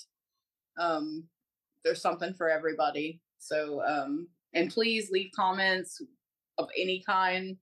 Um, 0.80 1.26
there's 1.84 2.02
something 2.02 2.34
for 2.34 2.50
everybody. 2.50 3.22
So, 3.40 3.82
um, 3.86 4.28
and 4.54 4.72
please 4.72 5.10
leave 5.12 5.32
comments 5.36 6.02
of 6.58 6.70
any 6.78 7.04
kind. 7.06 7.58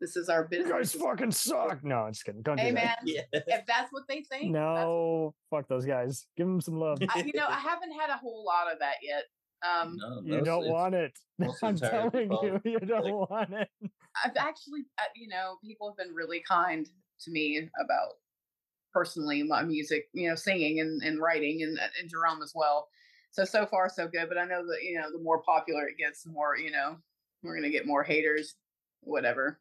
This 0.00 0.16
is 0.16 0.28
our 0.28 0.46
You 0.50 0.68
guys 0.68 0.92
fucking 0.92 1.32
suck. 1.32 1.82
No, 1.82 1.96
I'm 2.02 2.12
just 2.12 2.24
kidding. 2.24 2.42
Don't 2.42 2.58
Hey 2.58 2.68
do 2.68 2.74
man, 2.74 2.94
yeah. 3.04 3.22
if 3.32 3.66
that's 3.66 3.92
what 3.92 4.04
they 4.08 4.22
think, 4.22 4.52
that's 4.52 4.64
No, 4.64 5.34
fuck 5.50 5.66
those 5.68 5.84
guys. 5.84 6.26
Give 6.36 6.46
them 6.46 6.60
some 6.60 6.78
love. 6.78 6.98
I, 7.14 7.20
you 7.20 7.32
know, 7.34 7.46
I 7.48 7.58
haven't 7.58 7.92
had 7.92 8.10
a 8.10 8.16
whole 8.16 8.44
lot 8.44 8.72
of 8.72 8.78
that 8.78 8.96
yet. 9.02 9.24
Um, 9.68 9.96
No, 10.00 10.20
You 10.36 10.44
don't 10.44 10.68
want 10.68 10.94
it. 10.94 11.18
I'm 11.62 11.76
telling 11.76 12.30
you, 12.30 12.60
you 12.64 12.78
don't 12.78 13.04
Like- 13.04 13.30
want 13.30 13.52
it. 13.54 13.68
I've 14.24 14.36
actually, 14.36 14.82
uh, 14.98 15.04
you 15.14 15.28
know, 15.28 15.56
people 15.64 15.90
have 15.90 15.96
been 15.96 16.14
really 16.14 16.42
kind 16.48 16.86
to 17.22 17.30
me 17.30 17.68
about 17.84 18.14
personally 18.92 19.42
my 19.42 19.62
music, 19.62 20.08
you 20.12 20.28
know, 20.28 20.34
singing 20.34 20.80
and, 20.80 21.02
and 21.02 21.20
writing 21.20 21.62
and, 21.62 21.78
and 21.78 22.10
JeRm 22.10 22.42
as 22.42 22.52
well. 22.54 22.88
So, 23.32 23.44
so 23.44 23.66
far, 23.66 23.88
so 23.88 24.08
good. 24.08 24.28
But 24.28 24.38
I 24.38 24.44
know 24.44 24.64
that, 24.66 24.82
you 24.82 24.98
know, 24.98 25.10
the 25.12 25.22
more 25.22 25.42
popular 25.42 25.86
it 25.88 25.98
gets, 25.98 26.22
the 26.22 26.30
more, 26.30 26.56
you 26.56 26.70
know, 26.70 26.96
we're 27.42 27.52
going 27.52 27.64
to 27.64 27.70
get 27.70 27.86
more 27.86 28.02
haters, 28.02 28.54
whatever. 29.02 29.60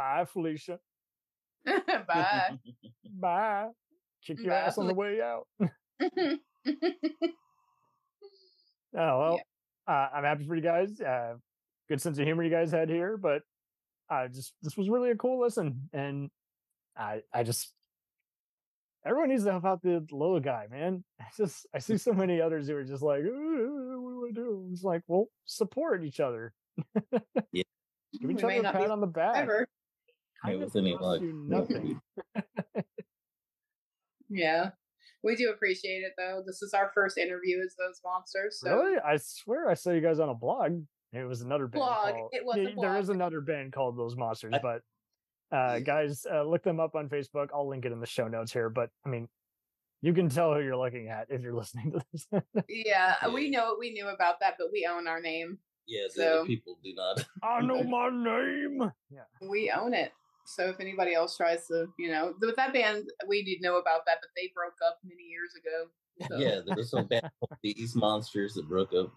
Bye, 0.00 0.24
Felicia. 0.32 0.78
Bye. 2.08 2.58
Bye. 3.04 3.68
Kick 4.26 4.38
your 4.40 4.48
Bye, 4.50 4.60
ass 4.60 4.78
on 4.78 4.86
the 4.86 4.94
way 4.94 5.20
out. 5.20 5.46
Oh 8.92 9.18
well, 9.20 9.40
Yeah. 9.86 9.94
uh, 9.94 10.08
I'm 10.16 10.24
happy 10.24 10.44
for 10.46 10.56
you 10.56 10.62
guys. 10.62 11.00
Uh, 11.00 11.34
good 11.88 12.00
sense 12.00 12.18
of 12.18 12.24
humor 12.24 12.42
you 12.42 12.50
guys 12.50 12.72
had 12.72 12.88
here, 12.88 13.16
but 13.16 13.42
I 14.08 14.26
just 14.26 14.52
this 14.62 14.76
was 14.76 14.90
really 14.90 15.10
a 15.10 15.14
cool 15.16 15.40
listen, 15.40 15.88
and 15.92 16.28
I 16.96 17.20
I 17.32 17.44
just 17.44 17.72
everyone 19.06 19.28
needs 19.28 19.44
to 19.44 19.52
help 19.52 19.64
out 19.64 19.82
the 19.82 20.04
little 20.10 20.40
guy, 20.40 20.66
man. 20.70 21.04
I 21.20 21.26
just 21.36 21.66
I 21.72 21.78
see 21.78 21.98
so 21.98 22.12
many 22.12 22.40
others 22.40 22.66
who 22.66 22.74
are 22.74 22.82
just 22.84 23.02
like, 23.02 23.20
"Uh, 23.20 24.00
what 24.00 24.10
do 24.10 24.26
I 24.28 24.32
do? 24.34 24.68
It's 24.72 24.82
like, 24.82 25.02
well, 25.06 25.26
support 25.44 26.02
each 26.02 26.18
other. 26.18 26.52
Yeah. 27.52 27.62
Give 28.18 28.28
We 28.28 28.34
each 28.34 28.42
may 28.42 28.58
other 28.58 28.68
a 28.68 28.72
pat 28.72 28.90
on 28.90 29.00
the 29.00 29.06
back. 29.06 29.36
Ever. 29.36 29.68
Yeah, 30.44 30.50
Kind 30.50 30.62
of 30.62 30.72
with 30.74 30.76
any 30.82 30.92
costs 30.96 31.04
luck, 31.04 31.20
you 31.20 31.46
we 31.48 31.56
nothing. 31.56 32.00
Yeah. 34.28 34.70
We 35.22 35.36
do 35.36 35.50
appreciate 35.50 36.00
it, 36.02 36.12
though. 36.16 36.42
This 36.46 36.62
is 36.62 36.72
our 36.72 36.90
first 36.94 37.18
interview 37.18 37.58
as 37.64 37.74
those 37.76 38.00
monsters. 38.04 38.60
So. 38.60 38.74
Really? 38.74 38.98
I 38.98 39.16
swear 39.18 39.68
I 39.68 39.74
saw 39.74 39.90
you 39.90 40.00
guys 40.00 40.18
on 40.18 40.28
a 40.30 40.34
blog. 40.34 40.82
It 41.12 41.24
was 41.24 41.42
another 41.42 41.66
band. 41.66 41.80
Blog. 41.80 42.14
Called, 42.14 42.30
It 42.32 42.44
was 42.44 42.56
a 42.56 42.62
Yeah, 42.62 42.68
There 42.80 42.96
is 42.98 43.08
another 43.08 43.40
band 43.40 43.72
called 43.72 43.98
Those 43.98 44.16
Monsters, 44.16 44.54
but 44.62 44.82
uh, 45.54 45.80
guys, 45.80 46.24
uh, 46.32 46.44
look 46.44 46.62
them 46.62 46.78
up 46.80 46.94
on 46.94 47.08
Facebook. 47.08 47.48
I'll 47.52 47.68
link 47.68 47.84
it 47.84 47.92
in 47.92 48.00
the 48.00 48.06
show 48.06 48.28
notes 48.28 48.52
here. 48.52 48.70
But 48.70 48.90
I 49.04 49.08
mean, 49.08 49.28
you 50.00 50.14
can 50.14 50.28
tell 50.28 50.54
who 50.54 50.60
you're 50.60 50.76
looking 50.76 51.08
at 51.08 51.26
if 51.28 51.42
you're 51.42 51.52
listening 51.56 51.92
to 51.92 52.00
this. 52.12 52.26
Yeah, 52.68 53.16
Yeah. 53.20 53.28
we 53.34 53.50
know 53.50 53.76
we 53.78 53.92
knew 53.92 54.06
about 54.08 54.38
that, 54.40 54.54
but 54.58 54.68
we 54.72 54.86
own 54.90 55.06
our 55.08 55.20
name. 55.20 55.58
Yeah, 55.86 56.04
the 56.14 56.22
So- 56.22 56.44
people 56.46 56.78
do 56.84 56.94
not. 56.94 57.26
I 57.42 57.60
know 57.66 57.82
my 57.82 58.08
name. 58.10 58.90
Yeah. 59.10 59.22
we 59.46 59.70
own 59.72 59.92
it. 59.92 60.12
So 60.46 60.68
if 60.70 60.80
anybody 60.80 61.14
else 61.14 61.36
tries 61.36 61.66
to, 61.68 61.86
you 61.98 62.10
know, 62.10 62.34
with 62.40 62.56
that 62.56 62.72
band, 62.72 63.04
we 63.28 63.44
did 63.44 63.60
know 63.62 63.78
about 63.78 64.00
that, 64.06 64.18
but 64.20 64.30
they 64.36 64.50
broke 64.54 64.74
up 64.86 64.98
many 65.04 65.22
years 65.24 65.52
ago. 65.54 65.88
So. 66.28 66.38
Yeah, 66.38 66.60
there 66.66 66.76
was 66.76 66.90
some 66.90 67.06
band 67.06 67.28
These 67.62 67.94
Monsters 67.94 68.54
that 68.54 68.68
broke 68.68 68.92
up 68.92 69.10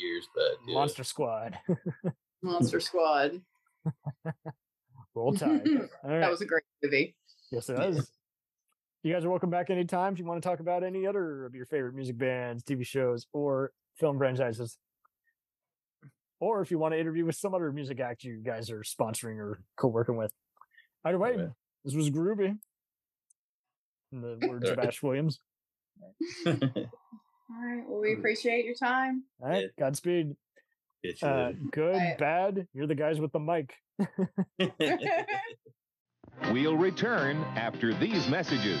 years 0.00 0.26
back. 0.34 0.56
yeah. 0.66 0.74
Monster 0.74 1.04
Squad. 1.04 1.58
Monster 2.42 2.80
Squad. 2.88 3.40
Roll 5.14 5.32
Tide. 5.36 5.62
All 6.02 6.10
right. 6.10 6.20
That 6.20 6.30
was 6.30 6.40
a 6.40 6.46
great 6.46 6.64
movie. 6.82 7.14
yes, 7.52 7.68
it 7.68 7.78
Yeah. 7.78 7.84
is. 7.88 8.10
You 9.02 9.12
guys 9.12 9.24
are 9.24 9.30
welcome 9.30 9.50
back 9.50 9.68
anytime 9.68 10.14
if 10.14 10.18
you 10.18 10.24
want 10.24 10.42
to 10.42 10.48
talk 10.48 10.60
about 10.60 10.82
any 10.82 11.06
other 11.06 11.44
of 11.44 11.54
your 11.54 11.66
favorite 11.66 11.94
music 11.94 12.16
bands, 12.16 12.62
TV 12.64 12.86
shows, 12.86 13.26
or 13.34 13.70
film 14.00 14.16
franchises. 14.16 14.78
Or 16.44 16.60
if 16.60 16.70
you 16.70 16.78
want 16.78 16.92
to 16.92 17.00
interview 17.00 17.24
with 17.24 17.36
some 17.36 17.54
other 17.54 17.72
music 17.72 18.00
act 18.00 18.22
you 18.22 18.36
guys 18.36 18.68
are 18.70 18.82
sponsoring 18.82 19.38
or 19.38 19.62
co-working 19.78 20.18
with. 20.18 20.30
Either 21.02 21.18
way, 21.18 21.30
Alright. 21.30 21.48
this 21.86 21.94
was 21.94 22.10
groovy. 22.10 22.58
In 24.12 24.20
the 24.20 24.36
words 24.48 24.68
of 24.68 24.78
Ash 24.78 25.02
Williams. 25.02 25.38
All 26.46 26.52
right. 26.52 27.82
Well, 27.88 27.98
we 28.02 28.12
appreciate 28.12 28.66
your 28.66 28.74
time. 28.74 29.24
All 29.42 29.48
right, 29.48 29.68
Godspeed. 29.78 30.36
Uh, 31.22 31.52
good, 31.72 31.94
Bye. 31.94 32.16
bad. 32.18 32.66
You're 32.74 32.88
the 32.88 32.94
guys 32.94 33.18
with 33.18 33.32
the 33.32 33.40
mic. 33.40 33.72
We'll 36.50 36.76
return 36.76 37.38
after 37.56 37.94
these 37.94 38.28
messages. 38.28 38.80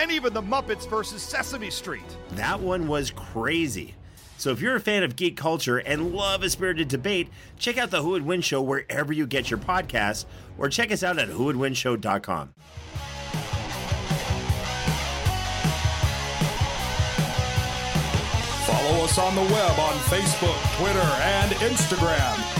and 0.00 0.10
even 0.10 0.32
the 0.32 0.42
Muppets 0.42 0.88
versus 0.88 1.22
Sesame 1.22 1.68
Street. 1.68 2.02
That 2.30 2.58
one 2.58 2.88
was 2.88 3.10
crazy. 3.10 3.94
So 4.38 4.50
if 4.50 4.60
you're 4.62 4.76
a 4.76 4.80
fan 4.80 5.02
of 5.02 5.14
geek 5.14 5.36
culture 5.36 5.76
and 5.76 6.14
love 6.14 6.42
a 6.42 6.48
spirited 6.48 6.88
debate, 6.88 7.28
check 7.58 7.76
out 7.76 7.90
the 7.90 8.00
Who 8.00 8.10
Would 8.10 8.24
Win 8.24 8.40
show 8.40 8.62
wherever 8.62 9.12
you 9.12 9.26
get 9.26 9.50
your 9.50 9.58
podcasts, 9.58 10.24
or 10.56 10.70
check 10.70 10.90
us 10.90 11.02
out 11.02 11.18
at 11.18 11.28
whowouldwinshow.com. 11.28 12.54
Follow 18.64 19.04
us 19.04 19.18
on 19.18 19.34
the 19.34 19.42
web 19.42 19.78
on 19.78 19.92
Facebook, 20.08 20.78
Twitter, 20.78 20.98
and 20.98 21.52
Instagram. 21.56 22.59